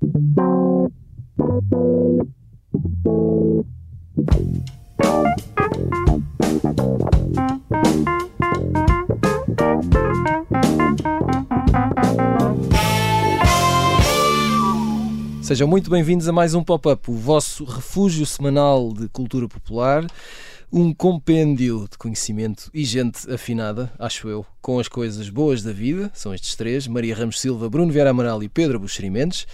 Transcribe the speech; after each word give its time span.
Sejam 0.00 0.92
muito 15.66 15.90
bem-vindos 15.90 16.28
a 16.28 16.32
mais 16.32 16.54
um 16.54 16.62
Pop-Up, 16.62 17.10
o 17.10 17.14
vosso 17.14 17.64
refúgio 17.64 18.24
semanal 18.24 18.92
de 18.92 19.08
cultura 19.08 19.48
popular, 19.48 20.06
um 20.70 20.94
compêndio 20.94 21.88
de 21.90 21.98
conhecimento 21.98 22.70
e 22.72 22.84
gente 22.84 23.28
afinada, 23.28 23.92
acho 23.98 24.28
eu, 24.28 24.46
com 24.62 24.78
as 24.78 24.86
coisas 24.86 25.28
boas 25.28 25.64
da 25.64 25.72
vida. 25.72 26.08
São 26.14 26.32
estes 26.32 26.54
três: 26.54 26.86
Maria 26.86 27.16
Ramos 27.16 27.40
Silva, 27.40 27.68
Bruno 27.68 27.90
Vieira 27.90 28.10
Amaral 28.10 28.40
e 28.44 28.48
Pedro 28.48 28.78
Buxerimentos. 28.78 29.44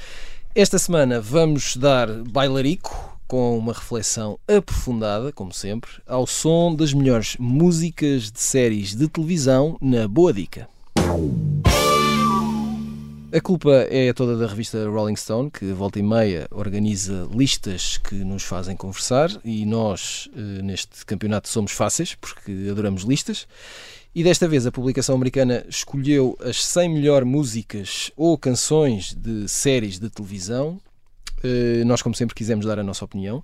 Esta 0.57 0.79
semana 0.79 1.21
vamos 1.21 1.77
dar 1.77 2.07
bailarico 2.23 3.19
com 3.27 3.59
uma 3.59 3.73
reflexão 3.73 4.39
aprofundada, 4.47 5.33
como 5.33 5.53
sempre, 5.53 5.91
ao 6.07 6.29
som 6.29 6.77
das 6.77 6.95
melhores 6.95 7.37
músicas 7.41 8.31
de 8.31 8.39
séries 8.41 8.95
de 8.95 9.09
televisão 9.09 9.77
na 9.81 10.07
Boa 10.07 10.33
Dica. 10.33 10.69
A 13.33 13.41
culpa 13.41 13.73
é 13.91 14.13
toda 14.13 14.37
da 14.37 14.47
revista 14.47 14.89
Rolling 14.89 15.17
Stone, 15.17 15.51
que 15.51 15.73
volta 15.73 15.99
e 15.99 16.05
meia 16.05 16.47
organiza 16.53 17.29
listas 17.35 17.99
que 17.99 18.15
nos 18.15 18.45
fazem 18.45 18.77
conversar 18.77 19.31
e 19.45 19.67
nós, 19.67 20.31
eh, 20.37 20.63
neste 20.63 21.05
campeonato, 21.05 21.49
somos 21.49 21.73
fáceis, 21.73 22.15
porque 22.15 22.69
adoramos 22.71 23.03
listas. 23.03 23.49
E 24.15 24.23
desta 24.23 24.47
vez 24.47 24.65
a 24.65 24.71
publicação 24.71 25.17
americana 25.17 25.65
escolheu 25.69 26.39
as 26.41 26.65
100 26.65 26.89
melhores 26.89 27.27
músicas 27.27 28.13
ou 28.17 28.39
canções 28.39 29.13
de 29.13 29.49
séries 29.49 29.99
de 29.99 30.09
televisão. 30.09 30.81
Eh, 31.43 31.83
nós, 31.85 32.01
como 32.01 32.15
sempre, 32.15 32.35
quisemos 32.35 32.65
dar 32.65 32.79
a 32.79 32.85
nossa 32.85 33.05
opinião 33.05 33.43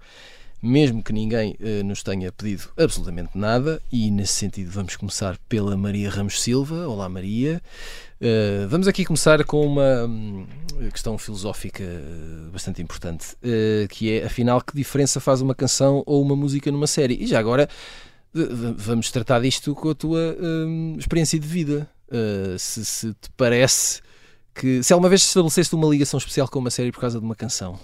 mesmo 0.62 1.02
que 1.02 1.12
ninguém 1.12 1.56
uh, 1.58 1.84
nos 1.84 2.02
tenha 2.02 2.30
pedido 2.30 2.64
absolutamente 2.76 3.30
nada, 3.34 3.80
e 3.90 4.10
nesse 4.10 4.34
sentido 4.34 4.70
vamos 4.70 4.96
começar 4.96 5.38
pela 5.48 5.76
Maria 5.76 6.10
Ramos 6.10 6.40
Silva. 6.40 6.86
Olá, 6.86 7.08
Maria. 7.08 7.62
Uh, 8.20 8.68
vamos 8.68 8.86
aqui 8.86 9.04
começar 9.04 9.42
com 9.44 9.64
uma 9.64 10.04
um, 10.04 10.46
questão 10.92 11.16
filosófica 11.16 11.84
bastante 12.52 12.82
importante, 12.82 13.36
que 13.88 14.12
é, 14.12 14.24
afinal, 14.24 14.60
que 14.60 14.74
diferença 14.76 15.20
faz 15.20 15.40
uma 15.40 15.54
canção 15.54 16.02
ou 16.06 16.22
uma 16.22 16.36
música 16.36 16.70
numa 16.70 16.86
série? 16.86 17.14
E 17.14 17.26
já 17.26 17.38
agora 17.38 17.68
vamos 18.76 19.10
tratar 19.10 19.40
disto 19.40 19.74
com 19.74 19.90
a 19.90 19.94
tua 19.94 20.36
hum, 20.40 20.96
experiência 20.98 21.38
de 21.38 21.46
vida. 21.46 21.88
se, 22.58 22.84
se 22.84 23.12
te 23.14 23.30
parece 23.36 24.00
que. 24.54 24.82
Se 24.82 24.92
alguma 24.92 25.08
vez 25.08 25.22
estabeleceste 25.22 25.74
uma 25.74 25.88
ligação 25.88 26.18
especial 26.18 26.48
com 26.48 26.58
uma 26.58 26.70
série 26.70 26.92
por 26.92 27.00
causa 27.00 27.18
de 27.18 27.24
uma 27.24 27.34
canção? 27.34 27.78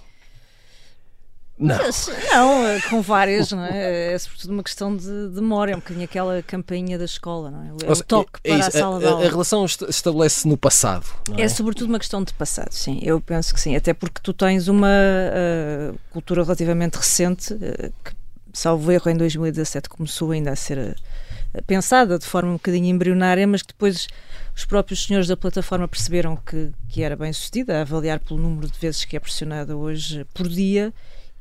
Não. 1.58 1.78
Mas, 1.78 2.10
não, 2.30 2.66
eh, 2.66 2.80
com 2.82 3.00
várias, 3.00 3.50
não 3.52 3.64
é? 3.64 4.12
É 4.12 4.18
sobretudo 4.18 4.52
uma 4.52 4.62
questão 4.62 4.94
de, 4.94 5.28
demora, 5.28 5.70
é 5.70 5.74
um 5.74 5.78
bocadinho 5.78 6.04
aquela 6.04 6.42
campainha 6.42 6.98
da 6.98 7.06
escola, 7.06 7.50
não 7.50 7.62
é? 7.62 7.68
É 7.68 7.92
o 7.92 8.04
toque 8.04 8.40
é, 8.44 8.50
é 8.50 8.58
para 8.58 8.66
a 8.66 8.70
sala 8.70 8.96
a, 8.96 8.98
de 8.98 9.06
aula. 9.06 9.26
A, 9.26 9.28
relação 9.30 9.64
estabelece 9.64 10.46
no 10.46 10.56
passado, 10.56 11.06
é? 11.36 11.42
é? 11.42 11.48
sobretudo 11.48 11.88
uma 11.88 11.98
questão 11.98 12.22
de 12.22 12.34
passado, 12.34 12.72
sim. 12.72 13.00
Eu 13.02 13.20
penso 13.20 13.54
que 13.54 13.60
sim, 13.60 13.74
até 13.74 13.94
porque 13.94 14.20
tu 14.22 14.34
tens 14.34 14.68
uma 14.68 14.86
uh, 14.86 15.98
cultura 16.10 16.42
relativamente 16.42 16.96
recente, 16.96 17.54
uh, 17.54 17.92
que, 18.04 18.14
salvo 18.56 18.90
erro, 18.90 19.10
em 19.10 19.16
2017 19.16 19.88
começou 19.88 20.30
ainda 20.30 20.50
a 20.50 20.56
ser 20.56 20.78
uh, 20.78 21.62
pensada 21.66 22.18
de 22.18 22.24
forma 22.24 22.50
um 22.50 22.54
bocadinho 22.54 22.86
embrionária, 22.86 23.46
mas 23.46 23.60
que 23.60 23.68
depois 23.68 24.08
os 24.56 24.64
próprios 24.64 25.04
senhores 25.04 25.28
da 25.28 25.36
plataforma 25.36 25.86
perceberam 25.86 26.36
que, 26.36 26.70
que 26.88 27.02
era 27.02 27.14
bem 27.14 27.32
sucedida, 27.32 27.78
a 27.78 27.80
avaliar 27.82 28.18
pelo 28.18 28.40
número 28.40 28.66
de 28.66 28.78
vezes 28.78 29.04
que 29.04 29.14
é 29.14 29.20
pressionada 29.20 29.76
hoje 29.76 30.24
por 30.32 30.48
dia 30.48 30.92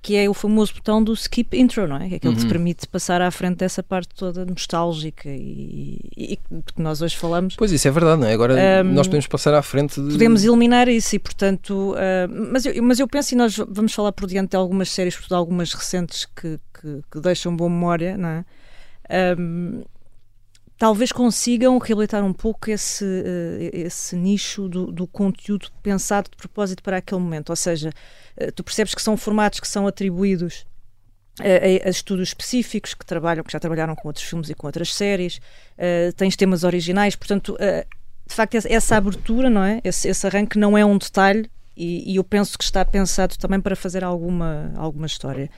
que 0.06 0.16
é 0.16 0.30
o 0.30 0.36
famoso 0.36 0.72
botão 0.72 1.04
do 1.04 1.14
skip 1.14 1.58
intro, 1.58 1.88
não 1.88 1.96
é? 1.96 2.08
Que 2.08 2.14
é 2.14 2.18
aquele 2.18 2.36
uhum. 2.36 2.40
que 2.40 2.46
te 2.46 2.48
permite 2.48 2.88
passar 2.88 3.24
à 3.24 3.32
frente 3.32 3.58
dessa 3.58 3.82
parte 3.82 4.14
toda 4.14 4.46
nostálgica 4.46 5.28
e, 5.28 6.00
e, 6.16 6.38
que 6.38 6.80
nós 6.80 7.02
hoje 7.02 7.18
falamos. 7.18 7.56
Pois 7.56 7.72
isso 7.72 7.88
é 7.88 7.92
verdade, 7.92 8.22
não 8.22 8.28
é? 8.28 8.34
Agora 8.34 8.54
um, 8.54 8.94
nós 8.94 9.08
podemos 9.08 9.26
passar 9.26 9.56
à 9.56 9.64
frente 9.64 10.00
de... 10.00 10.12
Podemos 10.12 10.44
eliminar 10.44 10.88
isso 10.88 11.16
e, 11.16 11.18
portanto, 11.18 11.96
uh, 11.96 12.52
mas, 12.52 12.68
eu, 12.68 12.84
mas 12.84 13.00
eu 13.00 13.08
penso 13.08 13.34
e 13.34 13.36
nós 13.36 13.58
vamos 13.68 13.96
falar 13.96 14.12
por 14.12 14.28
diante 14.28 14.52
de 14.52 14.58
algumas 14.58 14.92
séries, 14.92 15.18
de 15.28 15.34
algumas 15.34 15.74
recentes 15.74 16.28
que, 16.36 16.60
que, 16.80 17.02
que 17.12 17.20
deixam 17.20 17.56
boa 17.56 17.68
memória, 17.68 18.16
não 18.16 18.30
é? 18.30 18.46
Um, 19.40 19.82
talvez 20.78 21.12
consigam 21.12 21.78
reabilitar 21.78 22.24
um 22.24 22.34
pouco 22.34 22.70
esse, 22.70 23.04
uh, 23.04 23.70
esse 23.74 24.16
nicho 24.16 24.68
do, 24.68 24.92
do, 24.92 25.08
conteúdo 25.08 25.70
pensado 25.82 26.30
de 26.30 26.36
propósito 26.36 26.84
para 26.84 26.98
aquele 26.98 27.22
momento. 27.22 27.50
Ou 27.50 27.56
seja, 27.56 27.92
uh, 28.38 28.52
tu 28.52 28.64
percebes 28.64 28.94
que 28.94 29.02
são 29.02 29.16
formatos 29.16 29.60
que 29.60 29.68
são 29.68 29.88
atribuídos 29.88 30.66
a, 31.40 31.88
a, 31.88 31.90
estudos 31.90 32.30
específicos 32.30 32.94
que 32.94 33.06
trabalham, 33.06 33.44
que 33.44 33.52
já 33.52 33.60
trabalharam 33.60 33.96
com 33.96 34.08
outros 34.08 34.26
filmes 34.26 34.50
e 34.50 34.56
com 34.56 34.68
outras 34.68 34.94
séries, 34.94 35.38
uh, 35.38 36.14
tens 36.16 36.36
temas 36.36 36.64
originais, 36.64 37.16
portanto, 37.16 37.58
de 38.28 38.34
facto, 38.34 38.56
essa 38.56 38.98
abertura, 38.98 39.50
não 39.50 39.64
é? 39.64 39.80
Esse, 39.84 40.08
esse 40.08 40.26
arranque 40.26 40.58
não 40.58 40.78
é 40.78 40.84
um 40.84 40.98
detalhe 40.98 41.50
e, 41.78 42.12
e 42.12 42.16
eu 42.16 42.24
penso 42.24 42.58
que 42.58 42.64
está 42.64 42.84
pensado 42.84 43.38
também 43.38 43.62
para 43.62 43.76
fazer 43.76 44.04
alguma, 44.04 44.74
alguma 44.76 45.06
história. 45.06 45.50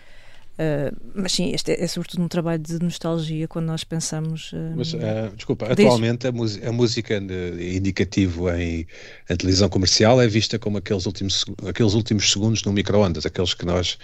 Uh, 0.57 0.95
mas 1.13 1.33
sim, 1.33 1.51
este 1.53 1.71
é, 1.71 1.83
é, 1.83 1.87
sobretudo 1.87 2.23
um 2.23 2.27
trabalho 2.27 2.57
de 2.59 2.79
nostalgia 2.81 3.47
quando 3.47 3.67
nós 3.67 3.83
pensamos. 3.83 4.51
Uh, 4.53 4.73
mas, 4.75 4.91
uh, 4.91 4.99
desculpa, 5.35 5.71
atualmente 5.71 6.25
a, 6.25 6.31
a, 6.31 6.71
música 6.71 7.15
indicativo 7.17 8.49
em, 8.49 8.87
em, 9.29 9.35
televisão 9.35 9.69
comercial 9.69 10.19
é 10.19 10.27
vista 10.27 10.57
como 10.57 10.79
aqueles 10.79 11.05
últimos, 11.05 11.45
aqueles 11.67 11.93
últimos 11.93 12.31
segundos 12.31 12.63
no 12.63 12.73
micro-ondas, 12.73 13.23
aqueles 13.23 13.53
que 13.53 13.67
nós 13.67 13.99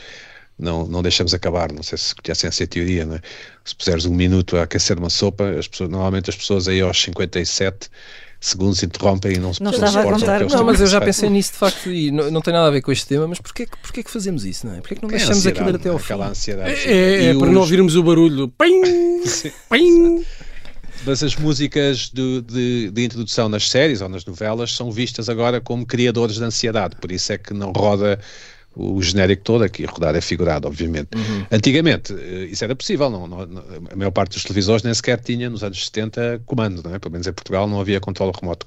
não, 0.59 0.85
não 0.85 1.01
deixamos 1.01 1.33
acabar. 1.33 1.71
Não 1.71 1.81
sei 1.81 1.97
se 1.97 2.13
conhecem 2.13 2.47
essa 2.47 2.67
teoria, 2.67 3.03
não 3.03 3.15
é? 3.15 3.21
Se 3.65 3.75
puseres 3.75 4.05
um 4.05 4.13
minuto 4.13 4.55
a 4.55 4.63
aquecer 4.63 4.99
uma 4.99 5.09
sopa, 5.09 5.49
as 5.57 5.67
pessoas, 5.67 5.89
normalmente 5.89 6.29
as 6.29 6.35
pessoas 6.35 6.67
aí 6.67 6.81
aos 6.81 7.01
57 7.01 7.89
segundos 8.43 8.83
interrompem 8.83 9.35
e 9.35 9.39
não 9.39 9.53
se 9.53 9.63
não 9.63 9.71
estava 9.71 10.01
a 10.01 10.03
contar. 10.03 10.45
Não, 10.45 10.65
mas 10.65 10.81
eu 10.81 10.87
já 10.87 10.99
pensei 10.99 11.29
nisso 11.29 11.53
de 11.53 11.57
facto 11.57 11.89
e 11.89 12.11
não, 12.11 12.29
não 12.29 12.41
tem 12.41 12.53
nada 12.53 12.67
a 12.67 12.71
ver 12.71 12.81
com 12.81 12.91
este 12.91 13.07
tema, 13.07 13.25
mas 13.25 13.39
porquê, 13.39 13.65
porquê 13.81 14.03
que 14.03 14.11
fazemos 14.11 14.43
isso, 14.43 14.67
não 14.67 14.75
é? 14.75 14.81
Porquê 14.81 14.95
que 14.95 15.01
não 15.01 15.09
é 15.09 15.13
deixamos 15.13 15.47
aquilo 15.47 15.69
até 15.69 15.89
ao 15.89 15.97
fim? 15.97 16.13
Ansiedade, 16.13 16.71
é, 16.71 16.91
é, 16.91 17.25
é 17.27 17.33
para 17.33 17.47
os... 17.47 17.53
não 17.53 17.61
ouvirmos 17.61 17.95
o 17.95 18.03
barulho. 18.03 18.49
Pim, 18.49 18.81
pim. 19.71 20.25
Mas 21.05 21.23
as 21.23 21.35
músicas 21.35 22.09
de, 22.13 22.41
de, 22.41 22.91
de, 22.91 23.03
introdução 23.03 23.47
nas 23.47 23.69
séries 23.69 24.01
ou 24.01 24.09
nas 24.09 24.25
novelas 24.25 24.73
são 24.73 24.91
vistas 24.91 25.29
agora 25.29 25.61
como 25.61 25.85
criadores 25.85 26.35
de 26.35 26.43
ansiedade, 26.43 26.95
por 26.97 27.11
isso 27.11 27.31
é 27.31 27.37
que 27.37 27.53
não 27.53 27.71
roda 27.71 28.19
o 28.75 29.01
genérico 29.01 29.43
todo, 29.43 29.63
aqui 29.63 29.85
rodar 29.85 30.15
é 30.15 30.21
figurado, 30.21 30.67
obviamente. 30.67 31.09
Uhum. 31.15 31.45
Antigamente 31.51 32.13
eh, 32.13 32.45
isso 32.45 32.63
era 32.63 32.75
possível, 32.75 33.09
não, 33.09 33.27
não, 33.27 33.41
a 33.91 33.95
maior 33.95 34.11
parte 34.11 34.33
dos 34.33 34.43
televisores 34.43 34.83
nem 34.83 34.93
sequer 34.93 35.19
tinha 35.19 35.49
nos 35.49 35.63
anos 35.63 35.85
70 35.85 36.41
comando, 36.45 36.81
não 36.83 36.95
é? 36.95 36.99
pelo 36.99 37.11
menos 37.11 37.27
em 37.27 37.33
Portugal 37.33 37.67
não 37.67 37.79
havia 37.79 37.99
controle 37.99 38.31
remoto. 38.39 38.65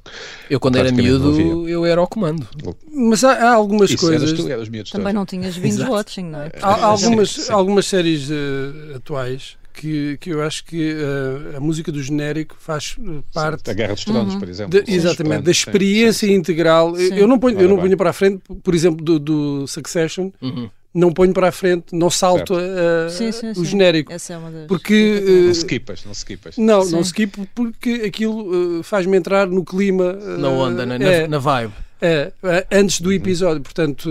Eu 0.48 0.60
quando 0.60 0.76
era 0.76 0.92
miúdo 0.92 1.68
eu 1.68 1.84
era 1.84 2.00
ao 2.00 2.06
comando. 2.06 2.46
Mas 2.92 3.24
há, 3.24 3.32
há 3.32 3.54
algumas 3.54 3.90
isso, 3.90 3.98
coisas... 3.98 4.32
Tu, 4.32 4.48
eras 4.48 4.68
miúdos 4.68 4.92
Também 4.92 5.12
não 5.12 5.26
tinhas 5.26 5.56
binge 5.58 5.82
watching, 5.82 6.24
não 6.24 6.42
é? 6.42 6.52
Há, 6.60 6.68
há 6.68 6.84
algumas, 6.86 7.50
algumas 7.50 7.86
séries 7.86 8.30
uh, 8.30 8.96
atuais 8.96 9.56
que, 9.76 10.16
que 10.18 10.30
eu 10.30 10.42
acho 10.42 10.64
que 10.64 10.94
uh, 10.94 11.56
a 11.58 11.60
música 11.60 11.92
do 11.92 12.02
genérico 12.02 12.56
faz 12.58 12.96
eh, 12.98 13.22
parte. 13.32 13.64
Da 13.64 13.74
Guerra 13.74 13.92
dos 13.92 14.04
Tronos, 14.04 14.34
uhum. 14.34 14.40
por 14.40 14.48
exemplo. 14.48 14.82
De, 14.82 14.90
exatamente, 14.90 15.42
da 15.42 15.50
experiência 15.50 16.26
sim, 16.26 16.32
sim. 16.32 16.34
integral. 16.34 16.96
Sim. 16.96 17.14
Eu 17.14 17.28
não 17.28 17.38
ponho, 17.38 17.60
eu 17.60 17.68
não 17.68 17.76
ponho 17.76 17.96
para 17.96 18.10
a 18.10 18.12
frente, 18.12 18.40
por 18.62 18.74
exemplo, 18.74 19.04
do, 19.04 19.18
do 19.18 19.66
Succession. 19.66 20.30
Uhum. 20.40 20.70
Não 20.94 21.12
ponho 21.12 21.34
para 21.34 21.48
a 21.48 21.52
frente, 21.52 21.94
não 21.94 22.08
salto 22.08 22.54
uh, 22.54 23.10
sim, 23.10 23.28
o 23.54 23.64
genérico. 23.66 24.10
Essa 24.10 24.32
é 24.32 24.38
uma 24.38 24.50
das... 24.50 24.66
Porque. 24.66 25.22
Uh, 25.28 25.44
não 25.44 25.50
skipas, 25.50 26.04
não 26.06 26.12
skipas. 26.12 26.56
Não, 26.56 26.84
não 26.86 27.00
skipo 27.02 27.46
porque 27.54 28.02
aquilo 28.06 28.82
faz-me 28.82 29.14
entrar 29.14 29.46
no 29.46 29.62
clima. 29.62 30.14
na 30.14 30.48
onda, 30.48 30.86
na, 30.86 30.94
é, 30.94 31.28
na 31.28 31.38
vibe. 31.38 31.74
É, 32.00 32.32
antes 32.72 33.02
do 33.02 33.12
episódio. 33.12 33.60
Portanto, 33.62 34.08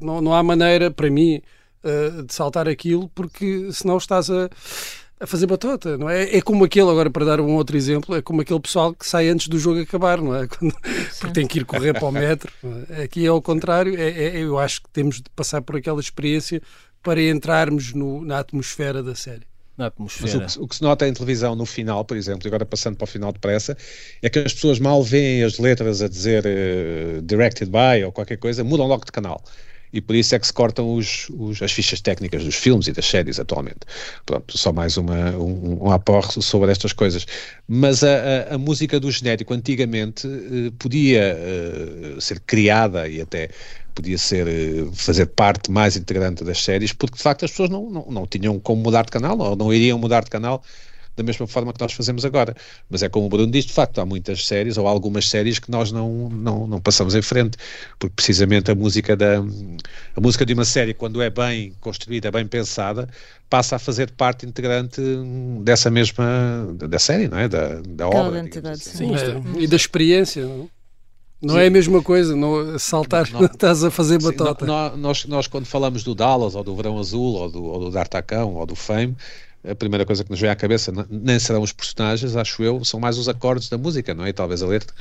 não, 0.00 0.22
não 0.22 0.32
há 0.32 0.42
maneira, 0.42 0.90
para 0.90 1.10
mim, 1.10 1.42
uh, 1.84 2.22
de 2.22 2.34
saltar 2.34 2.68
aquilo, 2.68 3.08
porque 3.14 3.70
senão 3.72 3.96
estás 3.96 4.30
a, 4.30 4.48
a 5.20 5.26
fazer 5.26 5.46
batota, 5.46 5.96
não 5.96 6.08
é? 6.08 6.36
É 6.36 6.40
como 6.40 6.64
aquele, 6.64 6.90
agora 6.90 7.10
para 7.10 7.24
dar 7.24 7.40
um 7.40 7.54
outro 7.54 7.76
exemplo, 7.76 8.14
é 8.14 8.22
como 8.22 8.40
aquele 8.40 8.60
pessoal 8.60 8.94
que 8.94 9.06
sai 9.06 9.28
antes 9.28 9.48
do 9.48 9.58
jogo 9.58 9.80
acabar, 9.80 10.20
não 10.20 10.34
é? 10.34 10.46
Quando, 10.48 10.74
porque 11.18 11.34
tem 11.34 11.46
que 11.46 11.60
ir 11.60 11.64
correr 11.64 11.92
para 11.92 12.06
o 12.06 12.12
metro. 12.12 12.52
É? 12.90 13.04
Aqui 13.04 13.24
é 13.24 13.28
ao 13.28 13.40
contrário, 13.40 13.98
é, 13.98 14.10
é, 14.10 14.38
eu 14.38 14.58
acho 14.58 14.82
que 14.82 14.88
temos 14.90 15.16
de 15.16 15.30
passar 15.34 15.62
por 15.62 15.76
aquela 15.76 16.00
experiência 16.00 16.60
para 17.02 17.22
entrarmos 17.22 17.92
no, 17.92 18.24
na 18.24 18.38
atmosfera 18.38 19.02
da 19.02 19.14
série 19.14 19.46
na 19.76 19.86
atmosfera. 19.86 20.38
Mas 20.38 20.54
o 20.54 20.58
que, 20.58 20.64
o 20.64 20.68
que, 20.68 20.76
se 20.76 20.82
nota 20.82 21.06
em 21.06 21.12
televisão 21.12 21.56
no 21.56 21.66
final, 21.66 22.04
por 22.04 22.16
exemplo, 22.16 22.46
e 22.46 22.48
agora 22.48 22.64
passando 22.64 22.96
para 22.96 23.04
o 23.04 23.08
final 23.08 23.32
depressa, 23.32 23.76
é 24.22 24.30
que 24.30 24.38
as 24.38 24.52
pessoas 24.52 24.78
mal 24.78 25.02
veem 25.02 25.42
as 25.42 25.58
letras 25.58 26.00
a 26.00 26.08
dizer 26.08 26.44
uh, 26.46 27.22
directed 27.22 27.70
by 27.70 28.04
ou 28.04 28.12
qualquer 28.12 28.36
coisa, 28.36 28.62
mudam 28.62 28.86
logo 28.86 29.04
de 29.04 29.12
canal 29.12 29.42
e 29.94 30.00
por 30.00 30.16
isso 30.16 30.34
é 30.34 30.38
que 30.40 30.46
se 30.46 30.52
cortam 30.52 30.92
os, 30.92 31.28
os, 31.30 31.62
as 31.62 31.70
fichas 31.70 32.00
técnicas 32.00 32.42
dos 32.42 32.56
filmes 32.56 32.88
e 32.88 32.92
das 32.92 33.06
séries 33.06 33.38
atualmente. 33.38 33.78
Pronto, 34.26 34.58
só 34.58 34.72
mais 34.72 34.96
uma, 34.96 35.30
um, 35.36 35.84
um 35.84 35.90
aporre 35.92 36.42
sobre 36.42 36.72
estas 36.72 36.92
coisas. 36.92 37.24
Mas 37.68 38.02
a, 38.02 38.08
a, 38.50 38.54
a 38.56 38.58
música 38.58 38.98
do 38.98 39.08
genérico 39.08 39.54
antigamente 39.54 40.26
uh, 40.26 40.72
podia 40.80 41.38
uh, 41.38 42.20
ser 42.20 42.40
criada 42.40 43.06
e 43.08 43.20
até 43.20 43.50
podia 43.94 44.18
ser 44.18 44.48
eh, 44.48 44.90
fazer 44.92 45.26
parte 45.26 45.70
mais 45.70 45.96
integrante 45.96 46.42
das 46.42 46.60
séries, 46.64 46.92
porque 46.92 47.16
de 47.16 47.22
facto 47.22 47.44
as 47.44 47.52
pessoas 47.52 47.70
não, 47.70 47.88
não, 47.88 48.06
não 48.10 48.26
tinham 48.26 48.58
como 48.58 48.82
mudar 48.82 49.04
de 49.04 49.12
canal, 49.12 49.38
ou 49.38 49.54
não 49.54 49.72
iriam 49.72 49.96
mudar 49.96 50.24
de 50.24 50.30
canal 50.30 50.64
da 51.16 51.22
mesma 51.22 51.46
forma 51.46 51.72
que 51.72 51.80
nós 51.80 51.92
fazemos 51.92 52.24
agora. 52.24 52.54
Mas 52.88 53.02
é 53.02 53.08
como 53.08 53.26
o 53.26 53.28
Bruno 53.28 53.50
diz, 53.50 53.64
de 53.64 53.72
facto, 53.72 54.00
há 54.00 54.06
muitas 54.06 54.46
séries, 54.46 54.76
ou 54.76 54.86
algumas 54.86 55.28
séries 55.28 55.58
que 55.58 55.70
nós 55.70 55.92
não, 55.92 56.28
não, 56.28 56.66
não 56.66 56.80
passamos 56.80 57.14
em 57.14 57.22
frente, 57.22 57.56
porque 57.98 58.14
precisamente 58.14 58.70
a 58.70 58.74
música 58.74 59.16
da 59.16 59.38
a 60.16 60.20
música 60.20 60.44
de 60.44 60.54
uma 60.54 60.64
série, 60.64 60.94
quando 60.94 61.20
é 61.22 61.30
bem 61.30 61.72
construída, 61.80 62.30
bem 62.30 62.46
pensada, 62.46 63.08
passa 63.48 63.76
a 63.76 63.78
fazer 63.78 64.10
parte 64.12 64.46
integrante 64.46 65.00
dessa 65.62 65.90
mesma 65.90 66.74
da 66.74 66.98
série, 66.98 67.28
não 67.28 67.38
é? 67.38 67.48
Da, 67.48 67.80
da 67.86 68.08
obra. 68.08 68.44
Assim. 68.72 69.14
Sim, 69.14 69.14
é, 69.14 69.62
e 69.62 69.66
da 69.66 69.76
experiência, 69.76 70.46
não? 70.46 70.68
Não 71.44 71.56
Sim. 71.56 71.60
é 71.60 71.66
a 71.66 71.70
mesma 71.70 72.02
coisa, 72.02 72.34
não, 72.34 72.78
saltar, 72.78 73.30
não, 73.30 73.44
estás 73.46 73.84
a 73.84 73.90
fazer 73.90 74.20
batota. 74.20 74.64
Sim, 74.64 74.98
nós, 74.98 75.26
nós, 75.26 75.46
quando 75.46 75.66
falamos 75.66 76.02
do 76.02 76.14
Dallas, 76.14 76.54
ou 76.54 76.64
do 76.64 76.74
Verão 76.74 76.98
Azul, 76.98 77.34
ou 77.34 77.50
do, 77.50 77.62
ou 77.62 77.80
do 77.80 77.90
D'Artacão, 77.90 78.54
ou 78.54 78.64
do 78.64 78.74
Fame, 78.74 79.14
a 79.68 79.74
primeira 79.74 80.04
coisa 80.04 80.22
que 80.22 80.30
nos 80.30 80.40
vem 80.40 80.50
à 80.50 80.54
cabeça 80.54 80.92
nem 81.08 81.38
serão 81.38 81.62
os 81.62 81.72
personagens, 81.72 82.36
acho 82.36 82.62
eu, 82.62 82.84
são 82.84 83.00
mais 83.00 83.16
os 83.16 83.28
acordes 83.28 83.68
da 83.68 83.78
música, 83.78 84.14
não 84.14 84.24
é? 84.24 84.28
E 84.28 84.32
talvez 84.32 84.62
a 84.62 84.66
letra. 84.66 84.94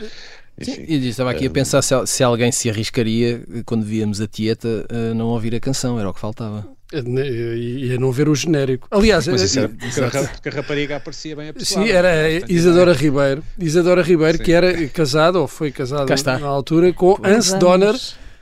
Enfim, 0.60 0.74
Sim, 0.74 0.86
e 0.88 1.08
estava 1.08 1.32
aqui 1.32 1.48
a 1.48 1.50
pensar 1.50 1.82
se, 1.82 1.96
se, 2.06 2.24
alguém 2.24 2.52
se 2.52 2.70
arriscaria, 2.70 3.44
quando 3.66 3.84
víamos 3.84 4.22
a 4.22 4.28
Tieta, 4.28 4.86
a 4.90 5.14
não 5.14 5.28
ouvir 5.28 5.56
a 5.56 5.60
canção, 5.60 6.00
era 6.00 6.10
o 6.10 6.14
que 6.14 6.20
faltava. 6.20 6.68
E 6.94 7.92
a 7.92 8.00
não 8.00 8.12
ver 8.12 8.30
o 8.30 8.36
genérico. 8.36 8.88
Aliás, 8.92 9.28
Mas 9.28 9.42
isso 9.42 9.60
era 9.60 9.68
porque, 9.68 10.50
a, 10.50 10.52
rapariga 10.52 10.98
aparecia 10.98 11.36
bem 11.36 11.50
a 11.50 11.54
pessoa. 11.54 11.84
Sim, 11.84 11.92
era 11.92 12.30
Isadora 12.48 12.94
Ribeiro. 12.94 13.44
Isadora 13.58 14.04
Ribeiro, 14.04 14.38
Sim. 14.38 14.44
que 14.44 14.52
era 14.52 14.88
casada, 14.90 15.40
ou 15.40 15.48
foi 15.48 15.72
casada 15.72 16.06
na 16.40 16.48
altura, 16.48 16.94
com 16.94 17.18
Anse 17.24 17.58
Donner, 17.58 17.96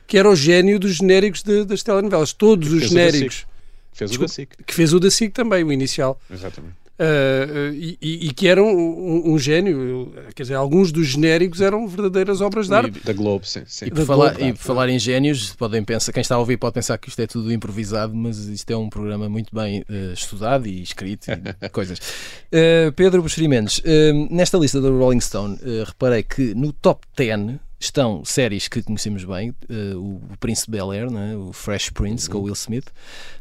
que 0.05 0.17
era 0.17 0.29
o 0.29 0.35
gênio 0.35 0.77
dos 0.77 0.95
genéricos 0.95 1.43
de, 1.43 1.63
das 1.63 1.81
telenovelas. 1.81 2.33
Todos 2.33 2.73
os 2.73 2.89
genéricos 2.89 3.45
Fez 3.91 4.11
o 4.11 4.19
da 4.19 4.27
SIC. 4.27 4.49
Que 4.65 4.73
fez 4.73 4.93
o 4.93 4.99
da 4.99 5.11
SIC 5.11 5.33
também, 5.33 5.63
o 5.63 5.71
inicial. 5.71 6.19
Exatamente. 6.29 6.81
Uh, 7.01 7.73
e, 7.73 8.27
e, 8.27 8.31
que 8.31 8.47
era 8.47 8.61
um, 8.61 8.67
um, 8.67 9.33
um, 9.33 9.39
gênio, 9.39 10.13
quer 10.35 10.43
dizer, 10.43 10.53
alguns 10.53 10.91
dos 10.91 11.07
genéricos 11.07 11.59
eram 11.59 11.87
verdadeiras 11.87 12.41
obras 12.41 12.67
de 12.67 12.75
arte. 12.75 13.03
Da 13.03 13.11
Globo, 13.11 13.43
sim. 13.43 13.63
sim. 13.65 13.85
E, 13.85 13.89
por 13.91 14.05
falar, 14.05 14.35
Globo, 14.35 14.45
e 14.45 14.53
por 14.53 14.59
falar 14.59 14.87
em 14.87 14.99
génios, 14.99 15.51
podem 15.55 15.83
pensar, 15.83 16.13
quem 16.13 16.21
está 16.21 16.35
a 16.35 16.37
ouvir 16.37 16.57
pode 16.57 16.75
pensar 16.75 16.99
que 16.99 17.09
isto 17.09 17.19
é 17.19 17.25
tudo 17.25 17.51
improvisado, 17.51 18.13
mas 18.13 18.37
isto 18.37 18.69
é 18.69 18.77
um 18.77 18.87
programa 18.87 19.27
muito 19.27 19.49
bem 19.55 19.81
uh, 19.81 20.13
estudado 20.13 20.67
e 20.67 20.83
escrito 20.83 21.25
e 21.31 21.69
coisas. 21.69 21.97
Uh, 21.97 22.91
Pedro 22.95 23.23
Buxeri 23.23 23.47
Mendes, 23.47 23.81
nesta 24.29 24.59
lista 24.59 24.79
do 24.79 24.95
Rolling 24.95 25.21
Stone, 25.21 25.57
reparei 25.87 26.21
que 26.21 26.53
no 26.53 26.71
top 26.71 27.07
10 27.17 27.59
estão 27.81 28.23
séries 28.23 28.67
que 28.67 28.81
conhecemos 28.83 29.25
bem, 29.25 29.49
uh, 29.49 29.97
o, 29.97 30.21
o 30.33 30.37
Príncipe 30.39 30.71
Bel 30.71 30.91
Air, 30.91 31.11
né? 31.11 31.35
o 31.35 31.51
Fresh 31.51 31.89
Prince 31.89 32.27
uhum. 32.27 32.33
com 32.33 32.39
o 32.39 32.43
Will 32.43 32.53
Smith, 32.53 32.85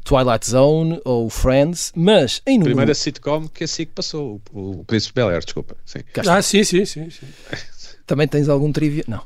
Twilight 0.02 0.48
Zone 0.48 1.00
ou 1.04 1.28
Friends, 1.28 1.92
mas 1.94 2.40
em 2.46 2.54
número... 2.54 2.70
Primeira 2.70 2.94
sitcom 2.94 3.46
que 3.46 3.64
assim 3.64 3.84
que 3.84 3.92
passou, 3.92 4.40
o, 4.52 4.80
o 4.80 4.84
Príncipe 4.84 5.14
Bel 5.14 5.28
Air, 5.28 5.44
desculpa. 5.44 5.76
Sim. 5.84 6.00
Ah, 6.26 6.40
sim, 6.40 6.64
sim, 6.64 6.84
sim. 6.84 7.10
sim. 7.10 7.26
Também 8.10 8.26
tens 8.26 8.48
algum 8.48 8.72
trivia? 8.72 9.04
Não. 9.06 9.22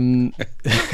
Um... 0.00 0.30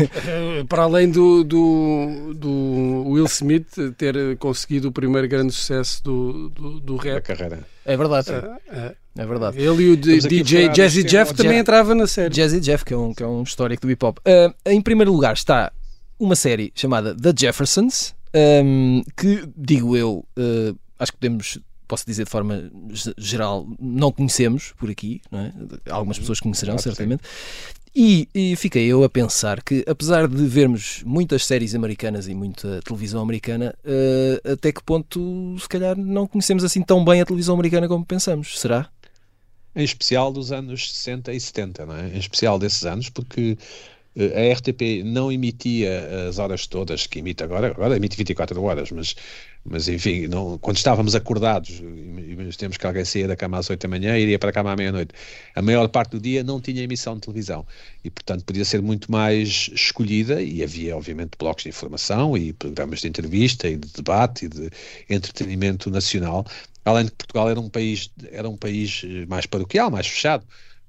Para 0.70 0.84
além 0.84 1.10
do, 1.10 1.44
do, 1.44 2.32
do, 2.34 3.04
Will 3.08 3.26
Smith 3.26 3.76
ter 3.98 4.38
conseguido 4.38 4.88
o 4.88 4.92
primeiro 4.92 5.28
grande 5.28 5.52
sucesso 5.52 6.02
do, 6.02 6.48
do, 6.48 6.81
do 6.81 6.96
rap. 6.96 7.16
Da 7.16 7.20
carreira. 7.20 7.66
É 7.84 7.94
verdade. 7.94 8.31
É, 8.31 8.78
é. 8.78 8.94
É 9.16 9.26
verdade. 9.26 9.61
Ele 9.61 9.82
e 9.82 9.90
o 9.90 9.96
DJ 9.96 10.70
Jazzy 10.70 11.05
Jeff 11.05 11.34
também 11.34 11.58
entrava 11.58 11.94
na 11.94 12.06
série. 12.06 12.34
Jazzy 12.34 12.61
Jeff, 12.61 12.84
que 12.84 12.93
é 12.93 12.96
um, 12.96 13.14
que 13.14 13.22
é 13.22 13.26
um 13.26 13.43
histórico 13.43 13.87
do 13.87 13.90
hip 13.90 14.05
hop. 14.05 14.19
Uh, 14.19 14.55
em 14.66 14.81
primeiro 14.81 15.12
lugar 15.12 15.34
está 15.34 15.72
uma 16.19 16.37
série 16.37 16.72
chamada 16.75 17.14
The 17.14 17.32
Jeffersons, 17.38 18.14
um, 18.34 19.02
que, 19.16 19.49
digo 19.56 19.96
eu, 19.96 20.25
uh, 20.38 20.78
acho 20.99 21.12
que 21.12 21.19
podemos 21.19 21.58
posso 21.87 22.06
dizer 22.06 22.25
de 22.25 22.31
forma 22.31 22.70
geral, 23.19 23.66
não 23.78 24.11
conhecemos 24.11 24.72
por 24.78 24.90
aqui, 24.90 25.20
é? 25.31 25.90
algumas 25.90 26.19
pessoas 26.19 26.40
conhecerão 26.40 26.78
certamente. 26.78 27.22
E, 27.94 28.28
e, 28.34 28.56
fiquei 28.56 28.87
eu 28.87 29.05
a 29.05 29.08
pensar 29.08 29.62
que, 29.62 29.84
apesar 29.87 30.26
de 30.26 30.44
vermos 30.46 31.02
muitas 31.06 31.46
séries 31.46 31.76
americanas 31.76 32.26
e 32.26 32.34
muita 32.34 32.81
televisão 32.82 33.22
americana, 33.22 33.72
uh, 33.84 34.52
até 34.52 34.72
que 34.72 34.82
ponto, 34.82 35.56
se 35.60 35.69
calhar, 35.69 35.96
não 35.96 36.26
conhecemos 36.26 36.64
assim 36.64 36.82
tão 36.82 37.05
bem 37.05 37.20
a 37.20 37.25
televisão 37.25 37.55
americana 37.55 37.87
como 37.87 38.05
pensamos? 38.05 38.58
Será? 38.58 38.88
Em 39.76 39.84
especial 39.84 40.32
dos 40.32 40.52
anos 40.52 40.92
60 40.92 41.32
e 41.32 41.40
70, 41.40 41.86
não 41.86 41.96
é? 41.96 42.08
Em 42.08 42.18
especial 42.18 42.58
desses 42.58 42.84
anos, 42.84 43.08
porque 43.08 43.58
eh, 44.16 44.50
a 44.50 44.54
RTP 44.54 45.02
não 45.04 45.32
emitia 45.32 46.28
as 46.28 46.38
horas 46.38 46.66
todas 46.66 47.06
que 47.06 47.18
emite 47.18 47.42
agora, 47.42 47.68
agora 47.68 47.96
emite 47.96 48.16
24 48.16 48.62
horas, 48.62 48.90
mas, 48.92 49.16
mas 49.64 49.88
enfim, 49.88 50.28
não, 50.28 50.56
quando 50.58 50.76
estávamos 50.76 51.14
acordados, 51.16 51.82
temos 52.56 52.76
que 52.76 52.86
alguém 52.86 53.04
sair 53.04 53.26
da 53.26 53.34
cama 53.34 53.58
às 53.58 53.68
8 53.68 53.82
da 53.82 53.88
manhã 53.88 54.16
e 54.16 54.22
iria 54.22 54.38
para 54.38 54.50
a 54.50 54.52
cama 54.52 54.72
à 54.72 54.76
meia-noite, 54.76 55.12
a 55.54 55.62
maior 55.62 55.88
parte 55.88 56.12
do 56.12 56.20
dia 56.20 56.44
não 56.44 56.60
tinha 56.60 56.82
emissão 56.82 57.14
de 57.16 57.22
televisão 57.22 57.66
e, 58.04 58.10
portanto, 58.10 58.44
podia 58.44 58.64
ser 58.64 58.80
muito 58.80 59.10
mais 59.10 59.70
escolhida 59.72 60.40
e 60.40 60.62
havia, 60.62 60.96
obviamente, 60.96 61.32
blocos 61.36 61.64
de 61.64 61.70
informação 61.70 62.36
e 62.36 62.52
programas 62.52 63.00
de 63.00 63.08
entrevista 63.08 63.68
e 63.68 63.76
de 63.76 63.88
debate 63.92 64.44
e 64.46 64.48
de 64.48 64.70
entretenimento 65.10 65.90
nacional, 65.90 66.46
além 66.84 67.06
de 67.06 67.10
que 67.10 67.16
Portugal 67.19 67.50
era 67.50 67.60
um 67.60 67.69
país, 67.69 68.10
era 68.31 68.48
um 68.48 68.56
país 68.56 69.02
mais 69.28 69.46
paroquial, 69.46 69.90
mais 69.90 70.06
fechado 70.06 70.44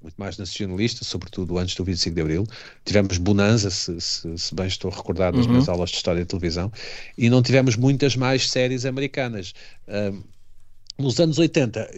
muito 0.05 0.15
mais 0.17 0.37
nacionalista, 0.37 1.03
sobretudo 1.03 1.57
antes 1.57 1.75
do 1.75 1.83
25 1.83 2.15
de 2.15 2.21
Abril. 2.21 2.47
Tivemos 2.85 3.17
bonança, 3.17 3.71
se, 3.71 3.99
se, 3.99 4.37
se 4.37 4.55
bem 4.55 4.67
estou 4.67 4.91
recordado 4.91 5.35
nas 5.35 5.47
uhum. 5.47 5.53
minhas 5.53 5.67
aulas 5.67 5.89
de 5.89 5.97
História 5.97 6.21
de 6.21 6.27
Televisão, 6.27 6.71
e 7.17 7.27
não 7.27 7.41
tivemos 7.41 7.75
muitas 7.75 8.15
mais 8.15 8.49
séries 8.49 8.85
americanas. 8.85 9.53
Um, 9.87 10.21
nos 10.97 11.19
anos 11.19 11.37
80 11.37 11.89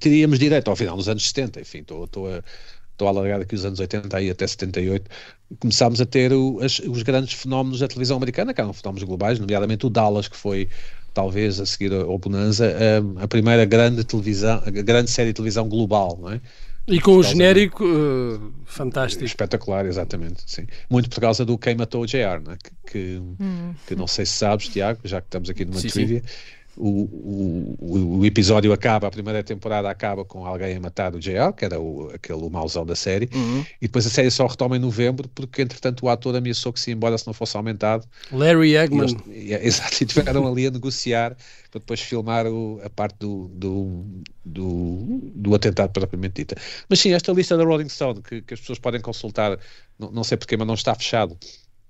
teríamos 0.00 0.38
direito, 0.38 0.68
ao 0.68 0.76
final 0.76 0.96
dos 0.96 1.08
anos 1.08 1.26
70, 1.26 1.60
enfim, 1.60 1.78
estou, 1.80 2.04
estou 2.04 2.32
a 2.32 2.42
estou 2.92 3.08
a 3.08 3.10
alargar 3.10 3.40
aqui 3.40 3.54
os 3.54 3.64
anos 3.64 3.80
80 3.80 4.16
aí 4.16 4.30
até 4.30 4.46
78, 4.46 5.10
começámos 5.58 6.00
a 6.00 6.06
ter 6.06 6.32
o, 6.32 6.60
as, 6.62 6.78
os 6.78 7.02
grandes 7.02 7.34
fenómenos 7.34 7.80
da 7.80 7.88
televisão 7.88 8.16
americana, 8.16 8.54
que 8.54 8.60
eram 8.60 8.72
fenómenos 8.72 9.02
globais, 9.02 9.38
nomeadamente 9.38 9.86
o 9.86 9.90
Dallas, 9.90 10.28
que 10.28 10.36
foi 10.36 10.68
talvez 11.12 11.60
a 11.60 11.66
seguir 11.66 11.92
ao 11.92 12.18
Bonanza, 12.18 12.66
a, 12.66 13.24
a, 13.24 13.28
primeira 13.28 13.64
grande 13.64 14.04
televisão, 14.04 14.62
a 14.64 14.70
grande 14.70 15.10
série 15.10 15.28
de 15.28 15.34
televisão 15.34 15.68
global, 15.68 16.18
não 16.20 16.32
é? 16.32 16.40
E 16.88 17.00
com 17.00 17.12
o 17.12 17.22
genérico 17.22 17.84
uh, 17.84 18.52
fantástico. 18.64 19.24
Espetacular, 19.24 19.86
exatamente, 19.86 20.42
sim. 20.46 20.66
Muito 20.90 21.08
por 21.08 21.20
causa 21.20 21.44
do 21.44 21.56
Quem 21.56 21.76
Matou 21.76 22.02
o 22.02 22.06
JR, 22.06 22.40
né? 22.44 22.56
que, 22.62 22.90
que, 22.90 23.22
hum. 23.40 23.72
que, 23.86 23.94
não 23.94 24.08
sei 24.08 24.26
se 24.26 24.32
sabes, 24.32 24.68
Tiago, 24.68 25.00
já 25.04 25.20
que 25.20 25.28
estamos 25.28 25.48
aqui 25.48 25.64
numa 25.64 25.78
sim, 25.78 25.88
trivia, 25.88 26.22
sim 26.26 26.61
o, 26.76 27.76
o, 27.78 28.18
o, 28.18 28.26
episódio 28.26 28.72
acaba, 28.72 29.06
a 29.06 29.10
primeira 29.10 29.42
temporada 29.42 29.90
acaba 29.90 30.24
com 30.24 30.46
alguém 30.46 30.76
a 30.76 30.80
matar 30.80 31.14
o 31.14 31.20
JR, 31.20 31.52
que 31.56 31.64
era 31.64 31.78
o, 31.78 32.10
aquele 32.14 32.48
mauzão 32.48 32.86
da 32.86 32.96
série, 32.96 33.28
uhum. 33.34 33.64
e 33.80 33.86
depois 33.86 34.06
a 34.06 34.10
série 34.10 34.30
só 34.30 34.46
retoma 34.46 34.76
em 34.76 34.80
novembro, 34.80 35.28
porque 35.28 35.62
entretanto 35.62 36.06
o 36.06 36.08
ator 36.08 36.34
ameaçou 36.34 36.72
que 36.72 36.80
se 36.80 36.90
embora 36.90 37.18
se 37.18 37.26
não 37.26 37.34
fosse 37.34 37.56
aumentado. 37.56 38.06
Larry 38.30 38.76
Eggman. 38.76 39.16
E 39.28 39.52
eles, 39.52 39.66
exato, 39.66 40.02
e 40.02 40.06
tiveram 40.06 40.46
ali 40.46 40.66
a 40.66 40.70
negociar 40.70 41.36
para 41.70 41.78
depois 41.78 42.00
filmar 42.00 42.46
o, 42.46 42.80
a 42.82 42.88
parte 42.88 43.16
do, 43.18 43.48
do, 43.48 44.04
do, 44.44 45.20
do, 45.34 45.54
atentado 45.54 45.90
propriamente 45.90 46.34
dita. 46.36 46.56
Mas 46.88 47.00
sim, 47.00 47.12
esta 47.12 47.32
lista 47.32 47.56
da 47.56 47.64
Rolling 47.64 47.88
Stone, 47.88 48.22
que, 48.22 48.42
que 48.42 48.54
as 48.54 48.60
pessoas 48.60 48.78
podem 48.78 49.00
consultar, 49.00 49.58
não, 49.98 50.10
não 50.10 50.24
sei 50.24 50.36
porque, 50.38 50.56
mas 50.56 50.66
não 50.66 50.74
está 50.74 50.94
fechado 50.94 51.36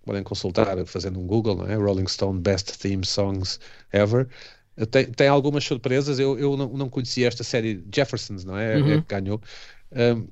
podem 0.05 0.23
consultar 0.23 0.85
fazendo 0.85 1.21
um 1.21 1.27
Google, 1.27 1.57
não 1.57 1.67
é? 1.67 1.77
Rolling 1.77 2.09
Stone 2.09 2.41
Best 2.41 2.79
Theme 2.79 3.05
Songs 3.05 3.61
Ever. 3.93 4.29
Tem, 4.91 5.07
tem 5.07 5.29
algumas 5.29 5.64
surpresas. 5.64 6.19
Eu, 6.19 6.38
eu 6.38 6.57
não, 6.57 6.69
não 6.69 6.88
conhecia 6.88 7.29
esta 7.29 7.45
série 7.45 7.85
Jeffersons, 7.95 8.45
não 8.45 8.57
é? 8.57 8.76
Uhum. 8.76 8.93
É 8.93 9.00
que 9.00 9.07
ganhou. 9.09 9.41
Um, 9.93 10.26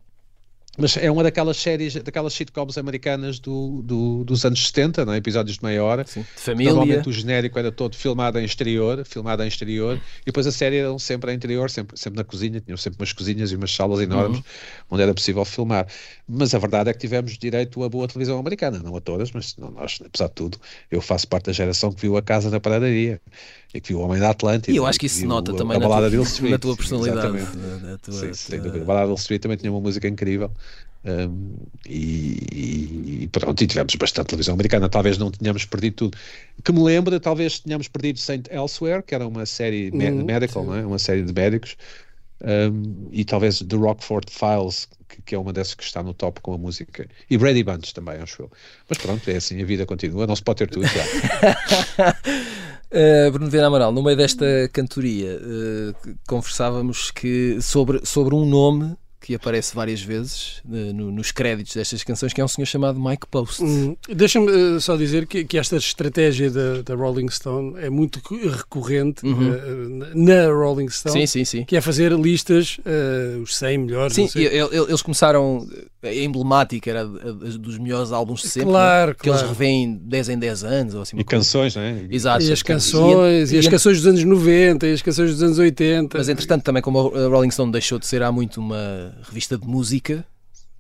mas 0.79 0.97
é 0.97 1.11
uma 1.11 1.23
daquelas 1.23 1.57
séries, 1.57 1.95
daquelas 1.95 2.33
sitcoms 2.33 2.79
americanas 2.79 3.39
do, 3.39 3.83
do, 3.83 4.25
dos 4.25 4.45
anos 4.45 4.67
70, 4.67 5.05
não 5.05 5.13
é? 5.13 5.17
episódios 5.17 5.59
de 5.59 5.65
meia 5.65 5.83
hora. 5.83 6.07
Sim, 6.07 6.23
de 6.23 6.41
família. 6.41 6.73
Normalmente 6.73 7.09
o 7.09 7.13
genérico 7.13 7.59
era 7.59 7.73
todo 7.73 7.97
filmado 7.97 8.39
em 8.39 8.45
exterior, 8.45 9.05
filmado 9.05 9.43
em 9.43 9.49
exterior, 9.49 10.01
e 10.23 10.27
depois 10.27 10.47
a 10.47 10.53
série 10.53 10.77
era 10.77 10.99
sempre 10.99 11.33
em 11.33 11.35
interior, 11.35 11.69
sempre, 11.71 11.99
sempre 11.99 12.17
na 12.19 12.25
cozinha, 12.25 12.61
tinham 12.61 12.77
sempre 12.77 13.01
umas 13.01 13.13
cozinhas 13.13 13.51
e 13.51 13.57
umas 13.57 13.75
salas 13.75 14.01
enormes 14.01 14.39
uhum. 14.39 14.45
onde 14.91 15.03
era 15.03 15.13
possível 15.13 15.45
filmar. 15.45 15.87
Mas 16.27 16.55
a 16.55 16.59
verdade 16.59 16.89
é 16.89 16.93
que 16.93 17.01
tivemos 17.01 17.37
direito 17.37 17.83
a 17.83 17.89
boa 17.89 18.07
televisão 18.07 18.39
americana, 18.39 18.79
não 18.79 18.97
a 18.97 19.01
todas, 19.01 19.33
mas 19.33 19.57
não, 19.57 19.71
nós, 19.73 19.99
apesar 20.05 20.29
de 20.29 20.35
tudo, 20.35 20.59
eu 20.91 21.01
faço 21.01 21.27
parte 21.27 21.47
da 21.47 21.53
geração 21.53 21.93
que 21.93 22.01
viu 22.01 22.17
a 22.17 22.23
casa 22.23 22.49
na 22.49 22.61
padaria 22.61 23.21
e 23.73 23.81
que 23.81 23.89
viu 23.89 24.01
o 24.01 24.03
Homem 24.03 24.19
da 24.19 24.31
Atlântida. 24.31 24.73
E 24.73 24.77
eu 24.77 24.87
acho 24.87 24.99
que 24.99 25.07
isso 25.07 25.17
se 25.17 25.27
nota 25.27 25.55
também 25.55 25.79
na 25.79 25.87
tua, 25.87 26.01
na 26.51 26.59
tua, 26.59 26.77
personalidade. 26.77 27.33
Na, 27.83 27.99
tua, 27.99 28.15
sim, 28.15 28.35
sim, 28.35 28.61
tua... 28.61 28.77
A 28.77 28.85
Balada 28.85 29.13
de 29.13 29.21
Street 29.21 29.41
também 29.41 29.57
tinha 29.57 29.71
uma 29.71 29.81
música 29.81 30.09
incrível. 30.09 30.51
Um, 31.03 31.57
e, 31.89 33.23
e, 33.23 33.29
pronto, 33.29 33.63
e 33.63 33.67
tivemos 33.67 33.95
bastante 33.95 34.29
televisão 34.29 34.55
americana. 34.55 34.89
Talvez 34.89 35.17
não 35.19 35.31
tenhamos 35.31 35.65
perdido 35.65 35.95
tudo. 35.95 36.19
Que 36.63 36.73
me 36.73 36.83
lembra, 36.83 37.19
talvez 37.21 37.61
tenhamos 37.61 37.89
perdido 37.89 38.19
Saint 38.19 38.49
Elsewhere, 38.51 39.03
que 39.03 39.15
era 39.15 39.27
uma 39.27 39.47
série 39.47 39.91
uhum, 39.91 40.25
medical, 40.25 40.65
não 40.65 40.75
é? 40.75 40.85
uma 40.85 40.99
série 40.99 41.23
de 41.23 41.33
médicos. 41.33 41.77
um, 42.43 43.09
e 43.13 43.25
talvez 43.25 43.61
The 43.61 43.77
Rockford 43.77 44.31
Files, 44.31 44.89
que, 45.09 45.23
que, 45.23 45.35
é 45.35 45.39
uma 45.39 45.53
dessas 45.53 45.75
que 45.75 45.85
está 45.85 46.03
no 46.03 46.13
top 46.13 46.41
com 46.41 46.53
a 46.53 46.59
música. 46.59 47.09
E 47.31 47.39
Brady 47.39 47.63
Bunch 47.63 47.95
também, 47.95 48.17
acho 48.17 48.43
eu. 48.43 48.51
Mas 48.89 48.99
pronto, 48.99 49.29
é 49.31 49.37
assim, 49.37 49.63
a 49.63 49.65
vida 49.65 49.87
continua, 49.87 50.27
não 50.27 50.37
se 50.37 50.43
pode 50.43 50.59
ter 50.59 50.69
tudo 50.69 50.87
já. 50.87 51.05
uh, 52.93 53.31
Bruno 53.31 53.51
Viana 53.51 53.69
Amaral, 53.69 53.93
no 53.93 54.03
meio 54.03 54.17
desta 54.17 54.45
cantoria, 54.73 55.39
uh, 55.39 56.17
conversávamos 56.27 57.11
que 57.11 57.61
sobre, 57.61 58.05
sobre 58.05 58.35
um 58.35 58.45
nome 58.45 58.97
que 59.21 59.35
aparece 59.35 59.75
várias 59.75 60.01
vezes 60.01 60.63
uh, 60.65 60.95
no, 60.95 61.13
nos 61.13 61.31
créditos 61.31 61.75
destas 61.75 62.03
canções, 62.03 62.33
que 62.33 62.41
é 62.41 62.45
um 62.45 62.49
senhor 62.49 62.67
chamado 62.67 62.99
Mike 62.99 63.27
Post. 63.31 63.63
Hum, 63.63 63.95
Deixa-me 64.09 64.51
uh, 64.51 64.81
só 64.81 64.97
dizer 64.97 65.27
que, 65.27 65.45
que, 65.45 65.59
esta 65.59 65.77
estratégia 65.77 66.51
da, 66.51 66.83
da, 66.83 66.95
Rolling 66.95 67.29
Stone 67.29 67.75
é 67.79 67.91
muito 67.91 68.21
recorrente 68.49 69.25
uhum. 69.27 69.51
uh, 69.51 70.11
na 70.15 70.47
Rolling 70.47 70.89
Stone, 70.89 71.13
sim, 71.13 71.27
sim, 71.27 71.45
sim. 71.45 71.65
que 71.65 71.77
é 71.77 71.81
fazer 71.83 72.13
listas, 72.13 72.79
os 73.43 73.57
100 73.57 73.79
melhores. 73.79 74.15
Sim, 74.15 74.29
eles 74.35 75.03
começaram, 75.03 75.69
a 76.03 76.15
emblemática 76.15 76.89
era 76.89 77.07
dos 77.07 77.79
melhores 77.79 78.13
álbuns 78.13 78.41
de 78.41 78.49
sempre, 78.49 78.71
claro, 78.71 79.11
né? 79.11 79.17
que 79.21 79.29
eles 79.29 79.43
revêem 79.43 80.01
10 80.03 80.29
em 80.31 80.39
10 80.39 80.65
anos. 80.65 80.95
Ou 80.95 81.03
assim, 81.03 81.19
e 81.19 81.25
canções, 81.25 81.77
não 81.77 81.83
é? 81.83 82.07
Exato. 82.11 82.43
E 82.43 82.53
as 82.53 82.63
canções, 82.63 83.53
e, 83.53 83.57
e, 83.57 83.59
as 83.59 83.69
canções 83.69 83.99
dos 83.99 84.07
anos 84.07 84.25
90, 84.25 84.87
e 84.87 84.93
as 84.93 85.03
canções 85.03 85.31
dos 85.33 85.43
anos 85.43 85.59
80. 85.59 86.17
Mas 86.17 86.29
entretanto, 86.29 86.63
também 86.63 86.83
como 86.83 87.15
a 87.15 87.29
Rolling 87.29 87.51
Stone 87.51 87.71
deixou 87.71 87.99
de 87.99 88.07
ser 88.07 88.23
há 88.23 88.33
muito 88.33 88.61
uma 88.61 89.10
revista 89.23 89.59
de 89.59 89.67
música 89.67 90.27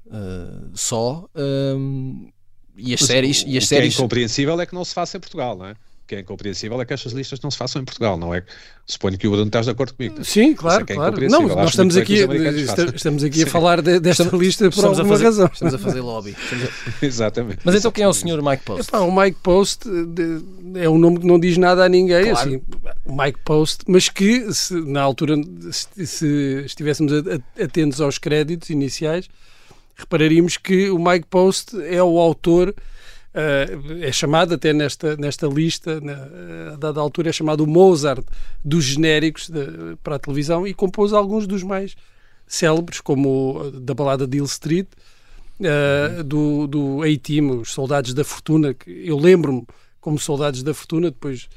uh, 0.06 0.70
só. 0.74 1.28
Um, 1.34 2.30
e 2.76 2.94
as 2.94 3.00
Mas 3.00 3.08
séries. 3.08 3.44
E 3.46 3.58
as 3.58 3.64
o 3.64 3.66
séries... 3.66 3.94
que 3.94 4.00
é 4.00 4.04
incompreensível 4.04 4.60
é 4.60 4.66
que 4.66 4.74
não 4.74 4.84
se 4.84 4.94
faça 4.94 5.16
em 5.16 5.20
Portugal, 5.20 5.56
não 5.56 5.66
é? 5.66 5.74
Que 6.10 6.16
é 6.16 6.20
incompreensível 6.22 6.80
é 6.80 6.84
que 6.84 6.92
estas 6.92 7.12
listas 7.12 7.40
não 7.40 7.52
se 7.52 7.56
façam 7.56 7.80
em 7.80 7.84
Portugal, 7.84 8.18
não 8.18 8.34
é? 8.34 8.42
Suponho 8.84 9.16
que 9.16 9.28
o 9.28 9.30
Bruno 9.30 9.46
estás 9.46 9.66
de 9.66 9.70
acordo 9.70 9.94
comigo. 9.94 10.24
Sim, 10.24 10.54
claro, 10.54 10.84
é, 10.88 10.92
é 10.92 10.96
claro. 10.96 11.30
Não, 11.30 11.46
nós 11.46 11.70
estamos 11.70 11.96
aqui, 11.96 12.26
estamos 12.92 13.22
aqui 13.22 13.44
a 13.44 13.46
falar 13.46 13.80
de, 13.80 14.00
desta 14.00 14.24
estamos, 14.24 14.44
lista 14.44 14.68
por 14.72 14.86
alguma 14.86 15.06
fazer, 15.06 15.24
razão. 15.26 15.50
Estamos 15.52 15.74
a 15.74 15.78
fazer 15.78 16.00
lobby. 16.00 16.34
A... 16.34 16.98
Exatamente. 17.06 17.60
Mas 17.62 17.76
então 17.76 17.92
quem 17.92 18.02
é 18.02 18.08
o 18.08 18.12
senhor 18.12 18.42
Mike 18.42 18.64
Post? 18.64 18.88
Epá, 18.88 18.98
o 18.98 19.16
Mike 19.16 19.38
Post 19.40 19.88
é 20.74 20.88
um 20.88 20.98
nome 20.98 21.20
que 21.20 21.26
não 21.28 21.38
diz 21.38 21.56
nada 21.56 21.84
a 21.84 21.88
ninguém, 21.88 22.32
claro. 22.32 22.40
assim, 22.40 22.60
Mike 23.06 23.38
Post, 23.44 23.84
mas 23.86 24.08
que 24.08 24.52
se, 24.52 24.74
na 24.80 25.02
altura, 25.02 25.36
se, 25.70 26.06
se 26.08 26.62
estivéssemos 26.66 27.12
atentos 27.56 28.00
aos 28.00 28.18
créditos 28.18 28.68
iniciais, 28.70 29.28
repararíamos 29.94 30.56
que 30.56 30.90
o 30.90 30.98
Mike 30.98 31.28
Post 31.30 31.80
é 31.84 32.02
o 32.02 32.18
autor 32.18 32.74
Uh, 33.32 34.02
é 34.02 34.10
chamado 34.10 34.54
até 34.54 34.72
nesta, 34.72 35.16
nesta 35.16 35.46
lista, 35.46 36.00
na, 36.00 36.72
a 36.72 36.76
dada 36.76 37.00
altura, 37.00 37.28
é 37.28 37.32
chamado 37.32 37.62
o 37.62 37.66
Mozart 37.66 38.24
dos 38.64 38.84
genéricos 38.84 39.48
de, 39.48 39.96
para 40.02 40.16
a 40.16 40.18
televisão 40.18 40.66
e 40.66 40.74
compôs 40.74 41.12
alguns 41.12 41.46
dos 41.46 41.62
mais 41.62 41.94
célebres, 42.44 43.00
como 43.00 43.70
da 43.72 43.94
balada 43.94 44.26
de 44.26 44.38
Hill 44.38 44.44
Street, 44.46 44.88
uh, 45.60 46.24
do, 46.24 46.66
do 46.66 47.02
A-Team, 47.02 47.60
os 47.60 47.70
Soldados 47.70 48.12
da 48.14 48.24
Fortuna, 48.24 48.74
que 48.74 48.90
eu 48.90 49.16
lembro-me 49.16 49.64
como 50.00 50.18
Soldados 50.18 50.64
da 50.64 50.74
Fortuna, 50.74 51.12
depois 51.12 51.48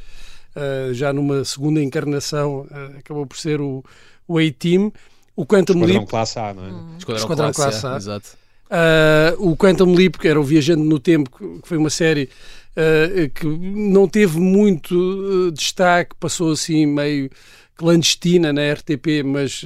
uh, 0.56 0.94
já 0.94 1.12
numa 1.12 1.44
segunda 1.44 1.82
encarnação 1.82 2.68
acabou 3.00 3.26
por 3.26 3.38
ser 3.38 3.60
o, 3.60 3.84
o 4.28 4.38
A-Team. 4.38 4.94
O 5.36 5.48
Quantum 5.48 5.74
Esquadrão 5.74 5.98
Leap... 5.98 6.08
Classe 6.08 6.38
A, 6.38 6.54
não 6.54 6.64
é? 6.64 6.72
Hum. 6.72 6.96
Esquadrão, 7.00 7.24
Esquadrão 7.24 7.52
Classe, 7.52 7.82
Classe 7.82 7.88
A, 7.88 7.94
A. 7.94 7.98
Exato. 7.98 8.43
Uh, 8.70 9.52
o 9.52 9.56
Quantum 9.56 9.94
Leap, 9.94 10.16
que 10.16 10.28
era 10.28 10.40
o 10.40 10.44
Viajando 10.44 10.84
no 10.84 11.00
Tempo, 11.00 11.30
que 11.30 11.68
foi 11.68 11.78
uma 11.78 11.90
série 11.90 12.30
uh, 12.76 13.30
que 13.30 13.46
não 13.46 14.08
teve 14.08 14.40
muito 14.40 14.96
uh, 14.96 15.52
destaque, 15.52 16.16
passou 16.20 16.52
assim 16.52 16.86
meio 16.86 17.30
clandestina 17.76 18.54
na 18.54 18.72
RTP, 18.72 19.24
mas 19.26 19.64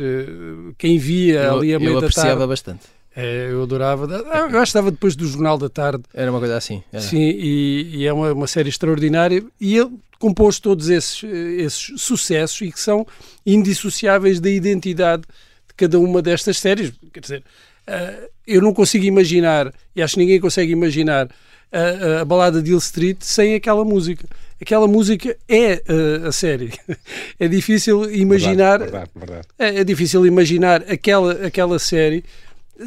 quem 0.78 0.98
via 0.98 1.44
eu, 1.44 1.58
ali 1.58 1.74
a 1.74 1.80
meio 1.80 1.96
da 1.96 2.02
tarde... 2.02 2.16
Eu 2.16 2.22
apreciava 2.22 2.48
bastante. 2.48 2.98
É, 3.20 3.50
eu 3.50 3.64
adorava. 3.64 4.06
Eu 4.06 4.44
acho 4.44 4.52
que 4.52 4.62
estava 4.62 4.92
depois 4.92 5.16
do 5.16 5.26
Jornal 5.26 5.58
da 5.58 5.68
Tarde. 5.68 6.04
Era 6.14 6.30
uma 6.30 6.40
coisa 6.40 6.56
assim. 6.56 6.84
Era. 6.94 7.02
Sim, 7.02 7.18
e, 7.18 7.98
e 7.98 8.06
é 8.06 8.14
uma, 8.14 8.32
uma, 8.32 8.46
série 8.46 8.70
extraordinária. 8.70 9.44
E 9.60 9.76
ele 9.76 9.98
compôs 10.20 10.60
todos 10.60 10.88
esses, 10.88 11.24
esses 11.24 12.00
sucessos 12.00 12.62
e 12.62 12.72
que 12.72 12.80
são 12.80 13.08
indissociáveis 13.44 14.40
da 14.40 14.52
identidade 14.52 15.24
de 15.68 15.74
cada 15.76 16.00
uma 16.00 16.22
destas 16.22 16.60
séries. 16.60 16.94
Quer 17.12 17.20
dizer, 17.20 17.44
Uh, 17.88 18.30
eu 18.46 18.62
não 18.62 18.74
consigo 18.74 19.06
imaginar, 19.06 19.74
e 19.96 20.02
acho 20.02 20.16
que 20.16 20.20
ninguém 20.20 20.40
consegue 20.40 20.72
imaginar, 20.72 21.30
a, 21.72 22.22
a 22.22 22.26
balada 22.26 22.62
de 22.62 22.72
Hill 22.72 22.78
Street 22.78 23.18
sem 23.22 23.56
aquela 23.56 23.84
música. 23.84 24.28
Aquela 24.60 24.88
música 24.88 25.38
é 25.48 25.84
uh, 25.88 26.28
a 26.28 26.32
série. 26.32 26.74
é 27.40 27.48
difícil 27.48 28.12
imaginar. 28.12 28.80
Verdade, 28.80 29.12
verdade, 29.16 29.28
verdade. 29.28 29.48
É, 29.60 29.82
é, 29.82 29.84
difícil 29.84 30.26
imaginar 30.26 30.82
aquela, 30.90 31.46
aquela 31.46 31.78
série 31.78 32.24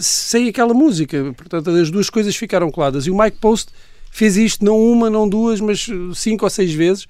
sem 0.01 0.49
aquela 0.49 0.75
música. 0.75 1.33
Portanto, 1.37 1.71
as 1.71 1.91
duas 1.91 2.11
coisas 2.11 2.35
ficaram 2.35 2.71
coladas. 2.71 3.07
E 3.07 3.11
o 3.11 3.17
Mike 3.17 3.39
Post 3.39 3.73
fez 4.11 4.37
isto 4.37 4.65
não 4.65 4.79
uma, 4.79 5.09
não 5.09 5.29
duas, 5.29 5.61
mas 5.61 5.87
cinco 6.15 6.45
ou 6.45 6.51
seis 6.51 6.73
vezes. 6.73 7.05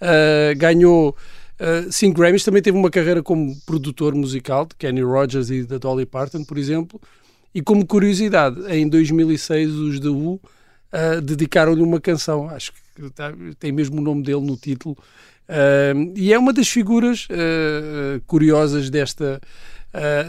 Uh, 0.00 0.56
ganhou 0.56 1.14
uh, 1.60 1.92
cinco 1.92 2.18
Grammys. 2.18 2.42
Também 2.44 2.62
teve 2.62 2.76
uma 2.76 2.90
carreira 2.90 3.22
como 3.22 3.54
produtor 3.66 4.14
musical 4.14 4.64
de 4.64 4.74
Kenny 4.76 5.02
Rogers 5.02 5.50
e 5.50 5.62
da 5.64 5.76
Dolly 5.76 6.06
Parton, 6.06 6.42
por 6.42 6.56
exemplo. 6.56 6.98
E 7.56 7.62
como 7.62 7.86
curiosidade, 7.86 8.60
em 8.70 8.86
2006 8.86 9.70
os 9.76 9.98
The 9.98 10.08
Who 10.08 10.34
uh, 10.34 11.22
dedicaram-lhe 11.22 11.80
uma 11.80 11.98
canção, 11.98 12.50
acho 12.50 12.70
que 12.94 13.08
tá, 13.08 13.32
tem 13.58 13.72
mesmo 13.72 13.98
o 13.98 14.04
nome 14.04 14.22
dele 14.22 14.42
no 14.42 14.58
título, 14.58 14.94
uh, 15.48 16.12
e 16.14 16.34
é 16.34 16.38
uma 16.38 16.52
das 16.52 16.68
figuras 16.68 17.26
uh, 17.30 18.20
curiosas 18.26 18.90
desta, 18.90 19.40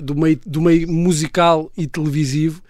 do, 0.02 0.16
meio, 0.16 0.40
do 0.46 0.62
meio 0.62 0.90
musical 0.90 1.70
e 1.78 1.86
televisivo, 1.86 2.62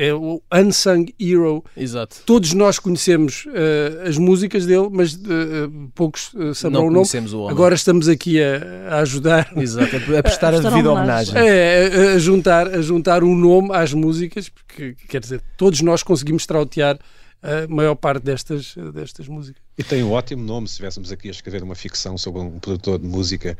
é 0.00 0.12
o 0.14 0.42
Unsung 0.52 1.12
Hero. 1.20 1.64
Exato. 1.76 2.22
Todos 2.24 2.52
nós 2.54 2.78
conhecemos 2.78 3.46
uh, 3.46 4.08
as 4.08 4.16
músicas 4.16 4.66
dele, 4.66 4.88
mas 4.90 5.14
uh, 5.14 5.90
poucos 5.94 6.32
uh, 6.34 6.54
saberão 6.54 6.86
o 6.86 6.90
nome. 6.90 7.06
O 7.32 7.38
homem. 7.40 7.50
Agora 7.50 7.74
estamos 7.74 8.08
aqui 8.08 8.42
a, 8.42 8.96
a 8.96 8.98
ajudar. 9.00 9.52
Exato, 9.56 9.96
a 9.96 10.00
prestar 10.22 10.54
a, 10.54 10.58
a 10.58 10.60
devida 10.60 10.92
homenagem. 10.92 11.34
É, 11.36 12.14
a, 12.14 12.18
juntar, 12.18 12.68
a 12.68 12.80
juntar 12.80 13.22
um 13.22 13.34
nome 13.36 13.74
às 13.74 13.92
músicas, 13.92 14.48
porque 14.48 14.94
quer 15.08 15.20
dizer, 15.20 15.42
todos 15.56 15.80
nós 15.82 16.02
conseguimos 16.02 16.46
trautear 16.46 16.98
a 17.42 17.68
maior 17.68 17.94
parte 17.94 18.24
destas, 18.24 18.74
destas 18.94 19.28
músicas. 19.28 19.62
E 19.76 19.84
tem 19.84 20.02
um 20.02 20.12
ótimo 20.12 20.42
nome, 20.42 20.66
se 20.66 20.72
estivéssemos 20.72 21.12
aqui 21.12 21.28
a 21.28 21.30
escrever 21.30 21.62
uma 21.62 21.74
ficção 21.74 22.16
sobre 22.16 22.40
um 22.40 22.58
produtor 22.58 22.98
de 22.98 23.06
música 23.06 23.56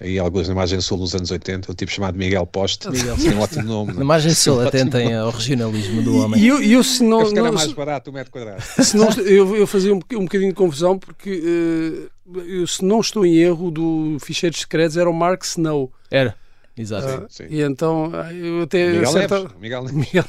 aí 0.00 0.18
algumas 0.18 0.48
imagens 0.48 0.84
sul 0.84 0.98
dos 0.98 1.14
anos 1.14 1.30
80, 1.30 1.70
um 1.70 1.74
tipo 1.74 1.90
chamado 1.90 2.16
Miguel 2.16 2.46
Poste, 2.46 2.88
Miguel. 2.90 3.16
tem 3.16 3.34
um 3.34 3.40
ótimo 3.40 3.64
nome. 3.64 3.92
Na 3.94 4.04
margem 4.04 4.32
sul 4.32 4.60
atentem 4.60 5.14
ao 5.14 5.30
regionalismo 5.30 6.02
do 6.02 6.18
homem. 6.18 6.40
E 6.40 6.46
eu, 6.46 6.62
eu 6.62 6.84
se 6.84 7.02
não, 7.02 7.22
não 7.22 7.38
era 7.38 7.52
mais 7.52 7.72
barato 7.72 8.10
o 8.10 8.12
metro 8.12 8.30
quadrado. 8.30 8.62
Se 8.62 8.96
não, 8.96 9.10
eu, 9.10 9.56
eu 9.56 9.66
fazia 9.66 9.92
um, 9.92 10.00
um 10.12 10.24
bocadinho 10.24 10.50
de 10.50 10.56
confusão 10.56 10.98
porque 10.98 12.10
uh, 12.26 12.40
eu, 12.40 12.66
se 12.66 12.84
não 12.84 13.00
estou 13.00 13.26
em 13.26 13.36
erro 13.36 13.70
do 13.70 14.16
Ficheiros 14.20 14.60
Secretos 14.60 14.96
era 14.96 15.08
o 15.08 15.14
Mark 15.14 15.42
Snow. 15.42 15.92
Era. 16.10 16.36
Exato. 16.78 17.24
Uh, 17.24 17.26
sim. 17.28 17.44
E 17.50 17.60
então 17.62 18.12
eu 18.32 18.62
até. 18.62 18.92
Miguel 18.92 19.12
certa... 19.12 19.38
Neves. 19.40 19.56
Miguel 19.60 19.84
Neves. 19.84 19.96
Miguel... 19.96 20.24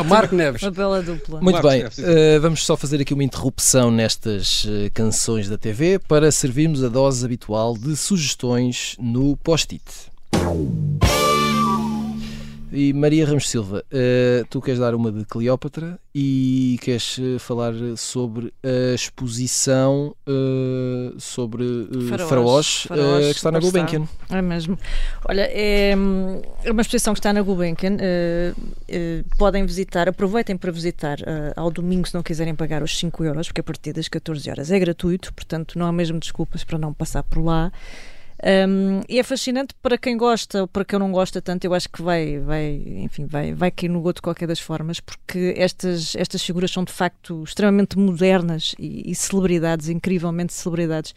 o 0.00 0.04
Marco 0.04 0.34
Neves. 0.36 0.62
Uma 0.62 0.70
bela 0.70 1.02
dupla. 1.02 1.40
Muito 1.40 1.62
bem, 1.62 1.84
uh, 1.84 2.40
vamos 2.40 2.64
só 2.64 2.76
fazer 2.76 3.00
aqui 3.00 3.14
uma 3.14 3.24
interrupção 3.24 3.90
nestas 3.90 4.64
uh, 4.64 4.90
canções 4.92 5.48
da 5.48 5.56
TV 5.56 5.98
para 5.98 6.30
servirmos 6.30 6.84
a 6.84 6.88
dose 6.88 7.24
habitual 7.24 7.76
de 7.76 7.96
sugestões 7.96 8.96
no 8.98 9.36
post-it. 9.38 9.82
E 12.70 12.92
Maria 12.92 13.26
Ramos 13.26 13.48
Silva, 13.48 13.82
uh, 13.92 14.46
tu 14.50 14.60
queres 14.60 14.78
dar 14.78 14.94
uma 14.94 15.10
de 15.10 15.24
Cleópatra 15.24 15.98
e 16.14 16.78
queres 16.82 17.16
uh, 17.16 17.38
falar 17.38 17.72
sobre 17.96 18.52
a 18.62 18.94
exposição 18.94 20.14
uh, 20.26 21.18
sobre 21.18 21.64
Faraós, 22.28 22.86
que 22.86 23.30
está 23.30 23.50
na 23.50 23.58
Gulbenkian. 23.58 24.06
É 24.28 24.42
mesmo. 24.42 24.78
Olha, 25.26 25.48
é, 25.50 25.92
é, 26.64 26.70
uma 26.70 26.82
exposição 26.82 27.14
que 27.14 27.20
está 27.20 27.32
na 27.32 27.40
Gulbenkian. 27.40 27.96
podem 29.38 29.64
visitar, 29.64 30.08
aproveitem 30.08 30.56
para 30.56 30.70
visitar 30.70 31.18
ao 31.56 31.70
domingo 31.70 32.06
se 32.06 32.14
não 32.14 32.22
quiserem 32.22 32.54
pagar 32.54 32.82
os 32.82 32.98
5 32.98 33.24
euros, 33.24 33.48
porque 33.48 33.60
a 33.60 33.64
partir 33.64 33.94
das 33.94 34.08
14 34.08 34.50
horas 34.50 34.70
é 34.70 34.78
gratuito, 34.78 35.32
portanto 35.32 35.78
não 35.78 35.86
há 35.86 35.92
mesmo 35.92 36.18
desculpas 36.18 36.64
para 36.64 36.78
não 36.78 36.92
passar 36.92 37.22
por 37.22 37.42
lá. 37.42 37.72
Um, 38.40 39.00
e 39.08 39.18
é 39.18 39.22
fascinante 39.24 39.74
para 39.82 39.98
quem 39.98 40.16
gosta 40.16 40.62
ou 40.62 40.68
para 40.68 40.84
quem 40.84 40.96
não 40.96 41.10
gosta 41.10 41.42
tanto, 41.42 41.64
eu 41.64 41.74
acho 41.74 41.88
que 41.88 42.00
vai, 42.00 42.38
vai, 42.38 42.82
enfim, 42.98 43.26
vai, 43.26 43.52
vai 43.52 43.70
cair 43.70 43.88
no 43.88 44.00
gosto 44.00 44.16
de 44.16 44.22
qualquer 44.22 44.46
das 44.46 44.60
formas, 44.60 45.00
porque 45.00 45.54
estas, 45.56 46.14
estas 46.14 46.42
figuras 46.42 46.70
são 46.70 46.84
de 46.84 46.92
facto 46.92 47.42
extremamente 47.42 47.98
modernas 47.98 48.76
e, 48.78 49.10
e 49.10 49.14
celebridades, 49.14 49.88
incrivelmente 49.88 50.52
celebridades, 50.52 51.16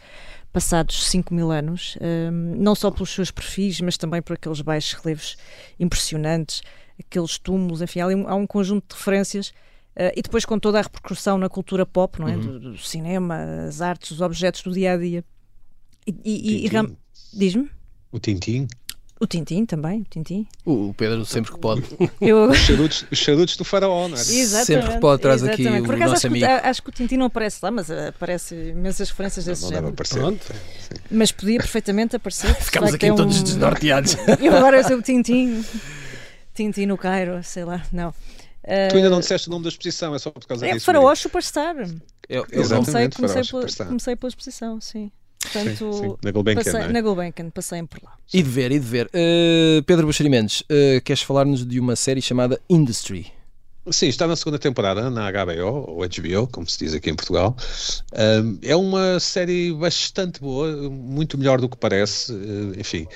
passados 0.52 1.06
5 1.06 1.32
mil 1.32 1.52
anos, 1.52 1.96
um, 2.00 2.56
não 2.58 2.74
só 2.74 2.90
pelos 2.90 3.10
seus 3.10 3.30
perfis, 3.30 3.80
mas 3.80 3.96
também 3.96 4.20
por 4.20 4.34
aqueles 4.34 4.60
baixos 4.60 4.94
relevos 4.94 5.36
impressionantes, 5.78 6.60
aqueles 6.98 7.38
túmulos, 7.38 7.82
enfim, 7.82 8.00
há 8.00 8.08
um, 8.08 8.28
há 8.28 8.34
um 8.34 8.46
conjunto 8.46 8.94
de 8.94 8.98
referências. 8.98 9.52
Uh, 9.94 10.08
e 10.16 10.22
depois 10.22 10.46
com 10.46 10.58
toda 10.58 10.78
a 10.78 10.82
repercussão 10.82 11.36
na 11.36 11.50
cultura 11.50 11.84
pop, 11.84 12.18
não 12.18 12.26
é? 12.26 12.34
Uhum. 12.34 12.40
Do, 12.40 12.60
do, 12.60 12.78
cinema, 12.78 13.36
as 13.68 13.82
artes, 13.82 14.10
os 14.10 14.22
objetos 14.22 14.62
do 14.62 14.72
dia 14.72 14.94
a 14.94 14.96
dia. 14.96 15.22
E, 16.06 16.14
e, 16.24 16.66
e 16.66 16.68
Diz-me? 17.32 17.70
O 18.10 18.18
Tintim? 18.18 18.68
O 19.22 19.26
Tintim 19.26 19.64
também, 19.64 20.00
o 20.00 20.04
Tintim. 20.04 20.48
O 20.66 20.92
Pedro 20.94 21.24
sempre 21.24 21.52
que 21.52 21.58
pode. 21.60 21.84
Eu... 22.20 22.50
Os, 22.50 22.58
charutos, 22.58 23.06
os 23.08 23.18
charutos 23.18 23.56
do 23.56 23.64
faraó, 23.64 24.08
não 24.08 24.16
é? 24.16 24.20
Exatamente. 24.20 24.66
Sempre 24.66 24.94
que 24.94 25.00
pode 25.00 25.22
traz 25.22 25.44
aqui 25.44 25.64
o 25.64 25.84
Por 25.84 25.94
acaso, 25.94 26.14
nosso 26.14 26.26
amigo. 26.26 26.44
Que, 26.44 26.52
acho 26.52 26.82
que 26.82 26.88
o 26.88 26.92
Tintim 26.92 27.16
não 27.16 27.26
aparece 27.26 27.60
lá, 27.62 27.70
mas 27.70 27.88
aparece 27.88 28.54
imensas 28.70 29.10
referências 29.10 29.44
desse 29.44 29.62
não, 29.62 29.68
não 29.68 29.76
género. 29.76 29.92
Aparecer. 29.92 30.18
Pronto. 30.18 30.54
Mas 31.08 31.30
podia 31.30 31.58
perfeitamente 31.58 32.16
aparecer. 32.16 32.52
Ficámos 32.56 32.94
aqui 32.94 33.14
todos 33.14 33.40
um... 33.40 33.44
desnorteados. 33.44 34.16
E 34.42 34.48
agora 34.48 34.82
sou 34.82 34.98
o 34.98 35.02
Tintim. 35.02 35.64
Tintim 36.52 36.86
no 36.86 36.98
Cairo, 36.98 37.40
sei 37.44 37.64
lá, 37.64 37.80
não. 37.92 38.08
Uh... 38.08 38.90
Tu 38.90 38.96
ainda 38.96 39.08
não 39.08 39.20
disseste 39.20 39.46
o 39.46 39.52
nome 39.52 39.62
da 39.62 39.68
exposição, 39.68 40.16
é 40.16 40.18
só 40.18 40.32
por 40.32 40.44
causa 40.44 40.66
é 40.66 40.72
disso. 40.72 40.84
Faraó 40.84 41.14
Superstar. 41.14 41.76
Eu, 42.28 42.44
eu 42.50 42.68
comecei, 42.68 43.08
comecei, 43.08 43.42
pela, 43.44 43.86
comecei 43.86 44.16
pela 44.16 44.28
exposição, 44.28 44.80
sim. 44.80 45.12
Portanto, 45.42 45.92
sim, 45.92 46.02
sim. 46.02 46.16
na 46.22 46.30
Gulbenkian, 46.30 46.64
passei, 46.64 46.80
é? 46.80 46.88
na 46.88 47.00
Gulbenkian, 47.00 47.50
passei 47.50 47.82
por 47.82 48.02
lá. 48.02 48.12
E 48.32 48.42
de 48.42 48.48
ver, 48.48 48.72
e 48.72 48.78
de 48.78 48.86
ver. 48.86 49.06
Uh, 49.06 49.82
Pedro 49.84 50.06
Buxeri 50.06 50.28
Mendes, 50.28 50.60
uh, 50.62 51.00
queres 51.04 51.22
falar-nos 51.22 51.66
de 51.66 51.80
uma 51.80 51.96
série 51.96 52.22
chamada 52.22 52.60
Industry? 52.70 53.32
Sim, 53.90 54.06
está 54.06 54.28
na 54.28 54.36
segunda 54.36 54.60
temporada 54.60 55.10
na 55.10 55.28
HBO, 55.32 55.90
ou 55.90 56.06
HBO, 56.06 56.46
como 56.46 56.68
se 56.68 56.78
diz 56.78 56.94
aqui 56.94 57.10
em 57.10 57.16
Portugal. 57.16 57.56
Um, 58.12 58.58
é 58.62 58.76
uma 58.76 59.18
série 59.18 59.72
bastante 59.72 60.40
boa, 60.40 60.88
muito 60.88 61.36
melhor 61.36 61.60
do 61.60 61.68
que 61.68 61.76
parece. 61.76 62.32
Uh, 62.32 62.78
enfim, 62.78 63.08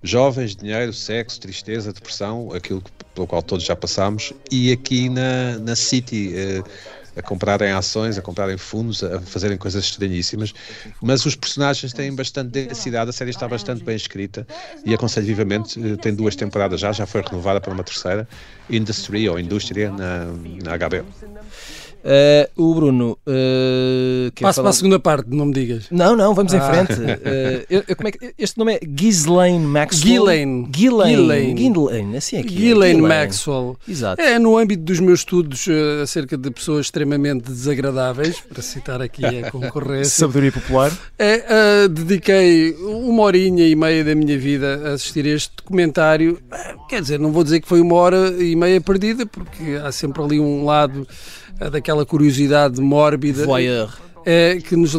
jovens, 0.00 0.54
dinheiro, 0.54 0.92
sexo, 0.92 1.40
tristeza, 1.40 1.92
depressão, 1.92 2.52
aquilo 2.54 2.80
pelo 3.14 3.26
qual 3.26 3.42
todos 3.42 3.64
já 3.64 3.74
passámos. 3.74 4.32
E 4.48 4.70
aqui 4.70 5.08
na, 5.08 5.58
na 5.58 5.74
City 5.74 6.32
a 7.16 7.22
comprarem 7.22 7.72
ações, 7.72 8.18
a 8.18 8.22
comprarem 8.22 8.56
fundos, 8.56 9.02
a 9.02 9.20
fazerem 9.20 9.58
coisas 9.58 9.84
estranhíssimas, 9.84 10.52
mas 11.00 11.24
os 11.26 11.36
personagens 11.36 11.92
têm 11.92 12.14
bastante 12.14 12.50
densidade, 12.50 13.10
a 13.10 13.12
série 13.12 13.30
está 13.30 13.46
bastante 13.46 13.84
bem 13.84 13.96
escrita 13.96 14.46
e 14.84 14.94
aconselho 14.94 15.26
vivamente, 15.26 15.78
tem 15.98 16.14
duas 16.14 16.34
temporadas 16.36 16.80
já, 16.80 16.92
já 16.92 17.06
foi 17.06 17.22
renovada 17.22 17.60
para 17.60 17.72
uma 17.72 17.84
terceira, 17.84 18.28
Industry 18.68 19.28
ou 19.28 19.38
Indústria 19.38 19.90
na, 19.90 20.26
na 20.26 20.76
HBO. 20.76 21.06
Uh, 22.02 22.50
o 22.60 22.74
Bruno. 22.74 23.18
Uh, 23.26 24.32
Passo 24.40 24.56
falar... 24.56 24.64
para 24.64 24.70
a 24.70 24.72
segunda 24.72 24.98
parte, 24.98 25.30
não 25.30 25.46
me 25.46 25.52
digas. 25.52 25.86
Não, 25.90 26.16
não, 26.16 26.34
vamos 26.34 26.52
ah. 26.52 26.56
em 26.56 26.60
frente. 26.60 27.00
Uh, 27.00 27.64
eu, 27.70 27.84
eu, 27.86 27.96
como 27.96 28.08
é 28.08 28.12
que, 28.12 28.34
este 28.36 28.58
nome 28.58 28.74
é 28.74 28.80
Ghislaine 28.84 29.64
Maxwell. 29.64 30.24
Ghislaine. 30.24 30.68
Ghislaine. 30.68 31.54
Ghislaine, 31.54 32.16
assim 32.16 32.36
é 32.38 32.42
que 32.42 32.54
Ghislaine 32.54 32.98
é. 32.98 33.08
Maxwell. 33.08 33.76
Exato. 33.88 34.20
É 34.20 34.38
no 34.38 34.58
âmbito 34.58 34.82
dos 34.82 34.98
meus 34.98 35.20
estudos 35.20 35.66
acerca 36.02 36.36
de 36.36 36.50
pessoas 36.50 36.86
extremamente 36.86 37.44
desagradáveis, 37.44 38.40
para 38.40 38.62
citar 38.62 39.00
aqui 39.00 39.24
a 39.24 39.50
concorrência. 39.52 40.10
Sabedoria 40.10 40.52
popular. 40.52 40.92
É, 41.18 41.86
dediquei 41.88 42.72
uma 42.72 43.22
horinha 43.22 43.66
e 43.66 43.76
meia 43.76 44.04
da 44.04 44.14
minha 44.14 44.36
vida 44.36 44.80
a 44.86 44.92
assistir 44.94 45.24
a 45.26 45.30
este 45.30 45.52
documentário. 45.56 46.40
Quer 46.88 47.00
dizer, 47.00 47.20
não 47.20 47.30
vou 47.30 47.44
dizer 47.44 47.60
que 47.60 47.68
foi 47.68 47.80
uma 47.80 47.94
hora 47.94 48.30
e 48.42 48.56
meia 48.56 48.80
perdida, 48.80 49.24
porque 49.24 49.78
há 49.82 49.92
sempre 49.92 50.22
ali 50.22 50.40
um 50.40 50.64
lado 50.64 51.06
daquela 51.70 52.04
curiosidade 52.04 52.80
mórbida. 52.80 53.44
Voyeur. 53.44 53.90
É, 54.24 54.58
que, 54.60 54.76
nos, 54.76 54.94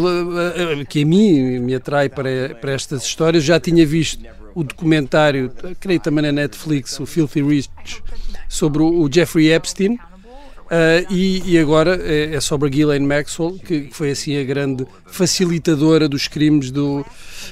que 0.89 1.03
a 1.03 1.05
mim 1.05 1.59
me 1.59 1.75
atrai 1.75 2.09
para, 2.09 2.55
para 2.59 2.73
estas 2.73 3.03
histórias. 3.03 3.43
Já 3.43 3.59
tinha 3.59 3.85
visto 3.85 4.25
o 4.55 4.63
documentário, 4.63 5.51
creio 5.79 5.99
também 5.99 6.23
na 6.23 6.31
Netflix, 6.31 6.99
o 6.99 7.05
Filthy 7.05 7.41
Rich, 7.41 7.69
sobre 8.47 8.83
o 8.83 9.09
Jeffrey 9.11 9.51
Epstein. 9.51 9.97
Uh, 10.63 11.05
e, 11.09 11.53
e, 11.53 11.59
agora 11.59 11.99
é, 12.01 12.35
é 12.35 12.39
sobre 12.39 12.67
a 12.67 12.71
Ghislaine 12.71 13.05
Maxwell, 13.05 13.59
que 13.59 13.89
foi 13.91 14.11
assim 14.11 14.37
a 14.37 14.43
grande 14.43 14.87
facilitadora 15.05 16.07
dos 16.07 16.27
crimes 16.27 16.71
do, 16.71 17.05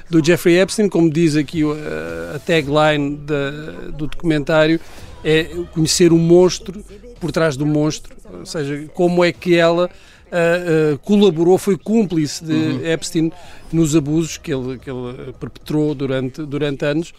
do 0.10 0.26
Jeffrey 0.26 0.60
Epstein. 0.60 0.90
Como 0.90 1.12
diz 1.12 1.36
aqui 1.36 1.62
a, 1.64 2.36
a 2.36 2.40
tagline 2.40 3.18
da, 3.18 3.52
do 3.92 4.08
documentário, 4.08 4.80
é 5.24 5.44
conhecer 5.74 6.12
o 6.12 6.18
monstro 6.18 6.84
por 7.20 7.32
trás 7.32 7.56
do 7.56 7.66
monstro, 7.66 8.16
ou 8.40 8.46
seja, 8.46 8.90
como 8.94 9.24
é 9.24 9.32
que 9.32 9.56
ela 9.56 9.90
uh, 10.32 10.94
uh, 10.94 11.00
colaborou, 11.00 11.58
foi 11.58 11.78
cúmplice 11.78 12.44
de 12.44 12.54
uhum. 12.54 12.86
Epstein 12.86 13.32
nos 13.72 13.96
abusos 13.96 14.38
que 14.38 14.54
ele, 14.54 14.80
que 14.80 14.90
ele 14.90 15.34
perpetrou 15.40 15.94
durante, 15.94 16.44
durante 16.44 16.86
anos. 16.86 17.14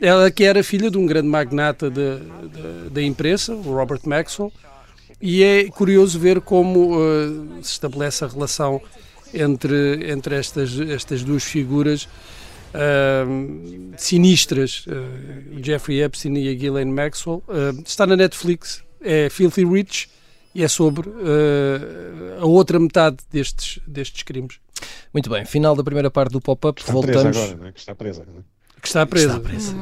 Ela 0.00 0.30
que 0.30 0.44
era 0.44 0.62
filha 0.62 0.90
de 0.90 0.96
um 0.96 1.04
grande 1.04 1.28
magnata 1.28 1.90
da 2.90 3.02
imprensa, 3.02 3.54
o 3.54 3.74
Robert 3.74 4.00
Maxwell, 4.06 4.50
e 5.20 5.42
é 5.42 5.64
curioso 5.64 6.18
ver 6.18 6.40
como 6.40 6.96
uh, 6.96 7.62
se 7.62 7.72
estabelece 7.72 8.24
a 8.24 8.28
relação 8.28 8.80
entre, 9.34 10.10
entre 10.10 10.36
estas, 10.36 10.78
estas 10.80 11.22
duas 11.22 11.44
figuras 11.44 12.08
uh, 12.74 13.94
sinistras, 13.96 14.86
uh, 14.86 15.56
o 15.56 15.64
Jeffrey 15.64 16.02
Epstein 16.02 16.36
e 16.36 16.48
a 16.48 16.54
Ghislaine 16.54 16.92
Maxwell. 16.92 17.42
está 17.84 18.06
na 18.06 18.16
Netflix, 18.16 18.82
é 19.00 19.28
Filthy 19.30 19.64
Rich 19.64 20.08
e 20.54 20.62
é 20.62 20.68
sobre 20.68 21.08
uh, 21.08 22.40
a 22.40 22.46
outra 22.46 22.78
metade 22.78 23.18
destes, 23.30 23.78
destes 23.86 24.22
crimes. 24.22 24.58
Muito 25.12 25.30
bem, 25.30 25.44
final 25.44 25.74
da 25.74 25.84
primeira 25.84 26.10
parte 26.10 26.32
do 26.32 26.40
pop-up. 26.40 26.82
Voltamos. 26.86 27.36
Agora, 27.36 27.56
não 27.56 27.66
é? 27.66 27.72
Que 27.72 27.80
está 27.80 27.94
presa. 27.94 28.22
É? 28.22 28.80
Que 28.80 28.86
está 28.86 29.06
presa. 29.06 29.36
Está 29.36 29.40
presa. 29.40 29.76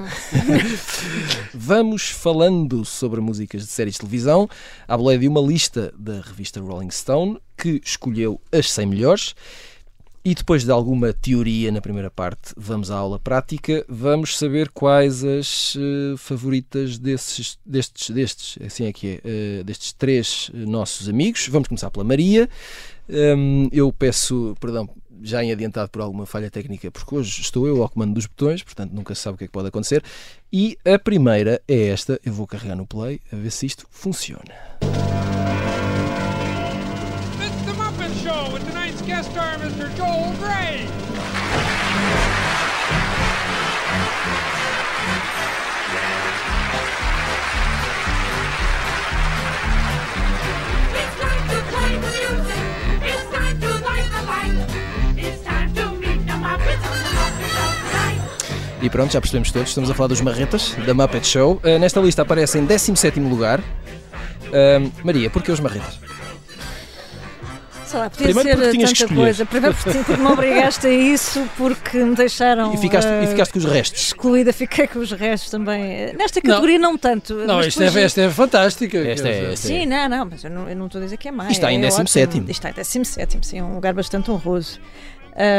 Vamos 1.54 2.08
falando 2.08 2.84
sobre 2.84 3.20
músicas 3.20 3.62
de 3.62 3.68
séries 3.68 3.94
de 3.94 4.00
televisão. 4.00 4.48
Boleia 4.88 5.18
de 5.18 5.28
uma 5.28 5.40
lista 5.40 5.94
da 5.96 6.20
revista 6.20 6.60
Rolling 6.60 6.90
Stone 6.90 7.38
que 7.56 7.80
escolheu 7.84 8.40
as 8.50 8.70
100 8.70 8.86
melhores. 8.86 9.34
E 10.28 10.34
depois 10.34 10.62
de 10.62 10.70
alguma 10.70 11.10
teoria 11.10 11.72
na 11.72 11.80
primeira 11.80 12.10
parte, 12.10 12.52
vamos 12.54 12.90
à 12.90 12.96
aula 12.96 13.18
prática. 13.18 13.82
Vamos 13.88 14.36
saber 14.36 14.68
quais 14.68 15.24
as 15.24 15.74
uh, 15.74 16.18
favoritas 16.18 16.98
desses, 16.98 17.58
destes, 17.64 18.10
destes, 18.10 18.58
assim 18.62 18.84
é 18.84 18.92
que 18.92 19.22
é, 19.24 19.60
uh, 19.60 19.64
destes 19.64 19.94
três 19.94 20.50
uh, 20.50 20.70
nossos 20.70 21.08
amigos. 21.08 21.48
Vamos 21.48 21.66
começar 21.66 21.90
pela 21.90 22.04
Maria. 22.04 22.46
Um, 23.08 23.70
eu 23.72 23.90
peço 23.90 24.54
perdão 24.60 24.86
já 25.22 25.42
em 25.42 25.50
adiantado 25.50 25.88
por 25.88 26.02
alguma 26.02 26.26
falha 26.26 26.50
técnica, 26.50 26.90
porque 26.90 27.14
hoje 27.14 27.40
estou 27.40 27.66
eu 27.66 27.82
ao 27.82 27.88
comando 27.88 28.12
dos 28.12 28.26
botões, 28.26 28.62
portanto 28.62 28.92
nunca 28.92 29.14
se 29.14 29.22
sabe 29.22 29.36
o 29.36 29.38
que 29.38 29.44
é 29.44 29.46
que 29.46 29.52
pode 29.54 29.68
acontecer. 29.68 30.04
E 30.52 30.76
a 30.84 30.98
primeira 30.98 31.58
é 31.66 31.86
esta. 31.86 32.20
Eu 32.22 32.34
vou 32.34 32.46
carregar 32.46 32.76
no 32.76 32.86
play 32.86 33.18
a 33.32 33.36
ver 33.36 33.50
se 33.50 33.64
isto 33.64 33.86
funciona. 33.88 35.07
Guest 39.08 39.30
star, 39.30 39.58
Mr. 39.58 39.88
Joel 39.96 40.34
Gray. 40.38 40.86
E 58.80 58.90
pronto, 58.90 59.12
já 59.12 59.20
percebemos 59.20 59.50
todos, 59.50 59.70
estamos 59.70 59.90
a 59.90 59.94
falar 59.94 60.08
dos 60.08 60.20
marretas, 60.20 60.76
da 60.86 60.92
Muppet 60.92 61.26
Show. 61.26 61.60
Uh, 61.64 61.78
nesta 61.78 61.98
lista 62.00 62.22
aparece 62.22 62.58
em 62.58 62.66
17 62.66 63.18
lugar. 63.20 63.60
Uh, 63.60 64.92
Maria, 65.02 65.30
porquê 65.30 65.50
os 65.50 65.60
marretas? 65.60 66.07
Sei 67.88 67.98
lá, 67.98 68.10
podia 68.10 68.26
Primeiro 68.26 68.48
ser 68.60 68.78
tanta 68.78 69.06
que 69.08 69.14
coisa. 69.14 69.46
Primeiro 69.46 69.76
porque 69.76 70.16
me 70.16 70.26
obrigaste 70.26 70.86
a 70.86 70.90
isso 70.90 71.48
porque 71.56 72.04
me 72.04 72.14
deixaram. 72.14 72.74
E 72.74 72.76
ficaste, 72.76 73.08
uh, 73.08 73.24
e 73.24 73.26
ficaste 73.28 73.52
com 73.52 73.58
os 73.58 73.64
restos. 73.64 74.02
Excluída, 74.08 74.52
fiquei 74.52 74.86
com 74.86 74.98
os 74.98 75.10
restos 75.10 75.50
também. 75.50 76.12
Nesta 76.12 76.42
categoria 76.42 76.78
não, 76.78 76.92
não 76.92 76.98
tanto. 76.98 77.34
Não, 77.34 77.60
esta, 77.60 77.84
é, 77.84 78.02
esta 78.02 78.20
é 78.20 78.30
fantástica. 78.30 78.98
Esta 78.98 79.26
é, 79.26 79.52
esta 79.52 79.68
sim, 79.68 79.82
é. 79.82 79.86
não, 79.86 80.08
não, 80.08 80.28
mas 80.30 80.44
eu 80.44 80.50
não, 80.50 80.68
eu 80.68 80.76
não 80.76 80.84
estou 80.84 81.00
a 81.00 81.04
dizer 81.04 81.16
que 81.16 81.28
é 81.28 81.32
mais. 81.32 81.52
está 81.52 81.72
em 81.72 81.80
17. 81.80 82.44
É 82.46 82.50
está 82.50 82.68
em 82.68 82.74
17, 82.74 83.38
sim, 83.42 83.58
é 83.58 83.62
um 83.62 83.74
lugar 83.74 83.94
bastante 83.94 84.30
honroso. 84.30 84.78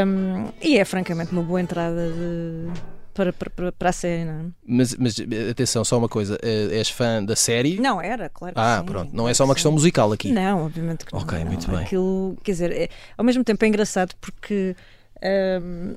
Um, 0.05 0.49
e 0.61 0.77
é 0.77 0.85
francamente 0.85 1.31
uma 1.31 1.41
boa 1.41 1.59
entrada 1.59 2.11
de 2.11 2.98
para, 3.19 3.49
para, 3.49 3.71
para 3.71 3.89
a 3.89 3.93
série, 3.93 4.23
não 4.23 4.33
é? 4.33 4.45
Mas, 4.65 4.95
mas 4.95 5.15
atenção, 5.49 5.83
só 5.83 5.97
uma 5.97 6.07
coisa, 6.07 6.37
eh, 6.41 6.77
és 6.77 6.89
fã 6.89 7.23
da 7.23 7.35
série? 7.35 7.79
Não, 7.79 8.01
era, 8.01 8.29
claro. 8.29 8.53
ah, 8.57 8.79
sim, 8.79 8.85
pronto, 8.85 9.15
não 9.15 9.27
é 9.27 9.33
só 9.33 9.43
uma 9.43 9.53
questão 9.53 9.71
musical 9.71 10.11
aqui. 10.11 10.31
Não, 10.31 10.65
obviamente 10.65 11.05
que 11.05 11.13
não. 11.13 11.21
Ok, 11.21 11.37
não. 11.39 11.45
muito 11.47 11.69
bem. 11.69 11.79
Aquilo, 11.79 12.37
quer 12.43 12.51
dizer, 12.51 12.71
é, 12.71 12.89
ao 13.17 13.25
mesmo 13.25 13.43
tempo 13.43 13.63
é 13.63 13.67
engraçado 13.67 14.13
porque. 14.21 14.75
Um, 15.61 15.95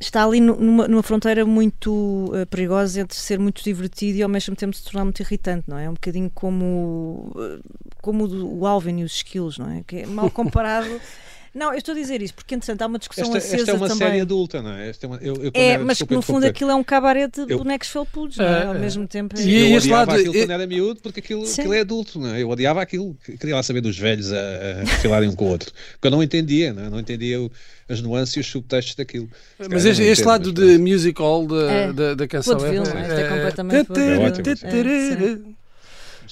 está 0.00 0.24
ali 0.24 0.40
numa, 0.40 0.88
numa 0.88 1.02
fronteira 1.02 1.44
muito 1.46 1.92
uh, 1.92 2.44
perigosa 2.46 3.00
entre 3.00 3.16
ser 3.16 3.38
muito 3.38 3.62
divertido 3.62 4.18
e 4.18 4.22
ao 4.22 4.28
mesmo 4.28 4.56
tempo 4.56 4.74
se 4.74 4.82
tornar 4.82 5.04
muito 5.04 5.20
irritante, 5.20 5.68
não 5.68 5.78
é? 5.78 5.84
É 5.84 5.90
um 5.90 5.94
bocadinho 5.94 6.30
como, 6.34 7.32
uh, 7.36 7.62
como 8.00 8.26
o 8.26 8.66
Alvin 8.66 8.98
e 8.98 9.04
os 9.04 9.12
Skills, 9.12 9.58
não 9.58 9.70
é? 9.70 9.84
Que 9.86 9.98
é 9.98 10.06
mal 10.06 10.30
comparado. 10.30 10.88
Não, 11.54 11.70
eu 11.72 11.78
estou 11.78 11.92
a 11.92 11.96
dizer 11.98 12.22
isso 12.22 12.32
porque, 12.32 12.54
entretanto, 12.54 12.80
há 12.80 12.86
uma 12.86 12.98
discussão 12.98 13.24
esta, 13.24 13.38
acesa 13.38 13.56
esta 13.56 13.70
é 13.72 13.74
uma 13.74 13.88
também. 13.88 14.08
série 14.08 14.20
adulta, 14.20 14.62
não 14.62 14.72
é? 14.72 14.88
Esta 14.88 15.06
é, 15.06 15.08
uma, 15.08 15.16
eu, 15.18 15.34
eu, 15.36 15.50
é, 15.52 15.76
mas 15.76 15.98
que 16.00 16.14
no 16.14 16.22
fundo 16.22 16.46
aquilo 16.46 16.70
é 16.70 16.74
um 16.74 16.82
cabaré 16.82 17.28
de 17.28 17.40
eu, 17.46 17.58
bonecos 17.58 17.88
felpudos, 17.88 18.38
não 18.38 18.46
é? 18.46 18.66
Ao 18.66 18.74
mesmo 18.74 19.06
tempo. 19.06 19.38
E 19.38 19.72
eu 19.74 19.90
lado, 19.90 20.12
aquilo 20.12 20.34
é- 20.34 20.40
quando 20.40 20.50
era 20.50 20.66
miúdo 20.66 21.00
porque 21.02 21.20
aquilo, 21.20 21.44
aquilo 21.44 21.74
é 21.74 21.80
adulto, 21.80 22.18
não 22.18 22.34
é? 22.34 22.42
Eu 22.42 22.48
odiava 22.48 22.80
aquilo, 22.80 23.14
queria 23.38 23.54
lá 23.56 23.62
saber 23.62 23.82
dos 23.82 23.98
velhos 23.98 24.32
a, 24.32 24.36
a 24.82 24.86
filarem 25.00 25.28
um 25.28 25.34
com 25.34 25.44
o 25.44 25.48
outro. 25.48 25.70
Porque 25.92 26.06
eu 26.06 26.10
não 26.10 26.22
entendia, 26.22 26.72
não, 26.72 26.84
é? 26.84 26.90
não 26.90 26.98
entendia 26.98 27.40
o, 27.40 27.50
as 27.88 28.00
nuances 28.00 28.36
e 28.36 28.40
os 28.40 28.46
subtextos 28.46 28.94
daquilo. 28.94 29.28
Se 29.60 29.68
Mas 29.68 29.84
este, 29.84 30.02
este 30.02 30.24
lado 30.24 30.46
mas 30.46 30.54
de 30.54 30.74
pronto. 30.76 30.80
musical 30.90 31.46
da, 31.46 31.70
É. 31.70 31.92
da, 31.92 32.14
da 32.14 32.28
canção 32.28 32.54
é? 32.64 32.74
Isto 32.76 32.96
é 32.96 33.28
completamente. 33.28 33.92
É 33.92 34.56
sim. 34.56 35.54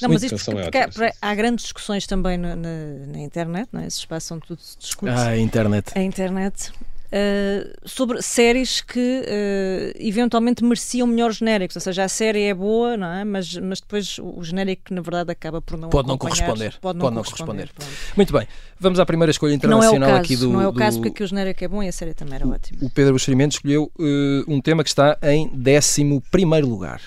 Não, 0.02 0.08
mas 0.08 0.22
isto 0.22 0.36
canção 0.36 0.54
porque, 0.54 0.78
é 0.78 0.88
porque 0.88 1.12
há, 1.20 1.34
grandes 1.34 1.64
discussões 1.64 2.06
também 2.06 2.36
na, 2.36 2.56
na, 2.56 2.68
na 3.12 3.18
internet, 3.18 3.68
não 3.72 3.80
é? 3.80 3.86
esses 3.86 4.00
espaços 4.00 4.28
são 4.28 4.40
tudo 4.40 4.60
se 4.60 4.78
discute. 4.78 5.12
Ah, 5.12 5.28
a 5.28 5.38
internet. 5.38 5.92
a 5.94 6.02
internet 6.02 6.72
uh, 7.10 7.88
sobre 7.88 8.22
séries 8.22 8.80
que 8.80 8.98
uh, 8.98 9.98
eventualmente 9.98 10.62
mereciam 10.64 11.06
melhores 11.06 11.36
genéricos, 11.36 11.76
ou 11.76 11.80
seja, 11.80 12.04
a 12.04 12.08
série 12.08 12.44
é 12.44 12.54
boa, 12.54 12.96
não 12.96 13.06
é? 13.06 13.24
Mas, 13.24 13.54
mas 13.56 13.80
depois 13.80 14.18
o 14.18 14.42
genérico 14.42 14.92
na 14.94 15.00
verdade 15.00 15.30
acaba 15.30 15.60
por 15.60 15.76
não 15.76 15.90
Pode 15.90 16.08
não 16.08 16.16
corresponder. 16.18 16.74
Pode 16.80 16.98
não 16.98 17.04
Pode 17.04 17.16
não 17.16 17.24
corresponder. 17.24 17.70
Muito 18.16 18.32
bem, 18.32 18.46
vamos 18.78 18.98
à 19.00 19.06
primeira 19.06 19.30
escolha 19.30 19.58
Que 19.58 19.66
Não 19.66 19.82
é 19.82 19.86
internacional 19.86 20.10
caso, 20.10 20.20
aqui 20.20 20.36
do. 20.36 20.48
não 20.50 20.60
é 20.60 20.68
o 20.68 20.72
caso 20.72 20.98
do- 20.98 21.02
porque 21.02 21.14
aqui 21.16 21.24
o 21.24 21.26
genérico 21.26 21.64
é 21.64 21.68
bom 21.68 21.82
e 21.82 21.88
a 21.88 21.92
série 21.92 22.14
também 22.14 22.34
era 22.34 22.46
ótima. 22.46 22.78
O 22.82 22.90
Pedro 22.90 23.12
Buxerimento 23.12 23.52
escolheu 23.52 23.90
eh, 23.98 24.44
um 24.48 24.60
tema 24.60 24.82
que 24.82 24.88
está 24.88 25.18
em 25.22 25.50
11 25.50 26.22
primeiro 26.30 26.68
lugar. 26.68 27.00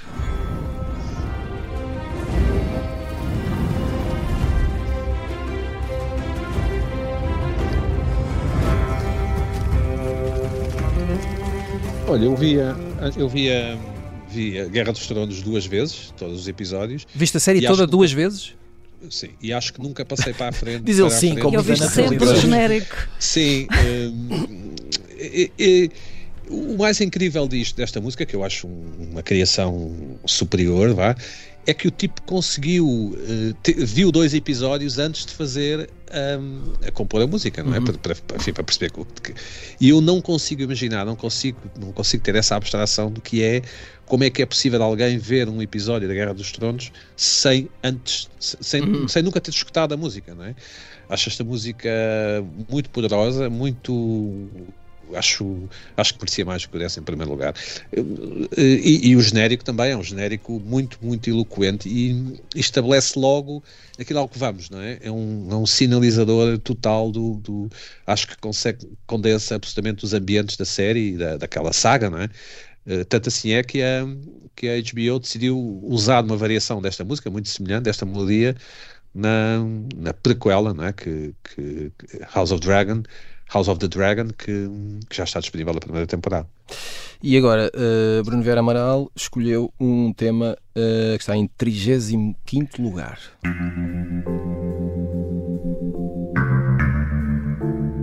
Olha, 12.13 12.25
eu 12.25 12.35
via, 12.35 12.75
eu 13.17 13.27
via, 13.27 13.77
via 14.29 14.65
Guerra 14.65 14.91
dos 14.91 15.07
Tronos 15.07 15.41
duas 15.41 15.65
vezes, 15.65 16.13
todos 16.17 16.41
os 16.41 16.47
episódios, 16.47 17.07
Viste 17.15 17.37
a 17.37 17.39
série 17.39 17.59
toda 17.61 17.73
acho 17.73 17.85
que- 17.85 17.91
duas 17.91 18.11
vezes? 18.11 18.53
sim, 19.09 19.29
e 19.41 19.51
acho 19.51 19.73
que 19.73 19.81
nunca 19.81 20.05
passei 20.05 20.31
para 20.33 20.49
a 20.49 20.51
frente. 20.51 20.83
Diz 20.85 20.99
ele 20.99 21.09
sim, 21.09 21.29
como 21.29 21.39
E 21.39 21.41
Como 21.41 21.57
ouviste 21.57 21.83
na 21.83 21.89
sempre 21.89 22.23
o 22.25 22.35
genérico. 22.39 22.95
Sim. 23.19 23.67
hum, 23.87 24.75
e- 25.19 25.51
e- 25.59 25.91
o 26.49 26.77
mais 26.77 26.99
incrível 27.01 27.47
disto, 27.47 27.75
desta 27.77 27.99
música, 27.99 28.25
que 28.25 28.35
eu 28.35 28.43
acho 28.43 28.67
um- 28.67 29.09
uma 29.11 29.23
criação 29.23 29.91
superior, 30.25 30.93
vá, 30.93 31.15
é 31.65 31.73
que 31.73 31.87
o 31.87 31.91
tipo 31.91 32.21
conseguiu, 32.23 33.17
eh, 33.17 33.53
te- 33.63 33.73
viu 33.85 34.11
dois 34.11 34.33
episódios 34.33 34.99
antes 34.99 35.25
de 35.25 35.33
fazer 35.33 35.89
hum, 36.39 36.73
a 36.85 36.91
compor 36.91 37.21
a 37.21 37.27
música, 37.27 37.63
não 37.63 37.73
é? 37.73 37.79
Para, 37.79 37.93
para, 37.97 38.15
para- 38.15 38.37
enfim, 38.37 38.51
para 38.51 38.63
perceber 38.63 38.91
que, 38.91 39.33
e 39.79 39.89
eu 39.89 40.01
não 40.01 40.21
consigo 40.21 40.61
imaginar, 40.61 41.05
não 41.05 41.15
consigo, 41.15 41.57
não 41.79 41.91
consigo 41.93 42.21
ter 42.23 42.35
essa 42.35 42.55
abstração 42.55 43.09
do 43.11 43.21
que 43.21 43.41
é 43.41 43.61
como 44.05 44.23
é 44.25 44.29
que 44.29 44.41
é 44.41 44.45
possível 44.45 44.83
alguém 44.83 45.17
ver 45.17 45.47
um 45.47 45.61
episódio 45.61 46.07
da 46.07 46.13
Guerra 46.13 46.33
dos 46.33 46.51
Tronos 46.51 46.91
sem 47.15 47.69
antes, 47.81 48.29
sem, 48.39 49.07
sem 49.07 49.23
nunca 49.23 49.39
ter 49.39 49.51
escutado 49.51 49.93
a 49.93 49.97
música, 49.97 50.35
não 50.35 50.43
é? 50.43 50.55
Acho 51.09 51.29
esta 51.29 51.43
música 51.43 51.89
muito 52.69 52.89
poderosa, 52.89 53.49
muito 53.49 54.49
acho, 55.15 55.67
acho 55.97 56.13
que 56.13 56.19
merecia 56.21 56.45
mais 56.45 56.65
que 56.65 56.71
pudesse 56.71 56.99
em 56.99 57.03
primeiro 57.03 57.31
lugar. 57.31 57.53
E, 58.57 59.09
e 59.09 59.15
o 59.15 59.21
genérico 59.21 59.63
também 59.63 59.91
é 59.91 59.97
um 59.97 60.03
genérico 60.03 60.59
muito, 60.59 60.97
muito 61.01 61.29
eloquente 61.29 61.89
e 61.89 62.39
estabelece 62.55 63.17
logo 63.19 63.63
aquilo 63.99 64.19
ao 64.19 64.29
que 64.29 64.37
vamos, 64.37 64.69
não 64.69 64.79
é? 64.81 64.99
É 65.01 65.11
um, 65.11 65.47
é 65.51 65.55
um 65.55 65.65
sinalizador 65.65 66.57
total 66.59 67.11
do, 67.11 67.35
do- 67.37 67.69
Acho 68.05 68.27
que 68.27 68.37
consegue, 68.37 68.87
condensa 69.05 69.55
absolutamente 69.55 70.03
os 70.05 70.13
ambientes 70.13 70.57
da 70.57 70.65
série 70.65 71.13
e 71.13 71.17
da, 71.17 71.37
daquela 71.37 71.73
saga, 71.73 72.09
não 72.09 72.19
é? 72.19 72.29
Eh, 72.85 73.03
Tanto 73.05 73.29
assim 73.29 73.51
é 73.51 73.63
que 73.63 73.81
a, 73.81 74.05
que 74.55 74.67
a 74.69 74.77
HBO 74.77 75.19
decidiu 75.19 75.57
usar 75.83 76.23
uma 76.23 76.37
variação 76.37 76.81
desta 76.81 77.03
música, 77.03 77.29
muito 77.29 77.49
semelhante, 77.49 77.85
desta 77.85 78.05
melodia, 78.05 78.55
na, 79.13 79.59
na 79.95 80.13
prequela, 80.13 80.73
não 80.73 80.85
é? 80.85 80.93
que 80.93 81.33
que 81.43 81.91
House 82.33 82.51
of 82.51 82.61
Dragon, 82.61 83.03
House 83.51 83.67
of 83.67 83.79
the 83.79 83.87
Dragon, 83.87 84.27
que, 84.29 84.69
que 85.09 85.15
já 85.15 85.23
está 85.23 85.39
disponível 85.39 85.73
na 85.73 85.79
primeira 85.79 86.07
temporada. 86.07 86.47
E 87.21 87.37
agora, 87.37 87.71
eh, 87.73 88.21
Bruno 88.23 88.43
Vera 88.43 88.59
Amaral 88.59 89.09
escolheu 89.15 89.71
um 89.79 90.11
tema 90.11 90.57
eh, 90.75 91.13
que 91.15 91.21
está 91.23 91.37
em 91.37 91.47
35 91.47 92.81
lugar. 92.81 93.17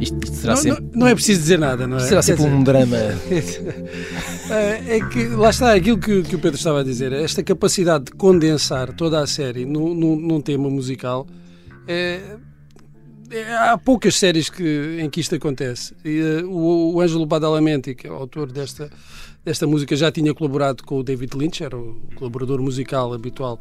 Isto, 0.01 0.19
isto 0.25 0.37
será 0.37 0.55
Não, 0.55 0.63
sempre, 0.63 0.83
não, 0.83 1.01
não 1.01 1.07
é 1.07 1.15
preciso 1.15 1.41
dizer 1.41 1.59
nada, 1.59 1.87
não 1.87 1.97
é? 1.97 2.01
isto 2.01 2.09
será 2.09 2.23
sempre 2.23 2.45
dizer, 2.45 2.57
um 2.57 2.65
drama. 2.65 2.97
É 4.51 4.97
é 4.97 5.09
que 5.09 5.29
lá 5.29 5.51
está 5.51 5.75
aquilo 5.75 5.97
que, 5.99 6.23
que 6.23 6.35
o 6.35 6.39
Pedro 6.39 6.57
estava 6.57 6.81
a 6.81 6.83
dizer, 6.83 7.13
esta 7.13 7.41
capacidade 7.43 8.07
de 8.07 8.11
condensar 8.13 8.93
toda 8.95 9.21
a 9.21 9.27
série 9.27 9.65
num, 9.65 9.95
num, 9.95 10.17
num 10.17 10.41
tema 10.41 10.69
musical. 10.69 11.27
É, 11.87 12.15
é- 12.17 12.50
há 13.59 13.79
poucas 13.79 14.17
séries 14.17 14.49
que, 14.51 14.99
em 15.01 15.09
que 15.09 15.21
isto 15.21 15.35
acontece. 15.35 15.95
E, 16.05 16.19
eh, 16.19 16.45
o, 16.45 16.95
o 16.95 17.01
Ângelo 17.01 17.27
Badalamenti, 17.27 17.95
que 17.95 18.07
é 18.07 18.11
o 18.11 18.15
autor 18.15 18.51
desta, 18.51 18.91
desta 19.45 19.67
música, 19.67 19.95
já 19.97 20.11
tinha 20.11 20.35
colaborado 20.35 20.83
com 20.85 20.99
o 20.99 21.03
David 21.03 21.37
Lynch, 21.37 21.63
era 21.63 21.77
o 21.77 22.01
colaborador 22.15 22.61
musical 22.61 23.13
habitual 23.13 23.59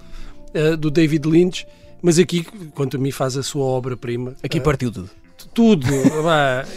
eh, 0.54 0.76
do 0.76 0.90
David 0.90 1.28
Lynch, 1.28 1.68
mas 2.02 2.18
aqui, 2.18 2.44
quanto 2.74 2.98
a 2.98 3.00
mim, 3.00 3.12
faz 3.12 3.38
a 3.38 3.44
sua 3.44 3.66
obra-prima. 3.66 4.36
Aqui 4.44 4.58
Eh, 4.58 4.62
partiu 4.62 4.92
tudo. 4.92 5.10
Tudo. 5.54 5.88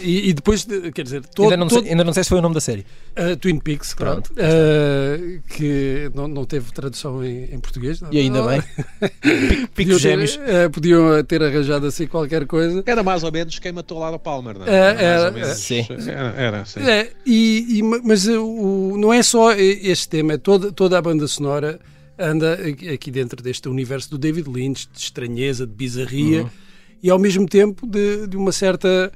e, 0.01 0.29
e 0.29 0.33
depois, 0.33 0.65
de- 0.65 0.91
quer 0.91 1.03
dizer, 1.03 1.25
todo, 1.27 1.45
ainda, 1.45 1.57
não 1.57 1.67
todo- 1.67 1.81
sei, 1.83 1.91
ainda 1.91 2.03
não 2.03 2.13
sei 2.13 2.23
se 2.23 2.29
foi 2.29 2.39
o 2.39 2.41
nome 2.41 2.55
da 2.55 2.61
série. 2.61 2.85
Uh, 3.17 3.35
Twin 3.37 3.59
Peaks, 3.59 3.93
Pronto. 3.93 4.33
pronto. 4.33 4.41
Uh, 4.47 5.41
que 5.49 6.09
não, 6.15 6.27
não 6.27 6.45
teve 6.45 6.71
tradução 6.71 7.23
em, 7.23 7.45
em 7.53 7.59
português. 7.59 8.01
não? 8.01 8.11
E 8.11 8.17
ainda 8.19 8.41
bem. 8.47 8.61
Pico, 9.21 9.67
Podiam 9.75 9.97
ter, 9.97 9.99
gêmeos. 9.99 10.35
uh, 10.35 10.69
podiam 10.71 11.23
ter 11.23 11.43
arranjado 11.43 11.85
assim 11.85 12.07
qualquer 12.07 12.45
coisa. 12.47 12.83
Era 12.85 13.03
mais 13.03 13.23
ou 13.23 13.31
menos 13.31 13.59
quem 13.59 13.71
matou 13.71 13.99
Laura 13.99 14.17
Palmer, 14.19 14.57
não 14.57 14.65
é? 14.65 14.69
É, 14.69 14.73
Era 14.75 14.99
era, 15.01 15.31
menos. 15.31 15.57
sim. 15.57 15.85
Era, 16.07 16.29
era, 16.41 16.65
sim. 16.65 16.79
É, 16.81 17.11
e, 17.25 17.79
e- 17.79 17.83
mas 17.83 18.27
o, 18.27 18.95
não 18.97 19.13
é 19.13 19.21
só 19.21 19.51
este 19.53 20.09
tema, 20.09 20.33
é 20.33 20.37
toda, 20.37 20.71
toda 20.71 20.97
a 20.97 21.01
banda 21.01 21.27
sonora 21.27 21.79
anda 22.17 22.53
aqui 22.53 22.89
aqui 22.89 23.11
dentro 23.11 23.41
deste 23.41 23.67
universo 23.67 24.09
do 24.11 24.17
David 24.17 24.47
Lynch, 24.49 24.87
de 24.93 24.99
estranheza, 24.99 25.65
de 25.65 25.73
bizarria 25.73 26.45
e 27.03 27.09
ao 27.11 27.19
mesmo 27.19 27.45
tempo 27.47 27.85
de, 27.85 28.25
de 28.27 28.37
uma 28.37 28.51
certa. 28.51 29.11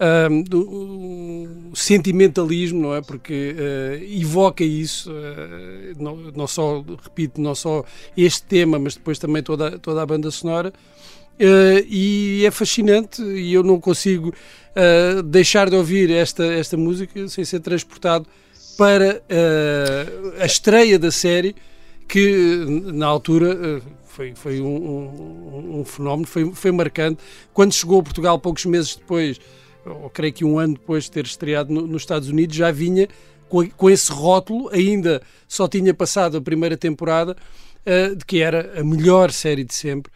ahm, 0.00 0.42
do- 0.44 0.68
um 0.68 1.72
sentimentalismo, 1.74 2.80
não 2.82 2.94
é? 2.94 3.00
Porque 3.02 3.54
eh, 3.56 4.00
evoca 4.20 4.64
isso, 4.64 5.10
eh, 5.14 5.92
não, 5.98 6.16
não 6.34 6.46
só, 6.46 6.84
repito, 7.02 7.40
não 7.40 7.54
só 7.54 7.84
este 8.16 8.42
tema, 8.44 8.78
mas 8.78 8.94
depois 8.96 9.18
também 9.18 9.42
toda, 9.42 9.78
toda 9.78 10.02
a 10.02 10.06
banda 10.06 10.30
sonora. 10.30 10.72
Eh, 11.38 11.84
e 11.88 12.44
é 12.46 12.50
fascinante 12.50 13.22
e 13.22 13.52
eu 13.54 13.62
não 13.62 13.80
consigo 13.80 14.32
deixar 15.26 15.68
de 15.68 15.76
ouvir 15.76 16.10
esta, 16.10 16.44
esta 16.44 16.76
música 16.78 17.28
sem 17.28 17.44
ser 17.44 17.60
transportado 17.60 18.26
para 18.78 19.22
a 20.40 20.46
estreia 20.46 20.98
da 20.98 21.10
série 21.10 21.54
que 22.08 22.64
na 22.92 23.06
altura 23.06 23.82
foi, 24.12 24.34
foi 24.34 24.60
um, 24.60 24.66
um- 24.76 25.80
um 25.80 25.84
fenómeno, 25.84 26.26
foi, 26.26 26.52
foi 26.52 26.70
marcante. 26.70 27.18
Quando 27.52 27.72
chegou 27.72 28.00
a 28.00 28.02
Portugal, 28.02 28.38
poucos 28.38 28.64
meses 28.66 28.94
depois, 28.96 29.40
ou 29.84 30.10
creio 30.10 30.32
que 30.32 30.44
um 30.44 30.58
ano 30.58 30.74
depois 30.74 31.04
de 31.04 31.10
ter 31.12 31.24
estreado 31.24 31.72
no- 31.72 31.86
nos 31.86 32.02
Estados 32.02 32.28
Unidos, 32.28 32.54
já 32.54 32.70
vinha 32.70 33.08
com, 33.48 33.68
com 33.70 33.90
esse 33.90 34.12
rótulo, 34.12 34.68
ainda 34.72 35.22
só 35.48 35.66
tinha 35.66 35.92
passado 35.94 36.36
a 36.36 36.40
primeira 36.40 36.76
temporada, 36.76 37.36
eh, 37.84 38.14
de 38.14 38.24
que 38.24 38.40
era 38.40 38.78
a 38.80 38.84
melhor 38.84 39.30
série 39.32 39.64
de 39.64 39.74
sempre. 39.74 40.12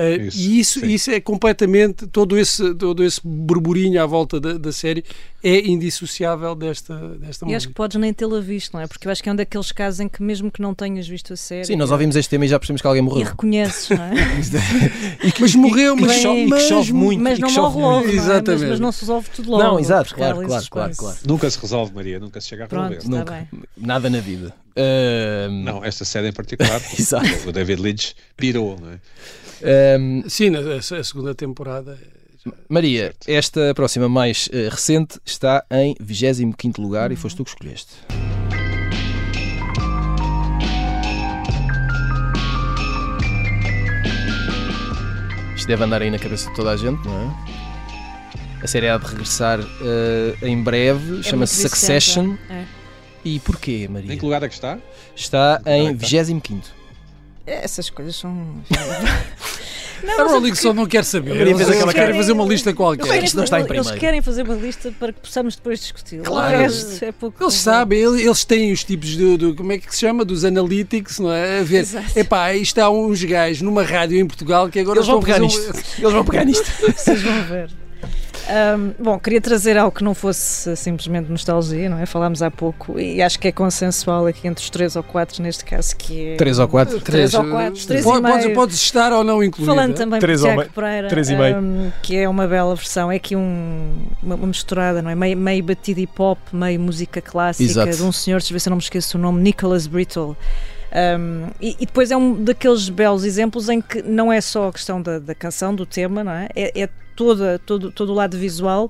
Eh, 0.00 0.16
Isso, 0.28 0.38
e 0.38 0.60
isso, 0.60 0.80
sim. 0.80 0.86
isso 0.86 1.10
é 1.10 1.20
completamente, 1.20 2.06
todo 2.06 2.38
esse, 2.38 2.72
todo 2.76 3.02
esse 3.02 3.20
burburinho 3.24 4.00
à 4.00 4.06
volta 4.06 4.38
da, 4.38 4.56
da 4.56 4.70
série 4.70 5.04
é 5.42 5.66
indissociável 5.68 6.54
desta, 6.54 6.94
desta 7.18 7.44
E 7.44 7.48
acho 7.48 7.54
música. 7.54 7.68
que 7.70 7.74
podes 7.74 7.96
nem 8.00 8.12
tê-la 8.12 8.40
visto, 8.40 8.72
não 8.74 8.80
é? 8.80 8.86
Porque 8.86 9.08
eu 9.08 9.12
acho 9.12 9.20
que 9.22 9.28
é 9.28 9.32
um 9.32 9.36
daqueles 9.36 9.72
casos 9.72 9.98
em 10.00 10.08
que, 10.08 10.22
mesmo 10.22 10.50
que 10.52 10.62
não 10.62 10.72
tenhas 10.74 11.06
visto 11.08 11.32
a 11.32 11.36
série, 11.36 11.64
Sim, 11.64 11.76
nós 11.76 11.90
ouvimos 11.90 12.14
este 12.14 12.30
tema 12.30 12.44
e 12.44 12.48
já 12.48 12.58
percebemos 12.58 12.80
que 12.80 12.86
alguém 12.86 13.02
e 13.02 13.04
morreu. 13.04 13.26
reconheces, 13.26 13.88
não 13.90 14.04
é? 14.04 14.12
Mas 15.40 15.54
morreu, 15.54 15.94
e 15.94 15.98
que 15.98 16.02
mas, 16.06 16.16
chove- 16.22 16.38
e 16.40 16.44
que 16.44 16.50
mas- 16.50 16.62
chove 16.62 16.92
muito. 16.92 17.22
mas 17.22 17.38
e 17.38 17.40
não 17.40 17.48
que 17.48 17.54
chove 17.54 17.78
morre 17.78 17.94
logo, 17.94 18.06
muito. 18.06 18.16
não 18.16 18.22
é? 18.22 18.26
Mas, 18.26 18.30
Exatamente. 18.34 18.70
mas 18.70 18.80
não 18.80 18.92
se 18.92 19.00
resolve 19.00 19.30
tudo 19.34 19.50
logo. 19.50 19.62
Não, 19.62 19.80
exato, 19.80 20.14
claro, 20.14 20.46
claro, 20.46 20.66
claro, 20.70 20.96
claro. 20.96 21.18
Nunca 21.26 21.50
se 21.50 21.58
resolve, 21.60 21.94
Maria, 21.94 22.20
nunca 22.20 22.40
se 22.40 22.48
chega 22.48 22.64
a 22.64 22.68
Pronto, 22.68 22.92
resolver. 22.94 23.16
está 23.16 23.32
Nunca. 23.32 23.48
bem. 23.50 23.62
Nada 23.76 24.08
na 24.10 24.20
vida. 24.20 24.54
Não, 25.64 25.84
esta 25.84 26.04
série 26.04 26.28
em 26.28 26.32
particular, 26.32 26.80
Exato. 26.98 27.48
o 27.48 27.52
David 27.52 27.80
Lynch 27.82 28.14
pirou, 28.36 28.78
não 28.80 28.90
é? 28.92 28.98
ahm, 29.96 30.22
Sim, 30.28 30.52
a, 30.56 31.02
segunda 31.02 31.34
temporada. 31.34 31.98
Maria, 32.68 33.12
esta 33.26 33.74
próxima 33.74 34.08
mais 34.08 34.48
eh, 34.52 34.68
recente 34.70 35.18
está 35.26 35.64
em 35.70 35.94
25 36.00 36.80
lugar 36.80 37.12
e 37.12 37.16
foste 37.16 37.36
tu 37.36 37.44
que 37.44 37.50
escolheste. 37.50 37.92
Isto 45.56 45.66
deve 45.68 45.84
andar 45.84 46.00
aí 46.02 46.10
na 46.10 46.18
cabeça 46.18 46.48
de 46.48 46.56
toda 46.56 46.70
a 46.70 46.76
gente, 46.76 47.04
não 47.06 47.20
é? 47.20 47.58
A 48.62 48.66
série 48.66 48.88
há 48.88 48.96
de 48.96 49.06
regressar 49.06 49.60
uh, 49.60 49.66
em 50.46 50.62
breve, 50.62 51.20
É 51.20 51.22
chama-se 51.22 51.62
Succession. 51.62 52.36
é. 52.50 52.64
E 53.24 53.38
porquê, 53.40 53.86
Maria? 53.90 54.14
Em 54.14 54.18
que 54.18 54.24
lugar 54.24 54.42
é 54.42 54.48
que 54.48 54.54
está? 54.54 54.78
Está 55.14 55.60
Em 55.66 55.88
em 55.88 55.96
que 55.96 56.04
lugar 56.04 56.20
é 56.20 56.24
25. 56.24 56.66
É, 57.46 57.64
Essas 57.64 57.88
coisas 57.90 58.14
são. 58.16 58.30
não, 60.04 60.20
A 60.20 60.24
Rolling 60.24 60.48
porque- 60.50 60.56
Stone 60.56 60.76
não 60.76 60.86
quer 60.86 61.04
saber. 61.04 61.34
Eles 61.36 61.60
aquela 61.62 61.92
querem 61.92 62.08
cara. 62.08 62.14
fazer 62.14 62.32
uma 62.32 62.44
lista 62.44 62.68
Eles 62.68 62.76
qualquer. 62.76 63.04
querem, 63.06 63.24
Isto 63.24 63.36
não 63.36 63.44
está 63.44 63.56
em 63.58 63.60
eles 63.62 63.68
primeiro. 63.72 63.98
querem 63.98 64.22
fazer 64.22 64.42
uma 64.42 64.54
lista 64.54 64.92
para 64.98 65.12
que 65.12 65.20
possamos 65.20 65.56
depois 65.56 65.80
discutir. 65.80 66.20
Claro. 66.22 66.58
Resto 66.58 67.04
é 67.04 67.10
pouco. 67.12 67.42
Eles 67.42 67.54
sabem, 67.54 67.98
ele- 68.00 68.22
eles 68.22 68.44
têm 68.44 68.70
os 68.70 68.84
tipos 68.84 69.16
do, 69.16 69.36
do- 69.38 69.54
como 69.54 69.72
é 69.72 69.78
que 69.78 69.92
se 69.92 70.00
chama? 70.00 70.24
Dos 70.24 70.44
analytics, 70.44 71.18
não 71.18 71.32
é? 71.32 71.60
A 71.60 71.62
ver, 71.64 71.78
Exato. 71.80 72.18
epá, 72.18 72.54
isto 72.54 72.78
há 72.78 72.90
uns 72.90 73.24
gajos 73.24 73.62
numa 73.62 73.82
rádio 73.82 74.18
em 74.20 74.26
Portugal 74.26 74.68
que 74.68 74.78
agora 74.78 74.98
Eles 74.98 75.08
vão 75.08 75.20
pegar 75.20 75.38
um- 75.38 75.46
nisto. 75.46 75.72
Eles 75.98 76.12
vão 76.12 76.24
pegar 76.24 76.44
nisto. 76.44 76.66
Vocês 76.96 77.22
vão 77.22 77.42
ver. 77.44 77.70
Ahm, 78.50 78.92
bom, 78.98 79.18
queria 79.18 79.40
trazer 79.42 79.76
algo 79.76 79.94
que 79.94 80.02
não 80.02 80.14
fosse 80.14 80.74
simplesmente 80.74 81.30
nostalgia, 81.30 81.88
não 81.90 81.98
é? 81.98 82.06
Falámos 82.06 82.42
há 82.42 82.50
pouco 82.50 82.98
e 82.98 83.20
acho 83.20 83.38
que 83.38 83.48
é 83.48 83.52
consensual 83.52 84.26
aqui 84.26 84.48
entre 84.48 84.64
os 84.64 84.70
três 84.70 84.96
ou 84.96 85.02
quatro 85.02 85.42
neste 85.42 85.64
caso, 85.64 85.94
que 85.96 86.30
é. 86.30 86.36
3 86.36 86.58
ou 86.58 86.66
4. 86.68 87.00
Três 87.00 87.34
ou 87.34 87.44
quatro, 87.44 87.86
três 87.86 88.00
e 88.00 88.04
Pode- 88.04 88.22
podes, 88.22 88.44
meio. 88.44 88.54
podes 88.54 88.76
estar 88.76 89.12
ou 89.12 89.22
não 89.22 89.42
incluído. 89.42 89.70
Falando 89.74 89.94
também 89.94 90.18
Três 90.18 90.40
Tiago 90.40 90.58
meio- 90.60 90.70
Pereira, 90.72 91.08
três 91.08 91.28
e 91.28 91.36
meio. 91.36 91.56
ahm, 91.58 91.90
que 92.02 92.16
é 92.16 92.28
uma 92.28 92.46
bela 92.46 92.74
versão, 92.74 93.12
é 93.12 93.16
aqui 93.16 93.36
um, 93.36 94.06
uma, 94.22 94.34
uma 94.34 94.46
misturada, 94.46 95.02
não 95.02 95.10
é? 95.10 95.14
Meio, 95.14 95.36
meio 95.36 95.62
batido 95.62 96.00
hip 96.00 96.12
hop, 96.20 96.38
meio 96.52 96.80
música 96.80 97.20
clássica 97.20 97.70
Exato. 97.70 97.96
de 97.96 98.02
um 98.02 98.12
senhor, 98.12 98.38
deixa 98.38 98.52
eu 98.52 98.54
ver 98.54 98.60
se 98.60 98.68
eu 98.68 98.70
não 98.70 98.76
me 98.78 98.82
esqueço 98.82 99.18
o 99.18 99.20
nome, 99.20 99.42
Nicholas 99.42 99.86
Brittle. 99.86 100.34
Um, 100.90 101.48
e, 101.60 101.76
e 101.80 101.84
depois 101.84 102.10
é 102.10 102.16
um 102.16 102.42
daqueles 102.42 102.88
belos 102.88 103.22
exemplos 103.24 103.68
em 103.68 103.78
que 103.78 104.00
não 104.00 104.32
é 104.32 104.40
só 104.40 104.68
a 104.68 104.72
questão 104.72 105.02
da, 105.02 105.18
da 105.18 105.34
canção, 105.34 105.74
do 105.74 105.84
tema, 105.84 106.24
não 106.24 106.32
é? 106.32 106.48
É, 106.56 106.82
é 106.84 106.88
toda, 107.18 107.58
todo, 107.58 107.90
todo 107.90 108.10
o 108.12 108.14
lado 108.14 108.38
visual 108.38 108.88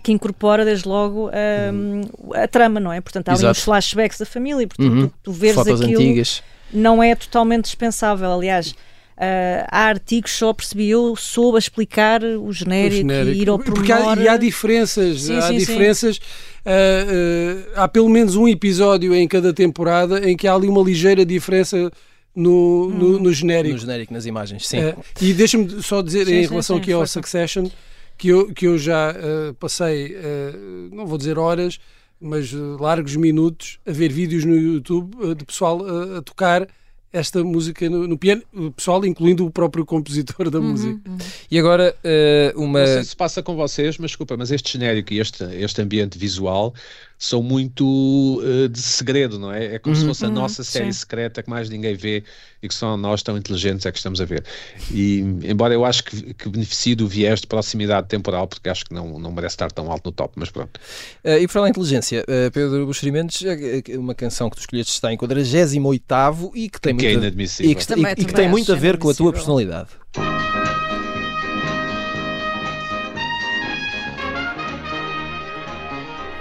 que 0.00 0.12
incorpora 0.12 0.64
desde 0.64 0.86
logo 0.88 1.28
um, 1.28 2.02
a 2.34 2.46
trama, 2.46 2.78
não 2.78 2.92
é? 2.92 3.00
Portanto, 3.00 3.28
há 3.28 3.32
ali 3.32 3.40
Exato. 3.40 3.58
uns 3.58 3.64
flashbacks 3.64 4.18
da 4.18 4.24
família 4.24 4.64
portanto 4.68 4.92
Uhum. 4.92 5.08
tu, 5.08 5.14
tu 5.24 5.32
vês 5.32 5.54
Fotos 5.56 5.80
aquilo 5.82 6.00
antigas. 6.00 6.40
não 6.72 7.02
é 7.02 7.16
totalmente 7.16 7.64
dispensável. 7.64 8.32
Aliás, 8.32 8.74
ah, 9.16 9.66
há 9.70 9.86
artigos, 9.86 10.30
só 10.30 10.52
percebi 10.52 10.88
eu, 10.88 11.16
soube 11.16 11.58
explicar 11.58 12.22
o 12.22 12.52
genérico, 12.52 12.94
O 12.94 12.98
genérico. 13.10 13.36
e 13.36 13.42
ir 13.42 13.48
ao 13.50 13.58
Porque 13.58 13.90
há, 13.92 13.96
pormenor. 13.96 14.22
e 14.24 14.28
há 14.28 14.36
diferenças, 14.36 15.22
Sim, 15.22 15.36
há 15.36 15.42
sim, 15.42 15.48
sim. 15.48 15.58
diferenças. 15.58 16.20
ah, 16.64 16.70
ah, 17.76 17.82
há 17.84 17.88
pelo 17.88 18.08
menos 18.08 18.36
um 18.36 18.46
episódio 18.46 19.12
em 19.14 19.26
cada 19.26 19.52
temporada 19.52 20.30
em 20.30 20.36
que 20.36 20.46
há 20.46 20.54
ali 20.54 20.68
uma 20.68 20.80
ligeira 20.82 21.26
diferença 21.26 21.90
no, 22.38 22.88
no, 22.90 23.16
Hum. 23.16 23.22
no 23.22 23.32
genérico. 23.32 23.74
No 23.74 23.80
genérico, 23.80 24.12
nas 24.12 24.26
imagens. 24.26 24.66
Sim. 24.66 24.78
Eh, 24.78 24.96
e 25.20 25.32
deixa-me 25.34 25.82
só 25.82 26.00
dizer 26.02 26.26
Sim, 26.26 26.34
em 26.34 26.42
sim, 26.44 26.48
relação 26.50 26.76
sim, 26.76 26.82
aqui 26.82 26.92
ao 26.92 27.00
força. 27.00 27.12
Succession 27.20 27.68
que 28.16 28.28
eu, 28.28 28.52
que 28.52 28.66
eu 28.66 28.78
já 28.78 29.10
eh, 29.16 29.52
passei, 29.60 30.14
eh, 30.16 30.52
não 30.92 31.06
vou 31.06 31.18
dizer 31.18 31.38
horas, 31.38 31.78
mas 32.20 32.52
eh, 32.52 32.56
largos 32.80 33.14
minutos 33.16 33.78
a 33.86 33.92
ver 33.92 34.12
vídeos 34.12 34.44
no 34.44 34.56
YouTube 34.56 35.34
de 35.36 35.44
pessoal 35.44 35.80
a 36.16 36.22
tocar 36.22 36.66
esta 37.10 37.42
música 37.42 37.88
no, 37.88 38.06
no 38.06 38.18
piano, 38.18 38.42
o 38.52 38.70
pessoal 38.70 39.02
incluindo 39.06 39.46
o 39.46 39.50
próprio 39.50 39.82
compositor 39.86 40.50
da 40.50 40.58
Uhum, 40.58 40.68
música. 40.72 41.00
uhum. 41.08 41.18
E 41.50 41.58
agora, 41.58 41.96
eh, 42.04 42.52
uma. 42.54 42.80
Não 42.80 42.86
sei 42.86 43.04
se 43.04 43.16
passa 43.16 43.42
com 43.42 43.56
vocês, 43.56 43.96
mas 43.98 44.10
desculpa, 44.10 44.36
mas 44.36 44.50
este 44.50 44.72
genérico 44.74 45.14
e 45.14 45.18
este, 45.20 45.42
este 45.44 45.80
ambiente 45.80 46.18
visual 46.18 46.74
são 47.18 47.42
muito 47.42 48.40
eh, 48.44 48.68
de 48.68 48.80
segredo, 48.80 49.38
não 49.38 49.52
é? 49.52 49.74
É 49.74 49.78
como 49.80 49.94
se 49.94 50.02
Uhum. 50.02 50.08
fosse 50.08 50.24
a 50.24 50.28
Uhum, 50.28 50.34
nossa 50.34 50.62
série 50.62 50.92
sim. 50.92 51.00
secreta 51.00 51.42
que 51.42 51.50
mais 51.50 51.68
ninguém 51.68 51.94
vê 51.96 52.22
e 52.62 52.68
que 52.68 52.74
só 52.74 52.96
nós 52.96 53.22
tão 53.22 53.36
inteligentes 53.36 53.84
é 53.86 53.90
que 53.92 53.98
estamos 53.98 54.20
a 54.20 54.24
ver. 54.24 54.44
E 54.92 55.18
embora 55.44 55.74
eu 55.74 55.84
acho 55.84 56.04
que, 56.04 56.32
que 56.34 56.48
beneficie 56.48 56.94
do 56.94 57.08
viés 57.08 57.40
de 57.40 57.46
proximidade 57.48 58.06
temporal, 58.08 58.46
porque 58.46 58.68
acho 58.68 58.84
que 58.84 58.94
não, 58.94 59.18
não 59.18 59.32
merece 59.32 59.54
estar 59.54 59.70
tão 59.72 59.90
alto 59.90 60.06
no 60.06 60.12
top, 60.12 60.34
mas 60.36 60.48
pronto. 60.50 60.78
Eh, 61.24 61.40
e 61.40 61.46
por 61.48 61.54
falar 61.54 61.66
em 61.66 61.70
inteligência, 61.70 62.24
eh, 62.28 62.50
Pedro 62.50 62.86
Buxerimentos, 62.86 63.42
eh, 63.44 63.82
uma 63.96 64.14
canção 64.14 64.48
que 64.48 64.56
tu 64.56 64.60
escolheste 64.60 64.92
está 64.92 65.12
em 65.12 65.16
48 65.16 66.52
e 66.54 66.68
que 66.68 66.80
tem 66.80 66.96
que 66.96 67.04
é 67.06 67.08
muito, 67.10 67.18
a- 67.18 67.26
inadmissível. 67.26 67.72
e 67.72 67.74
que, 67.74 67.86
Também- 67.86 68.12
e 68.16 68.24
que 68.24 68.32
tem 68.32 68.48
muito 68.48 68.72
a 68.72 68.76
ver 68.76 68.96
com 68.96 69.10
a 69.10 69.14
tua 69.14 69.32
personalidade. 69.32 69.88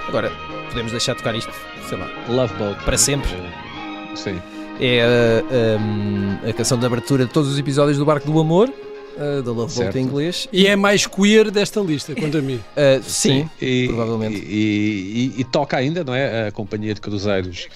Agora, 0.07 0.31
podemos 0.77 0.91
deixar 0.91 1.15
tocar 1.15 1.33
isto, 1.35 1.51
sei 1.89 1.97
lá, 1.97 2.07
Love 2.29 2.53
Boat. 2.53 2.83
Para 2.85 2.97
sempre. 2.99 3.31
Eh, 3.31 4.15
Sim. 4.15 4.39
É 4.79 5.01
a, 5.01 6.45
a- 6.45 6.49
a 6.49 6.53
canção 6.53 6.77
de 6.77 6.85
abertura 6.85 7.25
de 7.25 7.31
todos 7.33 7.49
os 7.51 7.57
episódios 7.57 7.97
do 7.97 8.05
Barco 8.05 8.29
do 8.31 8.39
Amor, 8.39 8.71
eh, 9.17 9.41
da 9.41 9.51
Love 9.51 9.73
Boat 9.73 9.97
em 9.97 10.03
inglês. 10.03 10.47
E 10.53 10.67
é 10.67 10.75
mais 10.75 11.07
queer 11.07 11.49
desta 11.49 11.79
lista, 11.81 12.13
quanto 12.13 12.37
a 12.37 12.41
mim. 12.43 12.59
Eh, 12.75 12.99
sim, 13.03 13.49
E, 13.59 13.87
provavelmente. 13.87 14.37
E, 14.37 15.33
e- 15.37 15.41
e 15.41 15.43
toca 15.45 15.75
ainda, 15.77 16.03
não 16.03 16.13
é? 16.13 16.47
A 16.49 16.51
companhia 16.51 16.93
de 16.93 17.01
cruzeiros 17.01 17.67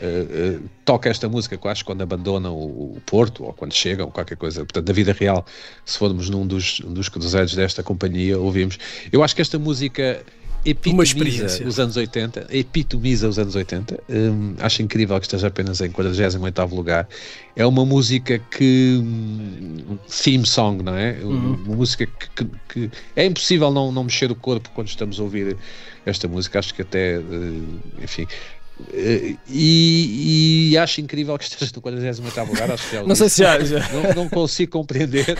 eh, 0.00 0.56
toca 0.86 1.10
esta 1.10 1.28
música, 1.28 1.58
quase 1.58 1.84
quando 1.84 2.00
abandonam 2.00 2.54
o, 2.54 2.96
o 2.96 3.00
Porto 3.04 3.44
ou 3.44 3.52
quando 3.52 3.74
chegam, 3.74 4.10
qualquer 4.10 4.36
coisa. 4.38 4.60
Portanto, 4.60 4.88
na 4.88 4.94
vida 4.94 5.12
real, 5.12 5.44
se 5.84 5.98
formos 5.98 6.30
num 6.30 6.46
dos, 6.46 6.80
um 6.80 6.94
dos 6.94 7.10
cruzeiros 7.10 7.54
desta 7.54 7.82
companhia, 7.82 8.38
ouvimos. 8.38 8.78
Eu 9.12 9.22
acho 9.22 9.36
que 9.36 9.42
esta 9.42 9.58
música 9.58 10.22
epitomiza 10.64 11.02
experiência. 11.04 11.66
os 11.66 11.78
anos 11.78 11.96
80, 11.96 12.46
epitomiza 12.50 13.28
os 13.28 13.38
anos 13.38 13.54
80. 13.54 13.98
Hum, 14.08 14.54
acho 14.58 14.82
incrível 14.82 15.18
que 15.18 15.26
esteja 15.26 15.46
apenas 15.48 15.80
em 15.80 15.90
48º 15.90 16.74
lugar. 16.74 17.08
É 17.56 17.64
uma 17.66 17.84
música 17.84 18.38
que 18.38 18.98
um 19.02 19.98
theme 20.08 20.46
song, 20.46 20.82
não 20.82 20.94
é? 20.96 21.18
Uhum. 21.22 21.54
Uma 21.66 21.76
música 21.76 22.06
que, 22.06 22.28
que- 22.44 22.50
que 22.68 22.90
é 23.16 23.24
impossível 23.24 23.70
não, 23.70 23.90
não 23.90 24.04
mexer 24.04 24.30
o 24.30 24.34
corpo 24.34 24.70
quando 24.74 24.88
estamos 24.88 25.18
a 25.18 25.22
ouvir 25.22 25.56
esta 26.04 26.28
música. 26.28 26.58
Acho 26.58 26.74
que 26.74 26.82
até, 26.82 27.16
eh, 27.16 27.22
enfim. 28.02 28.26
eh, 28.92 29.34
E, 29.50 30.70
e 30.72 30.78
acho 30.78 31.00
incrível 31.00 31.36
que 31.38 31.44
esteja 31.44 31.72
no 31.74 31.80
48 31.82 32.44
lugar. 32.46 32.70
Acho 32.70 32.88
que 32.88 32.94
já 32.96 33.02
o 33.02 33.06
não 33.08 33.14
sei 33.14 33.28
se 33.28 33.42
já. 33.42 33.58
já- 33.64 33.88
Não, 33.92 34.14
não 34.24 34.28
consigo 34.28 34.72
compreender. 34.72 35.38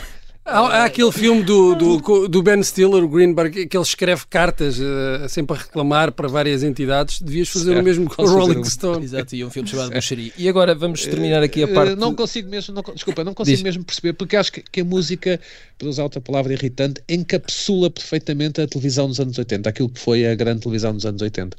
Há, 0.49 0.59
há 0.81 0.85
aquele 0.85 1.11
filme 1.11 1.43
do, 1.43 1.75
do, 1.75 2.27
do 2.27 2.41
Ben 2.43 2.61
Stiller, 2.63 3.03
o 3.03 3.07
Greenberg, 3.07 3.67
que 3.67 3.77
ele 3.77 3.83
escreve 3.83 4.23
cartas 4.29 4.79
eh, 4.81 5.27
sempre 5.27 5.55
a 5.55 5.59
reclamar 5.59 6.11
para 6.11 6.27
várias 6.27 6.63
entidades. 6.63 7.21
Devias 7.21 7.49
fazer 7.49 7.69
o 7.71 7.73
Certo. 7.73 7.85
mesmo 7.85 8.09
com 8.09 8.23
o 8.23 8.27
Rolling 8.27 8.57
um- 8.59 8.63
Stone. 8.65 9.03
Exato, 9.05 9.35
e 9.35 9.45
um 9.45 9.49
filme 9.49 9.69
chamado 9.69 9.91
Buxeri. 9.91 10.33
E 10.37 10.49
agora 10.49 10.73
vamos 10.73 11.03
terminar 11.05 11.43
aqui 11.43 11.61
a 11.63 11.67
parte. 11.67 11.93
Eh, 11.93 11.95
Não 11.95 12.15
consigo 12.15 12.49
mesmo, 12.49 12.73
não, 12.73 12.83
desculpa, 12.93 13.23
não 13.23 13.33
consigo 13.33 13.55
Diz. 13.57 13.63
mesmo 13.63 13.83
perceber, 13.83 14.13
porque 14.13 14.35
acho 14.35 14.51
que, 14.51 14.61
que 14.63 14.81
a 14.81 14.85
música, 14.85 15.39
para 15.77 15.87
usar 15.87 16.03
outra 16.03 16.19
palavra 16.19 16.51
irritante, 16.53 17.01
encapsula 17.07 17.89
perfeitamente 17.89 18.59
a 18.61 18.67
televisão 18.67 19.07
dos 19.07 19.19
anos 19.19 19.37
80, 19.37 19.69
aquilo 19.69 19.89
que 19.89 19.99
foi 19.99 20.25
a 20.27 20.33
grande 20.35 20.61
televisão 20.61 20.93
dos 20.93 21.05
anos 21.05 21.21
80. 21.21 21.55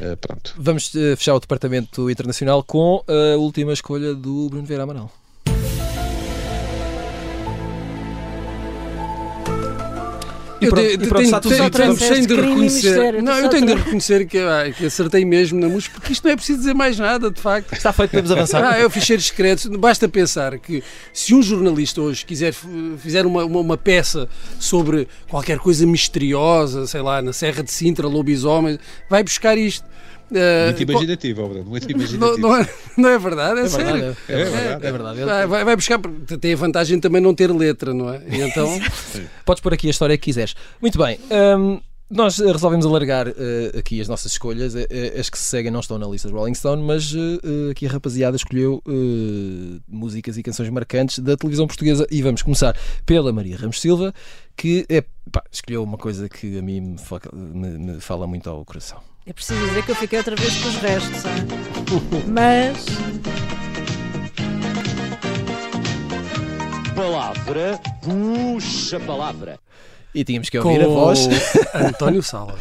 Eh, 0.00 0.16
pronto. 0.16 0.54
Vamos 0.56 0.92
eh, 0.94 1.14
fechar 1.16 1.34
o 1.34 1.40
departamento 1.40 2.10
internacional 2.10 2.62
com 2.64 3.04
a 3.06 3.36
última 3.36 3.72
escolha 3.72 4.14
do 4.14 4.48
Bruno 4.48 4.64
Vieira 4.66 4.84
Amaral. 4.84 5.12
E 10.64 10.66
Eu 10.66 10.70
pronto, 10.72 10.86
te- 10.88 10.94
e 10.94 11.08
pronto, 11.08 11.48
tenho- 11.48 12.26
de 12.26 12.34
reconhecer. 12.34 13.22
Não, 13.22 13.38
eu 13.38 13.48
tenho 13.48 13.66
de 13.66 13.74
reconhecer 13.74 14.26
que, 14.26 14.38
ah, 14.38 14.72
que 14.76 14.86
acertei 14.86 15.24
mesmo 15.24 15.60
na 15.60 15.68
música, 15.68 15.94
porque 15.98 16.12
isto 16.12 16.24
não 16.24 16.32
é 16.32 16.36
preciso 16.36 16.58
dizer 16.58 16.74
mais 16.74 16.98
nada, 16.98 17.30
de 17.30 17.40
facto. 17.40 17.72
Está 17.72 17.92
feito, 17.92 18.10
podemos 18.10 18.30
avançar. 18.30 18.64
Ah, 18.64 18.78
é 18.78 18.84
o 18.86 18.90
ficheiro 18.90 19.20
discreto. 19.20 19.78
Basta 19.78 20.08
pensar 20.08 20.58
que 20.58 20.82
se 21.12 21.34
um 21.34 21.42
jornalista 21.42 22.00
hoje 22.00 22.24
quiser 22.24 22.54
fizer 22.98 23.26
uma, 23.26 23.44
uma, 23.44 23.60
uma 23.60 23.76
peça 23.76 24.28
sobre 24.58 25.06
qualquer 25.28 25.58
coisa 25.58 25.86
misteriosa, 25.86 26.86
sei 26.86 27.00
lá, 27.02 27.20
na 27.20 27.32
Serra 27.32 27.62
de 27.62 27.70
Sintra, 27.70 28.06
lobisomem, 28.08 28.78
vai 29.08 29.22
buscar 29.22 29.56
isto. 29.58 29.84
Ah, 30.32 30.66
Muito 30.66 30.82
imaginativo, 30.82 31.48
muito 31.64 31.84
não, 31.88 31.96
imaginativo. 31.96 32.38
não 32.38 32.56
é, 32.56 32.68
não 32.96 33.08
é 33.10 33.18
verdade, 33.18 33.60
é, 33.60 33.64
É 33.64 33.68
sério. 33.68 33.92
verdade, 33.92 34.16
é, 34.28 34.32
É 34.32 34.36
verdade. 34.36 34.52
verdade. 34.54 34.86
é 34.86 34.92
verdade. 34.92 35.24
Vai, 35.24 35.46
vai- 35.46 35.64
vai 35.64 35.76
buscar, 35.76 35.98
porque 35.98 36.38
tem 36.38 36.52
a 36.54 36.56
vantagem 36.56 36.98
também 37.00 37.20
não 37.20 37.34
ter 37.34 37.50
letra, 37.52 37.92
não 37.92 38.12
é? 38.12 38.22
E 38.28 38.40
então, 38.40 38.68
Podes 39.44 39.60
pôr 39.62 39.74
aqui 39.74 39.86
a 39.86 39.90
história 39.90 40.16
que 40.16 40.24
quiseres. 40.24 40.54
Muito 40.80 40.98
bem. 40.98 41.18
hum, 41.58 41.80
nós 42.10 42.38
eh, 42.38 42.52
resolvemos 42.52 42.84
alargar 42.86 43.26
eh, 43.28 43.78
aqui 43.78 44.00
as 44.00 44.06
nossas 44.08 44.32
escolhas. 44.32 44.76
Eh, 44.76 44.86
eh, 44.90 45.18
as 45.18 45.28
que 45.30 45.38
se 45.38 45.44
seguem 45.46 45.70
não 45.70 45.80
estão 45.80 45.98
na 45.98 46.06
lista 46.06 46.28
de 46.28 46.34
Rolling 46.34 46.54
Stone, 46.54 46.82
mas 46.82 47.12
eh, 47.14 47.68
eh, 47.68 47.70
aqui 47.70 47.86
a 47.86 47.90
rapaziada 47.90 48.36
escolheu 48.36 48.82
eh, 48.86 49.80
músicas 49.88 50.36
e 50.36 50.42
canções 50.42 50.68
marcantes 50.70 51.18
da 51.18 51.36
televisão 51.36 51.66
portuguesa. 51.66 52.06
E 52.10 52.22
vamos 52.22 52.42
começar 52.42 52.76
pela 53.06 53.32
Maria 53.32 53.56
Ramos 53.56 53.80
Silva, 53.80 54.12
que 54.56 54.84
é, 54.88 55.02
pá, 55.32 55.42
escolheu 55.50 55.82
uma 55.82 55.96
coisa 55.98 56.28
que 56.28 56.58
a 56.58 56.62
mim 56.62 56.96
me- 57.32 57.78
me 57.78 58.00
fala 58.00 58.26
muito 58.26 58.48
ao 58.50 58.64
coração. 58.64 58.98
É 59.26 59.32
preciso 59.32 59.58
dizer 59.66 59.84
que 59.84 59.90
eu 59.90 59.96
fiquei 59.96 60.18
outra 60.18 60.36
vez 60.36 60.54
com 60.58 60.68
os 60.68 60.76
restos, 60.76 61.24
ah. 61.26 62.28
mas 62.28 62.84
Palavra, 66.94 67.80
puxa 68.02 69.00
palavra. 69.00 69.58
E 70.14 70.22
tínhamos 70.24 70.48
que 70.48 70.60
com 70.60 70.68
ouvir 70.68 70.84
a 70.84 70.88
voz. 70.88 71.26
António 71.74 72.22
Sala. 72.22 72.56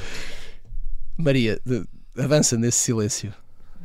Maria, 1.17 1.59
avança 2.17 2.57
nesse 2.57 2.79
silêncio. 2.79 3.31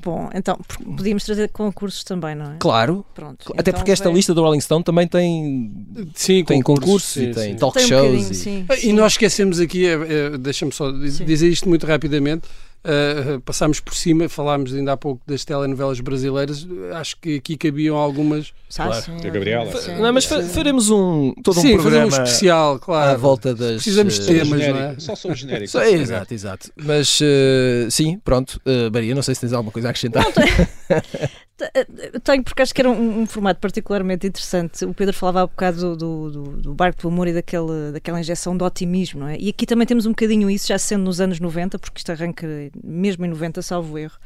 Bom, 0.03 0.31
então 0.33 0.57
podíamos 0.97 1.25
trazer 1.25 1.49
concursos 1.51 2.03
também, 2.05 2.35
não 2.35 2.53
é? 2.53 2.57
Claro. 2.61 3.05
Pronto. 3.15 3.53
Até 3.59 3.71
então 3.71 3.81
porque 3.81 3.91
esta 3.91 4.05
vem- 4.07 4.15
lista 4.15 4.33
do 4.33 4.41
Rolling 4.43 4.61
Stone 4.61 4.83
também 4.85 5.07
tem, 5.07 5.71
Sim, 6.15 6.45
tem 6.45 6.63
concursos, 6.63 6.85
concursos 6.85 7.13
sim, 7.13 7.31
e 7.31 7.35
tem 7.35 7.53
sim. 7.53 7.59
talk 7.59 7.77
Tem 7.77 7.85
um 7.85 7.89
shows. 7.89 8.07
bocadinho, 8.07 8.33
e- 8.33 8.35
sim, 8.35 8.67
E 8.89 8.93
nós 8.93 9.13
esquecemos 9.13 9.59
aqui, 9.61 9.87
eh, 9.87 9.99
eh, 10.35 10.39
deixa-me 10.39 10.73
só 10.73 10.91
dizer 10.93 11.49
isto 11.49 11.69
muito 11.69 11.85
rapidamente. 11.85 12.49
Eh, 12.89 13.39
passámos 13.45 13.79
por 13.81 13.95
cima, 13.95 14.29
falámos 14.29 14.75
ainda 14.75 14.93
há 14.93 14.97
pouco 14.97 15.21
das 15.27 15.45
telenovelas 15.45 16.01
brasileiras. 16.01 16.67
Acho 16.95 17.17
que 17.21 17.37
aqui 17.37 17.57
cabiam 17.57 17.97
algumas. 17.97 18.53
Ah, 18.79 18.87
Claro. 18.87 19.23
Gabriela. 19.23 19.77
sim. 19.81 19.95
Não, 20.01 20.13
mas 20.13 20.25
fa- 20.25 20.43
faremos 20.43 20.91
um, 20.91 21.33
todo 21.45 21.61
Sim, 21.61 21.75
um 21.75 21.83
programa 21.83 22.07
um 22.07 22.09
especial, 22.09 22.79
claro. 22.79 23.11
à 23.13 23.17
volta 23.17 23.55
das. 23.55 23.75
Precisamos 23.83 24.19
de 24.19 24.23
eh, 24.37 24.39
temas, 24.45 24.61
não 24.69 24.77
é? 24.79 24.95
Só 24.99 25.15
sou 25.15 25.35
genérico. 25.35 25.71
Só- 25.71 25.83
é, 25.83 25.91
exato, 25.93 26.33
exato. 26.35 26.73
Mas 26.77 27.19
eh, 27.23 27.87
sim, 27.91 28.19
pronto. 28.25 28.61
Eh, 28.65 28.91
Maria, 28.91 29.15
não 29.15 29.23
sei 29.23 29.35
se 29.35 29.43
tens 29.43 29.53
alguma 29.53 29.71
coisa 29.73 29.89
a 29.89 29.91
acrescentar. 29.91 30.25
Eh, 30.91 31.29
Tenho, 32.23 32.45
porque 32.45 32.63
acho 32.63 32.75
que 32.75 32.81
era 32.81 32.89
um, 32.91 33.23
um 33.23 33.27
formato 33.27 33.61
particularmente 33.61 34.27
interessante. 34.27 34.85
O 34.85 34.95
Pedro 34.95 35.13
falava 35.15 35.43
há 35.43 35.47
bocado 35.47 35.97
do, 35.97 36.31
do, 36.31 36.43
do- 36.59 36.75
barco 36.75 37.03
do 37.03 37.09
amor 37.09 37.27
e 37.27 37.33
daquele, 37.33 37.93
daquela 37.93 38.21
injeção 38.21 38.57
de 38.57 38.63
otimismo, 38.65 39.21
não 39.21 39.29
é? 39.29 39.37
E 39.39 39.49
aqui 39.49 39.67
também 39.67 39.87
temos 39.87 40.07
um 40.07 40.11
bocadinho 40.11 40.49
isso, 40.51 40.69
já 40.69 40.79
sendo 40.79 41.05
nos 41.05 41.21
anos 41.21 41.41
90, 41.41 41.79
porque 41.79 41.99
isto 41.99 42.13
arranca 42.13 42.47
mesmo 42.83 43.25
em 43.25 43.29
90, 43.29 43.61
salvo 43.63 43.99
erro. 43.99 44.17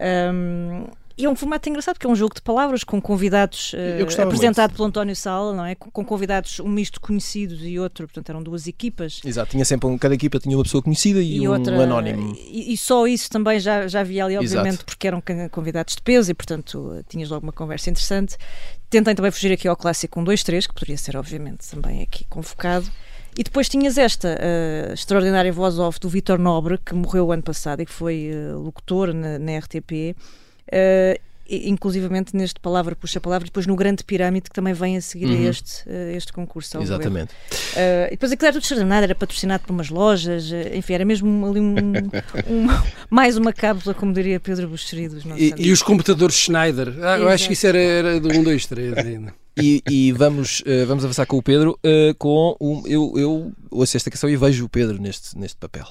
Ahm, 0.00 0.86
e 1.18 1.24
é 1.24 1.28
um 1.28 1.34
formato 1.34 1.68
engraçado, 1.68 1.96
porque 1.96 2.06
é 2.06 2.10
um 2.10 2.14
jogo 2.14 2.34
de 2.34 2.40
palavras 2.40 2.84
com 2.84 3.00
convidados 3.00 3.74
gostava 4.04 4.28
apresentado 4.28 4.72
pelo 4.72 4.86
António 4.86 5.16
Sala, 5.16 5.54
não 5.54 5.64
é? 5.64 5.74
Com, 5.74 5.90
com 5.90 6.04
convidados, 6.04 6.60
um 6.60 6.68
misto 6.68 7.00
conhecidos 7.00 7.60
e 7.62 7.78
outro, 7.78 8.06
portanto 8.06 8.28
eram 8.30 8.42
duas 8.42 8.66
equipas. 8.66 9.20
Exato, 9.24 9.50
tinha 9.50 9.64
sempre 9.64 9.88
um, 9.88 9.98
cada 9.98 10.14
equipa 10.14 10.38
tinha 10.38 10.56
uma 10.56 10.62
pessoa 10.62 10.82
conhecida 10.82 11.20
e, 11.20 11.46
um 11.46 11.52
outra 11.52 11.82
anónimo. 11.82 12.34
E, 12.36 12.72
e 12.72 12.76
só 12.76 13.06
isso 13.06 13.28
também 13.30 13.58
já, 13.58 13.88
já 13.88 14.00
havia 14.00 14.24
ali, 14.24 14.34
Exato. 14.36 14.58
obviamente, 14.58 14.84
porque 14.84 15.06
eram 15.06 15.22
convidados 15.50 15.96
de 15.96 16.02
peso 16.02 16.30
e, 16.30 16.34
portanto, 16.34 17.04
tinhas 17.08 17.28
logo 17.30 17.44
uma 17.44 17.52
conversa 17.52 17.90
interessante. 17.90 18.36
Tentem 18.88 19.14
também 19.14 19.30
fugir 19.30 19.52
aqui 19.52 19.68
ao 19.68 19.76
clássico 19.76 20.20
1, 20.20 20.24
2, 20.24 20.42
3, 20.42 20.66
que 20.66 20.74
poderia 20.74 20.96
ser, 20.96 21.16
obviamente, 21.16 21.68
também 21.68 22.02
aqui 22.02 22.24
convocado. 22.28 22.90
E 23.36 23.42
depois 23.44 23.68
tinhas 23.68 23.98
esta 23.98 24.36
eh, 24.40 24.90
extraordinária 24.92 25.52
voz 25.52 25.78
off 25.78 26.00
do 26.00 26.08
Vítor 26.08 26.38
Nobre, 26.38 26.78
que 26.78 26.94
morreu 26.94 27.26
o 27.26 27.32
ano 27.32 27.42
passado 27.42 27.80
e 27.80 27.86
que 27.86 27.92
foi 27.92 28.30
eh, 28.32 28.52
locutor 28.54 29.12
na, 29.12 29.38
na 29.38 29.58
RTP. 29.58 30.16
E- 31.50 31.68
inclusivamente 31.70 32.36
neste 32.36 32.60
Palavra 32.60 32.94
Puxa 32.94 33.18
Palavra, 33.20 33.46
e 33.46 33.48
depois 33.50 33.66
no 33.66 33.74
Grande 33.74 34.04
Pirâmide, 34.04 34.50
que 34.50 34.54
também 34.54 34.74
vem 34.74 34.96
a 34.98 35.00
seguir 35.00 35.26
Uhum. 35.26 35.46
a 35.46 35.48
este, 35.50 35.82
eh, 35.86 36.12
este 36.14 36.30
concurso. 36.32 36.78
Exatamente. 36.78 37.32
Uh, 37.32 38.06
e 38.08 38.10
depois 38.10 38.30
aquilo 38.32 38.46
era 38.46 38.52
tudo 38.52 38.62
extraordinário, 38.62 39.04
era 39.04 39.14
patrocinado 39.14 39.62
por 39.64 39.72
umas 39.72 39.88
lojas, 39.88 40.50
uh, 40.50 40.74
enfim, 40.76 40.92
era 40.92 41.04
mesmo 41.06 41.46
ali 41.48 41.58
um, 41.60 41.72
um- 42.46 42.68
mais 43.08 43.36
uma 43.38 43.52
cápsula, 43.52 43.94
como 43.94 44.12
diria 44.12 44.38
Pedro 44.38 44.68
Buxeri 44.68 45.08
dos 45.08 45.24
nossos 45.24 45.42
E-. 45.42 45.54
E 45.56 45.72
os 45.72 45.82
computadores 45.82 46.36
Schneider. 46.36 46.94
Ah, 47.02 47.18
eu 47.18 47.28
acho 47.28 47.46
que 47.46 47.54
isso 47.54 47.66
era, 47.66 47.78
era 47.78 48.20
do 48.20 48.28
1, 48.28 48.42
2, 48.42 48.66
3 48.66 48.98
ainda. 48.98 49.34
E, 49.60 49.82
e 49.90 50.12
vamos, 50.12 50.62
eh, 50.66 50.84
vamos 50.84 51.04
avançar 51.04 51.26
com 51.26 51.36
o 51.36 51.42
Pedro 51.42 51.76
eh, 51.82 52.14
com 52.16 52.56
um, 52.60 52.82
eu, 52.86 53.12
eu 53.16 53.52
ouço 53.72 53.96
esta 53.96 54.08
canção 54.08 54.30
e 54.30 54.36
vejo 54.36 54.64
o 54.64 54.68
Pedro 54.68 55.00
neste, 55.02 55.36
neste 55.36 55.56
papel. 55.56 55.84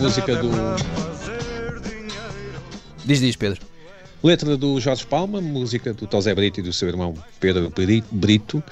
Música 0.00 0.34
do. 0.36 0.50
Diz, 3.04 3.20
diz, 3.20 3.36
Pedro. 3.36 3.60
Letra 4.22 4.56
do 4.56 4.80
Jorge 4.80 5.04
Palma, 5.06 5.40
música 5.40 5.92
do 5.92 6.06
Tosé 6.06 6.34
Brito 6.34 6.60
e 6.60 6.62
do 6.62 6.72
seu 6.72 6.88
irmão 6.88 7.14
Pedro 7.38 7.70
Bri- 7.70 8.02
Brito. 8.10 8.62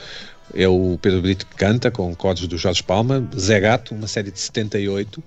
É 0.54 0.66
o 0.66 0.98
Pedro 1.00 1.20
Brito 1.20 1.46
que 1.46 1.54
canta 1.56 1.90
com 1.90 2.14
códigos 2.14 2.48
do 2.48 2.56
Jorge 2.56 2.82
Palma. 2.82 3.28
Zé 3.38 3.61
Gato, 3.61 3.94
uma 3.94 4.06
série 4.06 4.30
de 4.30 4.40
78. 4.40 5.22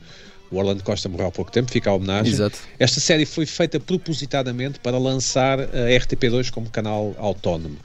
O 0.51 0.57
Orlando 0.57 0.83
Costa 0.83 1.09
morreu 1.09 1.27
há 1.27 1.31
pouco 1.31 1.51
tempo, 1.51 1.71
fica 1.71 1.89
a 1.89 1.93
homenagem. 1.93 2.33
Exato. 2.33 2.57
Esta 2.79 2.99
série 2.99 3.25
foi 3.25 3.45
feita 3.45 3.79
propositadamente 3.79 4.79
para 4.79 4.97
lançar 4.97 5.59
a 5.59 5.65
RTP2 5.65 6.51
como 6.51 6.69
canal 6.69 7.15
autónomo. 7.17 7.77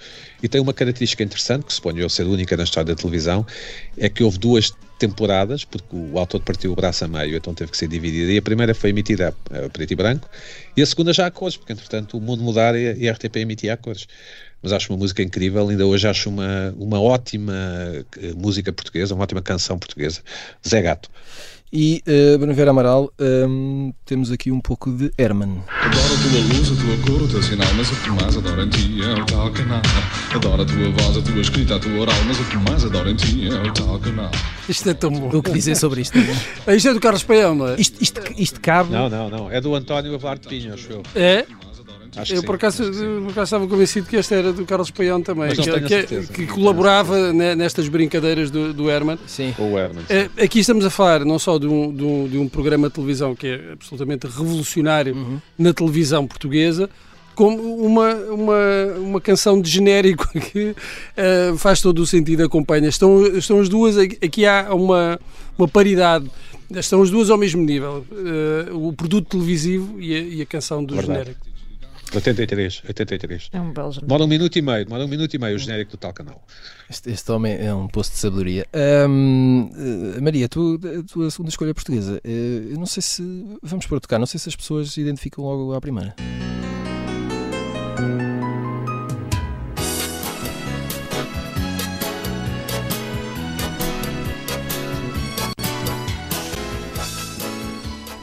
E 0.43 0.49
tem 0.49 0.61
uma 0.61 0.73
característica 0.75 1.23
interessante, 1.23 1.65
que 1.67 1.73
suponho 1.73 2.01
eu 2.01 2.09
ser 2.09 2.27
única 2.27 2.57
na 2.57 2.65
história 2.65 2.95
da 2.95 3.01
televisão, 3.01 3.47
é 3.97 4.09
que 4.09 4.23
houve 4.23 4.39
duas 4.39 4.73
temporadas, 5.01 5.65
porque 5.65 5.97
o 5.97 6.19
autor 6.19 6.43
partiu 6.43 6.73
o 6.73 6.77
braço 6.77 7.05
a 7.07 7.09
meio, 7.09 7.35
então 7.35 7.55
teve 7.55 7.71
que 7.71 7.77
ser 7.77 7.89
dividida. 7.89 8.31
E 8.31 8.37
a 8.37 8.43
primeira 8.43 8.75
foi 8.75 8.91
emitida 8.91 9.35
a, 9.51 9.69
preto 9.71 9.93
e 9.93 9.97
branco, 9.97 10.29
e 10.77 10.83
a 10.83 10.87
segunda 10.87 11.13
já 11.13 11.27
a 11.27 11.31
cores, 11.31 11.57
porque 11.57 11.73
entretanto 11.73 12.19
o 12.19 12.21
mundo 12.21 12.43
mudar 12.43 12.77
e 12.77 12.89
a, 12.89 12.93
e 12.93 13.09
a 13.09 13.13
RTP 13.13 13.37
emitia 13.37 13.73
a 13.75 13.77
cores. 13.79 14.07
Mas 14.63 14.73
acho 14.73 14.93
uma 14.93 14.99
música 14.99 15.23
incrível, 15.23 15.67
ainda 15.71 15.87
hoje 15.87 16.07
acho 16.07 16.29
uma, 16.29 16.75
uma 16.79 17.01
ótima 17.01 17.55
eh, 18.19 18.35
música 18.37 18.71
portuguesa, 18.71 19.15
uma 19.15 19.25
ótima 19.25 19.41
canção 19.41 19.79
portuguesa. 19.79 20.21
Zé 20.69 20.83
Gato. 20.83 21.09
E 21.73 22.03
uh, 22.07 22.37
Bruno 22.37 22.53
Vera 22.53 22.71
Amaral, 22.71 23.13
hum, 23.49 23.93
temos 24.05 24.33
aqui 24.33 24.51
um 24.51 24.61
pouco 24.61 24.91
de 24.91 25.13
Herman. 25.17 25.63
Adoro 25.69 26.15
a 26.15 26.19
tua 26.19 26.59
luz, 26.59 26.73
a 26.73 26.75
tua 26.75 27.07
cor, 27.07 27.23
o 27.23 27.29
teu 27.29 27.41
sinal, 27.41 27.69
mas 27.77 27.93
o 27.93 27.97
que 28.03 28.11
mais 28.11 28.37
adoro 28.37 28.63
em 28.63 28.69
ti 28.69 29.01
é 29.01 29.13
o 29.13 29.25
tal 29.25 29.53
canal. 29.53 29.83
Adoro 30.35 30.63
a 30.63 30.67
tua 30.67 30.91
voz, 30.91 31.17
a 31.17 31.23
tua 31.23 31.41
escrita, 31.41 31.77
a 31.77 31.79
tua 31.79 31.93
oral, 31.93 32.17
mas 32.27 32.41
o 32.41 32.45
que 32.47 32.57
mais 32.57 32.85
adoro 32.85 33.09
em 33.09 33.15
ti 33.15 33.49
é 33.49 33.55
o 33.55 33.73
tal 33.73 34.01
canal. 34.01 34.31
Isto 34.69 34.91
é 34.91 34.95
tão 34.95 35.13
bom. 35.13 35.29
O 35.39 35.41
que 35.41 35.53
dizer 35.53 35.77
sobre 35.77 36.01
isto? 36.01 36.19
Ah, 36.67 36.75
Isto 36.75 36.89
é 36.89 36.95
do 36.95 37.01
Carlos 37.01 37.23
Paião, 37.23 37.55
não 37.55 37.69
é? 37.69 37.77
isto, 37.79 38.03
isto, 38.03 38.21
isto 38.37 38.61
cabe. 38.61 38.91
Não, 38.91 39.09
não, 39.09 39.31
não. 39.31 39.51
É 39.51 39.61
do 39.61 39.73
António 39.73 40.13
Avelar 40.13 40.41
de 40.41 40.49
Pinho, 40.49 40.75
acho 40.75 40.91
eu. 40.91 41.03
É? 41.15 41.47
Acho 42.17 42.35
Eu 42.35 42.41
sim. 42.41 42.47
por 42.47 42.55
acaso, 42.57 42.83
eu, 42.83 43.23
por 43.23 43.31
acaso 43.31 43.43
estava 43.45 43.67
convencido 43.69 44.07
que 44.07 44.17
esta 44.17 44.35
era 44.35 44.53
do 44.53 44.65
Carlos 44.67 44.91
Paião 44.91 45.23
também, 45.23 45.49
Mas 45.49 45.59
não 45.59 45.65
que, 45.65 45.81
que- 45.83 45.89
certeza. 45.89 46.33
que 46.33 46.47
colaborava 46.47 47.33
ne- 47.33 47.55
nestas 47.55 47.89
brincadeiras 47.89 48.51
do, 48.51 48.73
do 48.75 48.91
Herman. 48.91 49.19
Sim. 49.27 49.55
Ou 49.59 49.73
o 49.73 49.79
Herman. 49.79 50.05
Eh, 50.09 50.29
Aqui 50.43 50.59
estamos 50.61 50.85
a 50.85 50.91
falar 50.91 51.25
não 51.25 51.39
só 51.39 51.59
de 51.59 51.67
um, 51.69 51.95
de 51.95 52.03
um, 52.05 52.29
de 52.29 52.39
um 52.39 52.49
programa 52.49 52.89
de 52.89 52.95
televisão 52.95 53.35
que 53.35 53.47
é 53.47 53.73
absolutamente 53.73 54.27
revolucionário 54.27 55.15
Uhum. 55.15 55.39
na 55.59 55.73
televisão 55.73 56.27
portuguesa, 56.27 56.91
como 57.35 57.57
uma, 57.77 58.13
uma, 58.15 58.57
uma 58.99 59.21
canção 59.21 59.61
de 59.63 59.71
genérico 59.71 60.29
que 60.51 60.75
eh, 61.17 61.53
faz 61.57 61.81
todo 61.81 62.01
o 62.01 62.07
sentido, 62.07 62.43
acompanha. 62.45 62.89
Estão, 62.89 63.25
estão 63.37 63.61
as 63.61 63.69
duas, 63.69 63.97
aqui 63.97 64.45
há 64.47 64.75
uma, 64.75 65.19
uma 65.57 65.69
paridade, 65.69 66.29
estão 66.71 67.01
as 67.03 67.09
duas 67.11 67.31
ao 67.31 67.39
mesmo 67.39 67.63
nível, 67.65 68.05
eh, 68.13 68.71
o 68.73 68.93
produto 68.93 69.29
televisivo 69.31 70.01
e 70.01 70.15
a, 70.15 70.19
e 70.19 70.43
a 70.43 70.47
canção 70.47 70.85
do 70.85 70.95
Verdade. 70.97 71.19
genérico. 71.21 71.47
83, 72.15 72.83
83. 72.89 73.49
É 73.53 73.61
um 73.61 73.73
belo 73.73 73.93
genérico. 73.93 74.07
Demora 74.07 74.25
um 74.25 74.27
minuto 74.27 74.57
e 74.57 74.63
meio, 74.63 74.85
demora 74.85 75.05
um 75.05 75.09
minuto 75.09 75.35
e 75.35 75.39
meio 75.39 75.57
o 75.57 75.59
genérico 75.59 75.93
do 75.93 75.97
tal 75.97 76.13
canal. 76.13 76.45
Este, 76.89 77.11
este 77.11 77.31
homem 77.31 77.57
é 77.59 77.73
um 77.73 77.87
poço 77.87 78.11
de 78.11 78.19
sabedoria. 78.19 78.67
Hum, 79.09 79.71
eh, 80.17 80.21
Maria, 80.21 80.49
tu, 80.49 80.79
a 80.85 81.13
tua 81.13 81.31
segunda 81.31 81.51
escolha 81.51 81.71
é 81.71 81.75
portuguesa. 81.75 82.21
Eh, 82.25 82.73
eu 82.73 82.79
não 82.79 82.87
sei 82.87 83.03
se. 83.03 83.23
Vamos 83.63 83.87
para 83.87 84.01
tocar, 84.01 84.19
não 84.19 84.27
sei 84.27 84.41
se 84.41 84.49
as 84.49 84.57
pessoas 84.57 84.93
se 84.93 85.01
identificam 85.01 85.45
logo 85.45 85.73
à 85.73 85.81
primeira. 85.81 86.15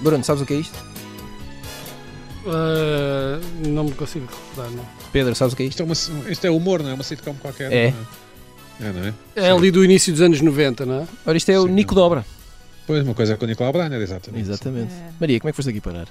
Bruno, 0.01 0.23
sabes 0.23 0.41
o 0.41 0.45
que 0.45 0.53
é 0.53 0.57
isto? 0.57 0.96
Eh, 2.47 3.39
não 3.67 3.83
me 3.85 3.91
consigo 3.91 4.25
recordar, 4.25 4.71
não. 4.75 4.85
Pedro, 5.11 5.35
sabes 5.35 5.53
o 5.53 5.57
que 5.57 5.63
é 5.63 5.65
isto? 5.65 5.83
Isto 5.83 6.11
é, 6.11 6.15
uma, 6.15 6.31
isto 6.31 6.47
é 6.47 6.49
humor, 6.51 6.81
não 6.81 6.89
é? 6.89 6.93
Uma 6.93 7.03
sitcom 7.03 7.33
qualquer. 7.35 7.71
É. 7.71 7.93
não 8.79 8.87
É, 8.87 8.91
não 8.93 9.03
é? 9.05 9.13
É 9.35 9.51
ali 9.51 9.71
do 9.71 9.83
início 9.83 10.11
dos 10.13 10.21
anos 10.21 10.41
90, 10.41 10.85
não 10.85 11.01
é? 11.01 11.07
Ora, 11.25 11.37
isto 11.37 11.49
é 11.49 11.59
o 11.59 11.67
Sim, 11.67 11.73
Nico 11.73 11.93
não. 11.95 12.03
Dobra. 12.03 12.25
Pois, 12.85 13.03
uma 13.03 13.13
coisa 13.13 13.35
com 13.35 13.43
o 13.43 13.47
Nicolau 13.47 13.73
Brainer, 13.73 14.01
exatamente. 14.01 14.41
Exatamente. 14.41 14.93
É. 14.93 15.11
Maria, 15.19 15.39
como 15.39 15.49
é 15.49 15.51
que 15.51 15.55
foste 15.57 15.69
aqui 15.69 15.81
parar? 15.81 16.07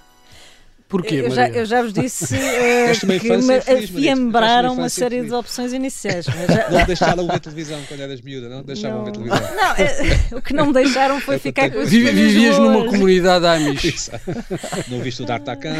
Porquê, 0.88 1.16
eu, 1.16 1.30
já, 1.32 1.48
eu 1.48 1.66
já 1.66 1.82
vos 1.82 1.92
disse 1.92 2.32
uma 3.04 3.18
que 3.18 3.36
me 3.38 3.54
afiembraram 3.56 4.72
uma 4.74 4.88
série 4.88 5.22
de 5.24 5.32
opções 5.34 5.72
iniciais. 5.72 6.26
mas 6.26 6.46
já- 6.46 6.70
Não 6.70 6.86
deixaram 6.86 7.26
ver 7.26 7.40
televisão 7.40 7.80
quando 7.88 8.00
eras 8.00 8.20
miúda, 8.20 8.48
não 8.48 8.62
deixavam 8.62 8.98
Não. 8.98 9.04
ver 9.06 9.12
televisão. 9.12 9.40
Não, 9.56 9.72
eh, 9.76 10.18
o 10.36 10.40
que 10.42 10.54
não 10.54 10.66
me 10.66 10.72
deixaram 10.72 11.20
foi 11.20 11.36
É 11.36 11.38
ficar 11.40 11.68
com 11.70 11.76
coisas 11.76 11.90
Vivias 11.92 12.58
numa 12.58 12.84
comunidade 12.86 13.46
Amish. 13.46 14.10
Não 14.88 15.00
viste 15.00 15.22
o 15.22 15.26
D'Artacão, 15.26 15.74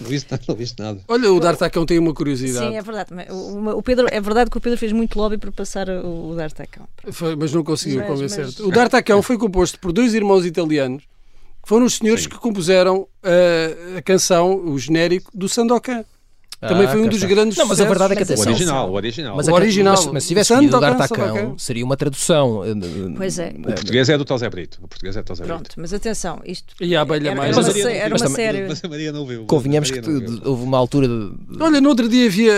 não 0.00 0.08
viste, 0.08 0.28
não 0.48 0.54
viste 0.54 0.80
nada. 0.80 1.00
Olha, 1.08 1.32
o 1.32 1.38
D'Artacão 1.40 1.84
tem 1.84 1.98
uma 1.98 2.14
curiosidade, 2.14 2.66
Sim, 2.68 2.76
é 2.76 2.82
verdade. 2.82 3.10
O, 3.30 3.76
o 3.78 3.82
Pedro, 3.82 4.06
é 4.10 4.20
verdade 4.20 4.50
que 4.50 4.56
o 4.56 4.60
Pedro 4.60 4.78
fez 4.78 4.92
muito 4.92 5.18
lobby 5.18 5.36
para 5.36 5.52
passar 5.52 5.88
o, 5.88 6.30
o 6.30 6.34
D'Artacão. 6.34 6.86
Foi- 7.10 7.36
mas 7.36 7.52
não 7.52 7.62
conseguiu 7.62 7.98
Mas- 8.00 8.08
convencer-te. 8.08 8.56
mas- 8.58 8.66
O 8.66 8.70
D'Artacão 8.70 9.22
foi 9.22 9.36
composto 9.36 9.78
por 9.78 9.92
dois 9.92 10.14
irmãos 10.14 10.46
italianos, 10.46 11.02
foram 11.64 11.86
os 11.86 11.94
senhores 11.94 12.24
Sim. 12.24 12.30
que 12.30 12.38
compuseram 12.38 13.06
a 13.96 14.02
canção, 14.02 14.54
o 14.66 14.78
genérico 14.78 15.30
do 15.34 15.48
Sandokan. 15.48 16.04
Também 16.60 16.84
Ah, 16.84 16.88
foi 16.90 17.00
um 17.00 17.04
cá 17.04 17.10
dos 17.10 17.24
grandes 17.24 17.56
Não, 17.56 17.66
mas 17.66 17.80
a 17.80 17.84
verdade 17.86 18.12
é 18.12 18.16
que 18.16 18.20
Mas 18.20 18.30
O 18.30 18.32
atenção. 18.34 18.52
original, 18.52 18.90
o 18.90 18.94
original. 18.94 19.36
Mas, 19.36 19.48
O 19.48 19.52
original. 19.54 19.94
mas, 19.96 20.06
mas 20.12 20.22
se 20.24 20.28
tivesse 20.28 20.48
Santo 20.48 20.64
escolhido 20.64 20.76
o 20.76 20.84
Alcança, 20.90 21.14
D'Artacão, 21.16 21.44
ok. 21.46 21.54
seria 21.56 21.84
uma 21.84 21.96
tradução. 21.96 22.62
eh, 22.64 22.74
Pois 23.16 23.38
é. 23.38 23.54
O 23.58 23.62
português 23.62 24.08
é 24.10 24.18
do 24.18 24.24
Tosé 24.26 24.50
Brito. 24.50 24.78
O 24.82 24.86
português 24.88 25.16
é 25.16 25.22
do 25.22 25.24
Tosé 25.24 25.44
Pronto, 25.44 25.60
Brito. 25.62 25.74
mas 25.78 25.94
atenção, 25.94 26.40
isto 26.44 26.74
E 26.78 26.94
a 26.94 27.00
abelha 27.00 27.28
era, 27.30 27.36
mais. 27.36 27.56
era 27.56 27.92
era 27.92 28.14
uma 28.14 28.28
série. 28.28 28.66
Mas 28.68 28.84
a 28.84 28.88
Maria 28.88 29.10
não 29.10 29.24
viu. 29.26 29.44
Convenhamos 29.46 29.90
A 29.90 29.92
que 29.94 30.00
houve 30.44 30.62
uma 30.64 30.76
altura. 30.76 31.08
de- 31.08 31.32
Olha, 31.60 31.80
no 31.80 31.88
outro 31.88 32.08
dia 32.10 32.26
havia 32.26 32.52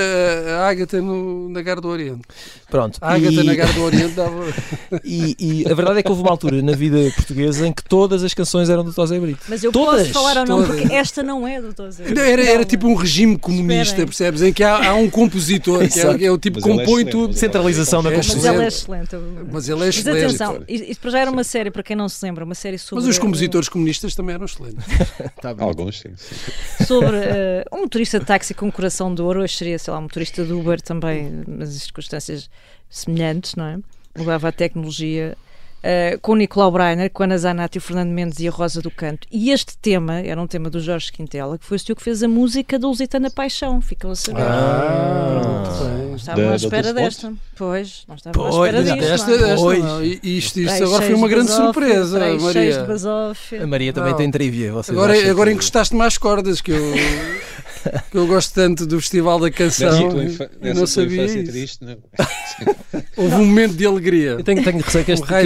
a 0.59 0.69
Ágata 0.69 1.01
na 1.01 1.63
Gar 1.63 1.81
do 1.81 1.87
Oriente. 1.89 2.23
Pronto. 2.69 2.99
A 3.01 3.15
Ágata 3.15 3.33
e- 3.33 3.43
na 3.45 3.55
Gar 3.55 3.73
do 3.73 3.83
Oriente 3.83 4.15
dava. 4.15 4.43
E, 5.05 5.37
e 5.39 5.71
a 5.71 5.75
verdade 5.75 6.01
é 6.01 6.03
que 6.03 6.11
houve 6.11 6.23
uma 6.23 6.31
altura 6.31 6.61
na 6.63 6.73
vida 6.73 6.99
portuguesa 7.17 7.67
em 7.67 7.73
que 7.73 7.83
todas 7.85 8.23
as 8.23 8.35
canções 8.35 8.69
eram 8.69 8.85
do 8.85 8.93
Tosé 8.93 9.19
Brito. 9.19 9.41
Mas 9.49 9.63
eu 9.65 9.73
Todas, 9.73 10.09
posso 10.09 10.13
falar 10.13 10.37
ou 10.39 10.47
não, 10.47 10.67
porque 10.67 10.93
esta 10.93 11.23
não 11.23 11.47
é 11.47 11.61
do 11.61 11.73
Tozer. 11.73 12.07
Era, 12.19 12.43
era 12.45 12.65
tipo 12.65 12.87
um 12.87 12.95
regime 12.95 13.39
comunista, 13.39 13.92
Percebes? 13.95 14.43
Em 14.43 14.53
que 14.53 14.63
há, 14.63 14.91
há 14.91 14.95
um 14.95 15.09
compositor, 15.09 15.89
que 15.89 16.01
é, 16.01 16.27
é 16.27 16.31
o 16.31 16.39
tipo 16.39 16.61
que 16.61 16.69
Mas 16.69 16.75
ele 16.75 16.83
é 16.83 16.85
compõe 16.87 17.05
tudo. 17.05 17.29
mas 17.29 17.39
Centralização 17.39 18.03
da 18.03 18.11
É 18.13 18.17
Mas 18.17 18.27
composição. 18.27 18.55
ela 18.55 18.65
é 18.65 18.69
excelente. 18.69 19.17
Mas 19.51 19.69
ele 19.69 19.83
é 19.83 19.87
Mas 19.87 19.97
excelente. 19.97 20.25
atenção, 20.25 20.65
isto 20.69 21.01
para 21.01 21.11
já 21.11 21.19
era 21.21 21.31
uma 21.31 21.45
série, 21.45 21.71
para 21.71 21.83
quem 21.83 21.97
não 21.97 22.09
se 22.09 22.25
lembra, 22.25 22.45
uma 22.45 22.55
série 22.55 22.79
sobre. 22.79 23.05
Mas 23.05 23.11
os 23.11 23.19
compositores 23.19 23.69
comunistas 23.69 24.15
também 24.15 24.35
eram 24.35 24.45
excelentes. 24.45 24.85
Tá 25.41 25.53
bem. 25.53 25.67
Alguns, 25.67 25.99
sim. 26.01 26.11
sim. 26.17 26.85
sobre 26.85 27.17
eh, 27.17 27.65
um 27.73 27.81
motorista 27.81 28.21
de 28.21 28.27
táxi 28.27 28.55
com 28.55 28.67
um 28.67 28.71
coração 28.71 29.13
de 29.13 29.21
ouro, 29.23 29.43
hoje 29.43 29.57
seria, 29.57 29.79
sei 29.79 29.93
lá, 29.93 29.99
um 29.99 30.03
motorista 30.03 30.45
de 30.45 30.53
Uber 30.53 30.81
também, 30.81 31.43
nas 31.49 31.71
circunstâncias 31.71 32.49
semelhantes, 32.89 33.55
não 33.57 33.65
é? 33.65 33.79
Levava 34.17 34.49
a 34.49 34.53
tecnologia. 34.53 35.37
Eh, 35.83 36.19
com 36.23 36.33
o 36.33 36.37
Nicolau 36.37 36.71
Breiner, 36.71 37.11
com 37.11 37.23
a 37.23 37.27
Ana 37.27 37.39
Zanatti, 37.39 37.79
o 37.79 37.81
Fernando 37.81 38.11
Mendes 38.11 38.39
e 38.41 38.49
a 38.49 38.51
Rosa 38.51 38.81
do 38.81 38.91
Canto. 38.91 39.27
E 39.31 39.51
este 39.51 39.77
tema 39.79 40.21
era 40.21 40.41
um 40.41 40.47
tema 40.47 40.71
do 40.71 40.81
Jorge 40.81 41.11
Quintela, 41.13 41.59
que 41.59 41.65
foi 41.65 41.77
o 41.77 41.81
senhor 41.81 41.97
que 41.97 42.03
fez 42.03 42.23
a 42.23 42.29
música 42.29 42.79
da 42.79 42.87
Lusitana 42.87 43.31
Paixão, 43.31 43.81
ficam 43.81 44.11
a 44.11 44.15
saber. 44.17 44.43
Ah. 44.43 45.41
Pronto, 45.43 45.85
bem. 45.85 46.07
Não 46.13 46.17
estavam 46.17 46.51
à 46.51 46.57
espera 46.57 46.83
Dulce 46.93 46.95
desta. 47.05 47.33
Pois, 47.57 48.05
não 48.07 48.15
estavam 48.17 48.47
à 48.47 48.49
espera 48.51 48.83
da- 48.83 48.95
disto. 48.95 49.13
Esta, 49.13 49.37
não 49.37 49.47
é? 49.47 49.51
esta 49.53 49.63
Pois. 49.63 49.85
não. 49.85 50.05
E 50.05 50.21
Isto, 50.39 50.61
isto 50.61 50.85
agora 50.85 51.05
foi 51.07 51.15
uma 51.15 51.29
de 51.29 51.35
grande 51.35 51.49
basófia, 51.51 51.73
surpresa, 51.73 52.19
Maria. 52.41 53.63
A 53.63 53.67
Maria 53.67 53.93
também 53.93 54.11
Não. 54.11 54.19
tem 54.19 54.31
trivia. 54.31 54.73
Agora, 54.89 55.31
agora 55.31 55.53
encostaste 55.53 55.95
mais 55.95 56.17
cordas 56.19 56.61
que 56.61 56.71
eu, 56.71 56.79
eu 58.15 58.27
gosto 58.27 58.55
tanto 58.55 58.87
do 58.87 59.01
Festival 59.01 59.39
da 59.39 59.47
Nessa 59.47 59.57
Canção 59.59 60.09
tua 60.11 60.25
infa- 60.25 60.51
nessa 60.61 60.69
não 60.69 60.75
tua 60.75 60.87
sabia 60.87 61.23
infância 61.25 61.41
isso. 61.41 61.51
triste, 61.53 61.85
não. 61.85 61.97
Houve 63.17 63.35
um 63.37 63.45
momento 63.47 63.75
de 63.75 63.87
alegria. 63.87 64.31
Eu 64.31 64.45
tenho, 64.45 64.63
tenho 64.63 64.79
receio 64.79 65.05
que 65.05 65.13
este, 65.13 65.33
Um 65.33 65.43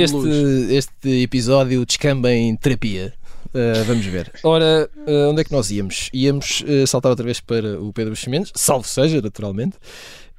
este, 0.71 0.75
este 0.75 1.23
episódio 1.23 1.85
descamba 1.87 2.33
em 2.33 2.55
terapia. 2.57 3.13
Uh, 3.49 3.85
vamos 3.87 4.05
ver. 4.05 4.31
Ora, 4.43 4.89
uh, 5.07 5.31
onde 5.31 5.41
é 5.41 5.45
que 5.45 5.53
nós 5.53 5.71
íamos? 5.71 6.11
Íamos 6.13 6.63
uh, 6.63 6.87
saltar 6.87 7.11
outra 7.11 7.25
vez 7.25 7.41
para 7.41 7.81
o 7.81 7.93
Pedro 7.93 8.15
Chimenez, 8.15 8.51
salvo 8.55 8.87
seja, 8.87 9.21
naturalmente, 9.23 9.77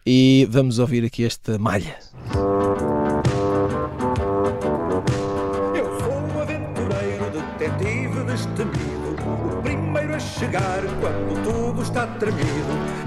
e 0.05 0.47
vamos 0.51 0.77
ouvir 0.77 1.03
aqui 1.03 1.23
esta 1.25 1.57
malha. 1.57 1.95
Eu 5.75 5.99
sou 5.99 6.13
um 6.13 6.41
aventureiro, 6.41 7.31
detetive 7.31 8.23
destemido, 8.25 9.15
o 9.57 9.61
primeiro 9.61 10.15
a 10.15 10.19
chegar 10.19 10.76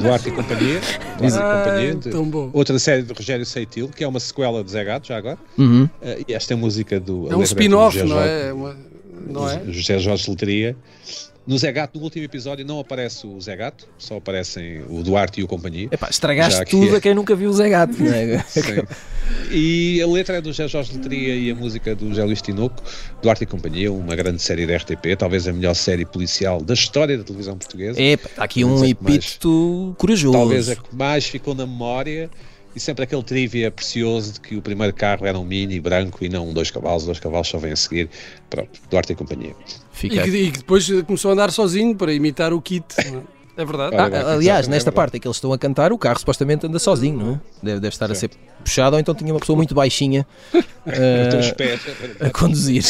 Duarte 0.00 0.28
e 0.28 0.32
Companhia. 0.32 0.80
Duarte 1.18 1.36
e 1.36 1.40
Ah, 1.40 1.62
Companhia. 1.64 1.94
de- 1.94 2.10
tão 2.10 2.24
bom. 2.24 2.50
Outra 2.52 2.78
série 2.78 3.02
de 3.02 3.12
Rogério 3.12 3.44
Seitil, 3.46 3.88
que 3.88 4.02
é 4.04 4.08
uma 4.08 4.20
sequela 4.20 4.62
de 4.64 4.70
Zé 4.70 4.84
Gato, 4.84 5.06
já 5.08 5.16
agora. 5.16 5.38
Uhum. 5.58 5.88
Eh, 6.02 6.24
e 6.28 6.34
esta 6.34 6.52
é 6.52 6.56
a 6.56 6.58
música 6.58 6.98
do. 6.98 7.28
a 7.28 7.32
É 7.32 7.36
um 7.36 7.38
do 7.38 7.44
spin-off, 7.44 7.96
José 7.98 8.08
não 8.08 8.16
Jorge- 8.16 8.30
é? 8.32 8.52
Uma- 8.52 8.76
Não 9.28 9.48
é? 9.50 9.62
José 9.68 9.98
Jorge 9.98 10.30
Letria. 10.30 10.76
No 11.46 11.58
Zé 11.58 11.72
Gato, 11.72 11.98
no 11.98 12.04
último 12.04 12.24
episódio, 12.24 12.64
não 12.64 12.78
aparece 12.78 13.26
o 13.26 13.40
Zé 13.40 13.56
Gato, 13.56 13.88
só 13.98 14.16
aparecem 14.18 14.82
o 14.88 15.02
Duarte 15.02 15.40
e 15.40 15.44
o 15.44 15.48
Companhia. 15.48 15.88
Epá, 15.90 16.08
estragaste 16.10 16.64
tudo 16.66 16.94
é. 16.94 16.98
a 16.98 17.00
quem 17.00 17.14
nunca 17.14 17.34
viu 17.34 17.50
o 17.50 17.52
Zé 17.52 17.68
Gato. 17.68 17.94
não 17.98 18.12
é? 18.12 18.44
E 19.50 20.00
a 20.02 20.06
letra 20.06 20.36
é 20.36 20.40
do 20.40 20.50
José 20.52 20.68
Jorge 20.68 20.92
Letria 20.94 21.34
e 21.34 21.50
a 21.50 21.54
música 21.54 21.94
do 21.94 22.08
José 22.08 22.24
Luís 22.24 22.42
Tinoco, 22.42 22.82
Duarte 23.22 23.44
e 23.44 23.46
Companhia, 23.46 23.92
uma 23.92 24.14
grande 24.14 24.40
série 24.40 24.66
da 24.66 24.76
RTP, 24.76 25.16
talvez 25.18 25.48
a 25.48 25.52
melhor 25.52 25.74
série 25.74 26.04
policial 26.04 26.60
da 26.60 26.74
história 26.74 27.16
da 27.16 27.24
televisão 27.24 27.56
portuguesa. 27.56 28.00
Epá, 28.00 28.28
está 28.28 28.44
aqui 28.44 28.64
um 28.64 28.74
que 28.74 28.80
mais- 28.80 28.90
epíteto 28.90 29.94
corajoso. 29.98 30.36
Talvez 30.38 30.68
a 30.68 30.76
que 30.76 30.94
mais 30.94 31.26
ficou 31.26 31.54
na 31.54 31.66
memória 31.66 32.30
e 32.74 32.80
sempre 32.80 33.04
aquele 33.04 33.22
trivia 33.22 33.70
precioso 33.70 34.34
de 34.34 34.40
que 34.40 34.56
o 34.56 34.62
primeiro 34.62 34.92
carro 34.94 35.26
era 35.26 35.38
um 35.38 35.44
mini 35.44 35.80
branco 35.80 36.24
e 36.24 36.28
não 36.28 36.48
um 36.48 36.52
dois 36.52 36.70
cavalos, 36.70 37.04
dois 37.04 37.18
cavalos 37.18 37.48
só 37.48 37.58
vêm 37.58 37.72
a 37.72 37.76
seguir. 37.76 38.08
Pronto, 38.48 38.80
Duarte 38.90 39.12
e 39.12 39.16
Companhia. 39.16 39.54
Fica 39.92 40.16
E 40.16 40.30
que, 40.30 40.36
e 40.36 40.50
que 40.52 40.58
depois 40.58 40.88
começou 41.06 41.30
a 41.30 41.34
andar 41.34 41.50
sozinho 41.50 41.94
para 41.96 42.12
imitar 42.12 42.52
o 42.52 42.60
kit. 42.60 42.84
é? 42.98 43.40
É 43.56 43.64
verdade. 43.64 43.94
Ah, 43.96 44.32
aliás, 44.34 44.68
nesta 44.68 44.88
é 44.88 44.90
verdade. 44.90 44.94
parte 44.94 45.16
em 45.16 45.20
que 45.20 45.26
eles 45.26 45.36
estão 45.36 45.52
a 45.52 45.58
cantar, 45.58 45.92
o 45.92 45.98
carro 45.98 46.18
supostamente 46.18 46.66
anda 46.66 46.78
sozinho, 46.78 47.18
não 47.18 47.32
é? 47.34 47.40
Deve, 47.62 47.80
deve 47.80 47.94
estar 47.94 48.10
a 48.10 48.14
ser 48.14 48.30
puxado, 48.64 48.96
ou 48.96 49.00
então 49.00 49.14
tinha 49.14 49.32
uma 49.34 49.40
pessoa 49.40 49.56
muito 49.56 49.74
baixinha 49.74 50.26
pés. 51.56 51.80
a 52.20 52.30
conduzir. 52.30 52.84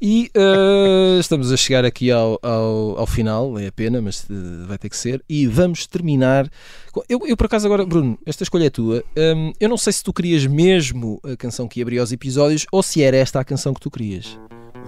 E 0.00 0.30
eh, 0.34 1.18
estamos 1.18 1.50
a 1.52 1.56
chegar 1.56 1.84
aqui 1.84 2.10
ao, 2.10 2.38
ao, 2.42 3.00
ao 3.00 3.06
final, 3.06 3.58
é 3.58 3.66
a 3.66 3.72
pena, 3.72 4.00
mas 4.00 4.24
eh, 4.30 4.34
vai 4.66 4.78
ter 4.78 4.88
que 4.88 4.96
ser. 4.96 5.22
E 5.28 5.46
vamos 5.46 5.86
terminar. 5.86 6.48
com- 6.92 7.02
Eu, 7.08 7.20
eu, 7.26 7.36
por 7.36 7.46
acaso, 7.46 7.66
agora, 7.66 7.84
Bruno, 7.84 8.16
esta 8.24 8.44
escolha 8.44 8.66
é 8.66 8.70
tua. 8.70 9.02
Hum, 9.16 9.52
eu 9.58 9.68
não 9.68 9.76
sei 9.76 9.92
se 9.92 10.02
tu 10.04 10.12
querias 10.12 10.46
mesmo 10.46 11.20
a 11.24 11.36
canção 11.36 11.66
que 11.66 11.82
abria 11.82 12.02
os 12.02 12.12
episódios 12.12 12.64
ou 12.70 12.82
se 12.82 13.02
era 13.02 13.16
esta 13.16 13.40
a 13.40 13.44
canção 13.44 13.74
que 13.74 13.80
tu 13.80 13.90
querias. 13.90 14.38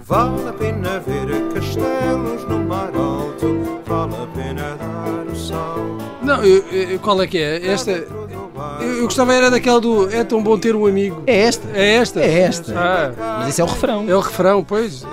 Vale 0.05 0.47
a 0.47 0.53
pena 0.53 0.99
ver 0.99 1.27
castelos 1.53 2.47
no 2.49 2.59
mar 2.65 2.91
alto, 2.95 3.81
vale 3.85 4.15
a 4.15 4.27
pena 4.27 4.75
dar 4.77 5.27
o 5.31 5.35
salto. 5.35 6.01
Não, 6.23 6.43
eu- 6.43 6.65
eu- 6.69 6.99
qual 6.99 7.21
é 7.21 7.27
que 7.27 7.37
é? 7.37 7.67
Esta. 7.67 8.07
Eu, 8.81 8.97
eu 8.97 9.03
gostava 9.05 9.33
era 9.33 9.49
daquela 9.51 9.79
do 9.79 10.09
É 10.13 10.23
tão 10.23 10.41
bom 10.41 10.57
ter 10.57 10.75
um 10.75 10.85
amigo. 10.85 11.23
É 11.27 11.41
esta. 11.41 11.67
É 11.73 11.95
esta? 11.95 12.19
É 12.21 12.39
esta. 12.41 12.73
Ah, 12.77 13.37
Mas 13.39 13.49
isso 13.49 13.61
é 13.61 13.63
o 13.63 13.67
refrão. 13.67 14.05
é 14.09 14.15
o 14.15 14.19
refrão, 14.19 14.63
pois. 14.63 15.05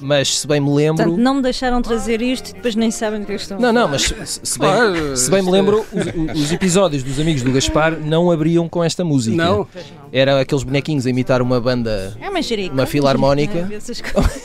Mas 0.00 0.38
se 0.40 0.46
bem 0.46 0.60
me 0.60 0.70
lembro. 0.72 1.04
Portanto, 1.04 1.20
não 1.22 1.34
me 1.34 1.42
deixaram 1.42 1.80
trazer 1.82 2.20
isto 2.22 2.50
e 2.50 2.52
depois 2.54 2.74
nem 2.74 2.90
sabem 2.90 3.20
do 3.20 3.26
que 3.26 3.32
é 3.32 3.36
que 3.36 3.42
estão. 3.42 3.58
a 3.58 3.60
Não, 3.60 3.72
não, 3.72 3.88
mas 3.88 4.02
se, 4.02 4.58
bem, 4.58 4.68
Claro, 4.70 5.16
se 5.16 5.30
bem 5.30 5.42
me 5.42 5.48
é- 5.48 5.52
lembro, 5.52 5.86
os, 5.92 6.42
os 6.42 6.52
episódios 6.52 7.02
dos 7.02 7.18
Amigos 7.20 7.42
do 7.42 7.52
Gaspar 7.52 7.96
não 7.98 8.30
abriam 8.30 8.68
com 8.68 8.82
esta 8.82 9.04
música. 9.04 9.36
Não. 9.36 9.58
Não. 9.58 9.66
Era 10.14 10.40
aqueles 10.40 10.62
bonequinhos 10.62 11.06
a 11.06 11.10
imitar 11.10 11.40
uma 11.40 11.58
banda. 11.60 12.14
É 12.20 12.28
uma 12.28 12.42
jerica. 12.42 12.74
Uma 12.74 12.84
filarmónica. 12.86 13.68
Essas 13.72 14.00
coisas. 14.02 14.42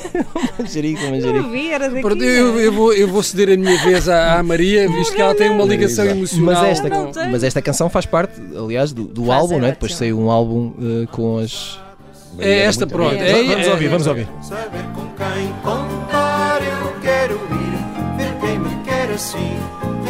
Manjerico, 0.57 1.01
Não 1.03 1.11
manjerico. 1.11 1.49
vi, 1.49 1.71
era 1.71 1.89
daqui. 1.89 2.01
Pronto, 2.01 2.23
Eu, 2.23 2.59
eu 2.59 2.71
vou, 2.71 2.93
eu 2.93 3.07
vou 3.07 3.21
ceder 3.21 3.49
a 3.53 3.57
minha 3.57 3.77
vez 3.83 4.07
à, 4.07 4.39
à 4.39 4.43
Maria, 4.43 4.89
visto 4.89 5.13
que 5.13 5.21
ela 5.21 5.35
tem 5.35 5.49
uma 5.49 5.65
ligação 5.65 6.05
Exato. 6.05 6.17
emocional. 6.19 6.45
Mas 6.61 6.69
esta, 6.69 6.89
Não 6.89 7.31
mas 7.31 7.43
esta 7.43 7.61
canção 7.61 7.89
faz 7.89 8.05
parte, 8.05 8.39
aliás, 8.57 8.93
do, 8.93 9.03
do 9.05 9.31
álbum, 9.31 9.55
é 9.55 9.59
não 9.59 9.67
é? 9.67 9.71
Depois 9.71 9.93
saiu 9.95 10.19
um 10.19 10.31
álbum 10.31 10.73
eh, 11.03 11.07
com 11.11 11.37
as. 11.39 11.79
É 12.39 12.59
esta, 12.63 12.85
pronto. 12.87 13.15
É, 13.15 13.43
vamos 13.43 13.67
é- 13.67 13.71
ouvir, 13.71 13.87
vamos 13.89 14.07
ouvir. 14.07 14.27
Quem 15.18 15.51
contar, 15.63 16.61
eu 16.61 16.99
quero 17.01 17.34
ir, 17.36 18.18
ver 18.18 18.39
quem 18.39 18.59
me 18.59 18.84
quer 18.84 19.09
assim. 19.11 19.57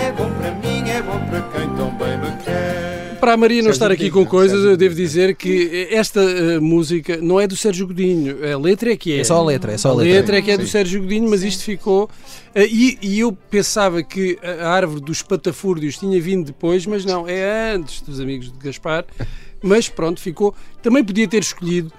É 0.01 0.12
bom 0.12 0.30
para 0.34 0.51
mim, 0.55 0.89
é 0.89 1.01
bom 1.01 1.20
para 1.30 1.41
quem 1.43 1.76
tão 1.76 1.91
bem 1.97 2.18
me 2.18 2.43
quer. 2.43 3.18
Para 3.20 3.34
a 3.34 3.38
Maria 3.38 3.58
não 3.64 3.70
Sérgio 3.70 3.72
estar 3.72 3.91
aqui 3.91 4.10
Godinho, 4.10 4.26
com 4.26 4.30
coisas, 4.30 4.51
Sérgio 4.58 4.72
eu 4.72 4.78
devo 4.78 4.93
dizer 4.95 5.36
que 5.36 5.88
esta 5.91 6.22
eh, 6.22 6.60
música 6.60 7.18
não 7.18 7.39
é 7.39 7.47
do 7.47 7.55
Sérgio 7.55 7.88
Godinho, 7.88 8.38
a 8.53 8.58
letra 8.60 8.91
é 8.91 8.95
que 8.97 9.14
é. 9.14 9.20
É 9.20 9.24
só 9.24 9.38
a 9.39 9.43
letra, 9.43 9.72
é 9.74 9.78
só 9.78 9.89
a 9.89 9.91
A 9.93 9.95
letra. 9.95 10.14
letra 10.14 10.38
é 10.38 10.41
que 10.41 10.51
é 10.51 10.58
do 10.58 10.66
Sim. 10.66 10.72
Sérgio 10.72 11.01
Godinho, 11.01 11.28
mas 11.30 11.41
isto 11.43 11.64
ficou. 11.64 12.10
eh, 12.53 12.68
E, 12.68 12.97
e 13.01 13.20
eu 13.20 13.32
pensava 13.32 14.03
que 14.03 14.38
a 14.62 14.70
árvore 14.70 15.01
dos 15.01 15.22
patafúrdios 15.24 15.97
tinha 15.97 16.22
vindo 16.22 16.45
depois, 16.45 16.86
mas 16.86 17.05
não, 17.05 17.28
é 17.28 17.74
antes 17.74 18.01
dos 18.01 18.20
amigos 18.20 18.51
de 18.51 18.58
Gaspar. 18.60 19.05
Mas 19.64 19.89
pronto, 19.89 20.22
ficou. 20.22 20.53
Também 20.84 21.03
podia 21.03 21.28
ter 21.28 21.39
escolhido 21.41 21.91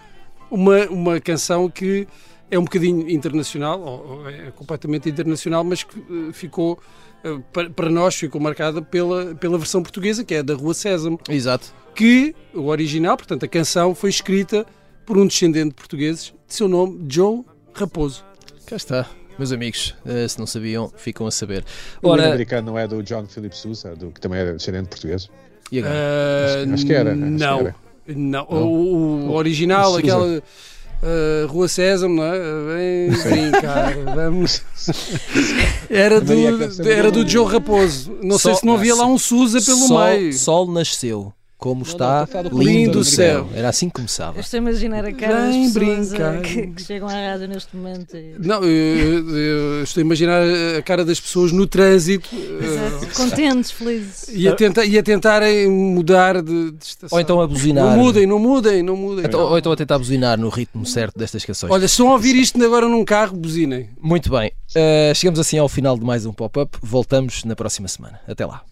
uma, 0.49 0.87
uma 0.87 1.21
canção 1.21 1.69
que 1.69 2.07
é 2.51 2.59
um 2.59 2.65
bocadinho 2.65 3.09
internacional, 3.11 3.81
ou, 3.81 4.19
ou 4.21 4.29
é 4.31 4.51
completamente 4.51 5.09
internacional, 5.09 5.63
mas 5.65 5.83
que 5.83 5.99
eh, 5.99 6.33
ficou. 6.33 6.79
eh, 7.25 7.39
para, 7.53 7.69
para 7.71 7.91
nós 7.91 8.15
ficou 8.15 8.41
marcada 8.41 8.81
pela, 8.83 9.35
pela 9.35 9.59
versão 9.59 9.83
portuguesa, 9.83 10.25
que 10.25 10.35
é 10.35 10.39
a 10.39 10.43
da 10.43 10.55
Rua 10.55 10.73
Sésamo 10.75 11.19
Exato. 11.29 11.73
que 11.95 12.35
o 12.55 12.67
original, 12.69 13.17
portanto 13.17 13.45
a 13.45 13.49
canção, 13.49 13.95
foi 13.95 14.11
escrita 14.11 14.65
por 15.05 15.17
um 15.19 15.27
descendente 15.27 15.71
de 15.71 15.75
portugueses 15.75 16.33
de 16.47 16.55
seu 16.55 16.69
nome 16.69 17.05
Joe 17.09 17.43
Raposo. 17.75 18.25
Cá 18.67 18.77
está. 18.77 19.07
Meus 19.39 19.53
amigos, 19.53 19.95
eh, 20.05 20.27
se 20.27 20.39
não 20.39 20.47
sabiam, 20.47 20.91
ficam 20.97 21.27
a 21.27 21.31
saber. 21.31 21.65
O 22.03 22.09
Ora, 22.09 22.27
americano 22.29 22.73
não 22.73 22.79
é 22.79 22.89
do 22.89 23.03
John 23.05 23.25
Philip 23.27 23.57
Sousa, 23.57 23.95
do, 23.95 24.11
que 24.11 24.21
também 24.21 24.41
era 24.41 24.53
descendente 24.55 24.89
português. 24.89 25.31
e 25.71 25.79
agora? 25.79 25.95
Ah, 25.95 26.63
Acho- 26.65 26.73
acho 26.75 26.87
que 26.87 26.93
era, 26.93 27.11
acho 27.13 27.21
que 27.21 27.29
Não, 27.31 27.61
era. 27.61 27.75
não. 28.09 28.45
O, 28.49 29.29
o 29.29 29.33
original, 29.35 29.85
Sousa. 29.93 29.99
aquela 30.01 30.43
ah, 31.03 31.47
Rua 31.49 31.69
Sésamo, 31.69 32.17
não 32.17 32.25
é? 32.25 32.39
Vem 33.09 33.11
brincar, 33.51 33.95
vamos. 34.15 34.63
Era 35.91 36.21
Maria, 36.21 36.53
do, 36.69 36.89
era 36.91 37.11
do- 37.11 37.29
Joe 37.29 37.47
Raposo. 37.51 38.17
Não 38.23 38.39
sei 38.39 38.55
se 38.55 38.65
não 38.67 38.75
havia 38.75 38.95
lá 38.95 39.07
um 39.07 39.19
Sousa 39.19 39.61
pelo 39.61 39.87
Sol, 39.89 40.05
meio. 40.07 40.33
Sol 40.33 40.71
nasceu. 40.71 41.33
Como 41.59 41.83
está 41.83 42.27
não, 42.51 42.63
lindo 42.63 43.01
o 43.01 43.05
céu. 43.05 43.49
Era 43.53 43.69
assim 43.69 43.89
que 43.89 43.95
começava. 43.97 44.39
Eu 44.39 44.41
estou 44.43 44.59
a 44.59 44.61
imaginar 44.63 45.05
a 45.05 45.13
cara 45.13 45.35
das 45.47 45.57
pessoas 45.57 45.73
brincar. 46.09 46.35
eh, 46.37 46.41
que, 46.41 46.67
que 46.69 46.83
chegam 46.83 47.09
à 47.09 47.13
rádio 47.13 47.49
neste 47.49 47.77
momento. 47.77 48.17
e- 48.17 48.37
Não, 48.39 48.63
eu, 48.65 49.29
eu 49.37 49.83
estou 49.83 50.01
a 50.01 50.05
imaginar 50.05 50.41
a 50.79 50.83
cara 50.83 51.05
das 51.05 51.19
pessoas 51.21 51.51
no 51.51 51.67
trânsito 51.67 52.29
eh, 52.33 52.65
Exato. 52.65 53.15
Contentes, 53.17 53.71
felizes. 53.73 54.29
e, 54.33 54.47
a 54.49 54.55
tenta, 54.55 54.85
e 54.85 54.97
a 54.97 55.03
tentarem 55.03 55.69
mudar 55.69 56.41
de, 56.41 56.71
de 56.71 56.85
estação. 56.85 57.17
Ou 57.17 57.21
então 57.21 57.41
a 57.41 57.47
buzinar. 57.49 57.85
Não 57.85 57.97
mudem, 58.05 58.25
não 58.27 58.39
mudem, 58.39 58.83
não 58.83 58.97
mudem. 58.97 59.25
Então- 59.25 59.41
ou 59.41 59.59
então 59.59 59.73
a 59.73 59.77
tentar 59.77 59.99
buzinar 59.99 60.39
no 60.39 60.49
ritmo 60.49 60.87
certo 60.87 61.19
destas 61.19 61.45
canções. 61.45 61.73
Olha, 61.73 61.89
se 61.89 61.95
estão 61.95 62.09
a 62.11 62.13
ouvir 62.13 62.37
isto 62.37 62.63
agora 62.65 62.89
num 62.89 63.05
carro, 63.05 63.37
buzinem. 63.37 63.91
Muito 64.01 64.31
bem. 64.31 64.53
Uh, 64.77 65.13
chegamos 65.15 65.41
assim 65.41 65.59
ao 65.59 65.69
final 65.69 65.99
de 65.99 66.05
mais 66.05 66.25
um 66.25 66.33
pop-up. 66.33 66.79
Voltamos 66.81 67.43
na 67.45 67.57
próxima 67.57 67.89
semana. 67.89 68.21
Até 68.29 68.47
lá. 68.47 68.63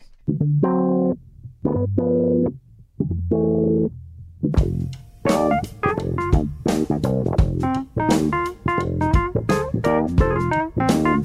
Thank 2.98 3.30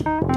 you. 0.05 0.30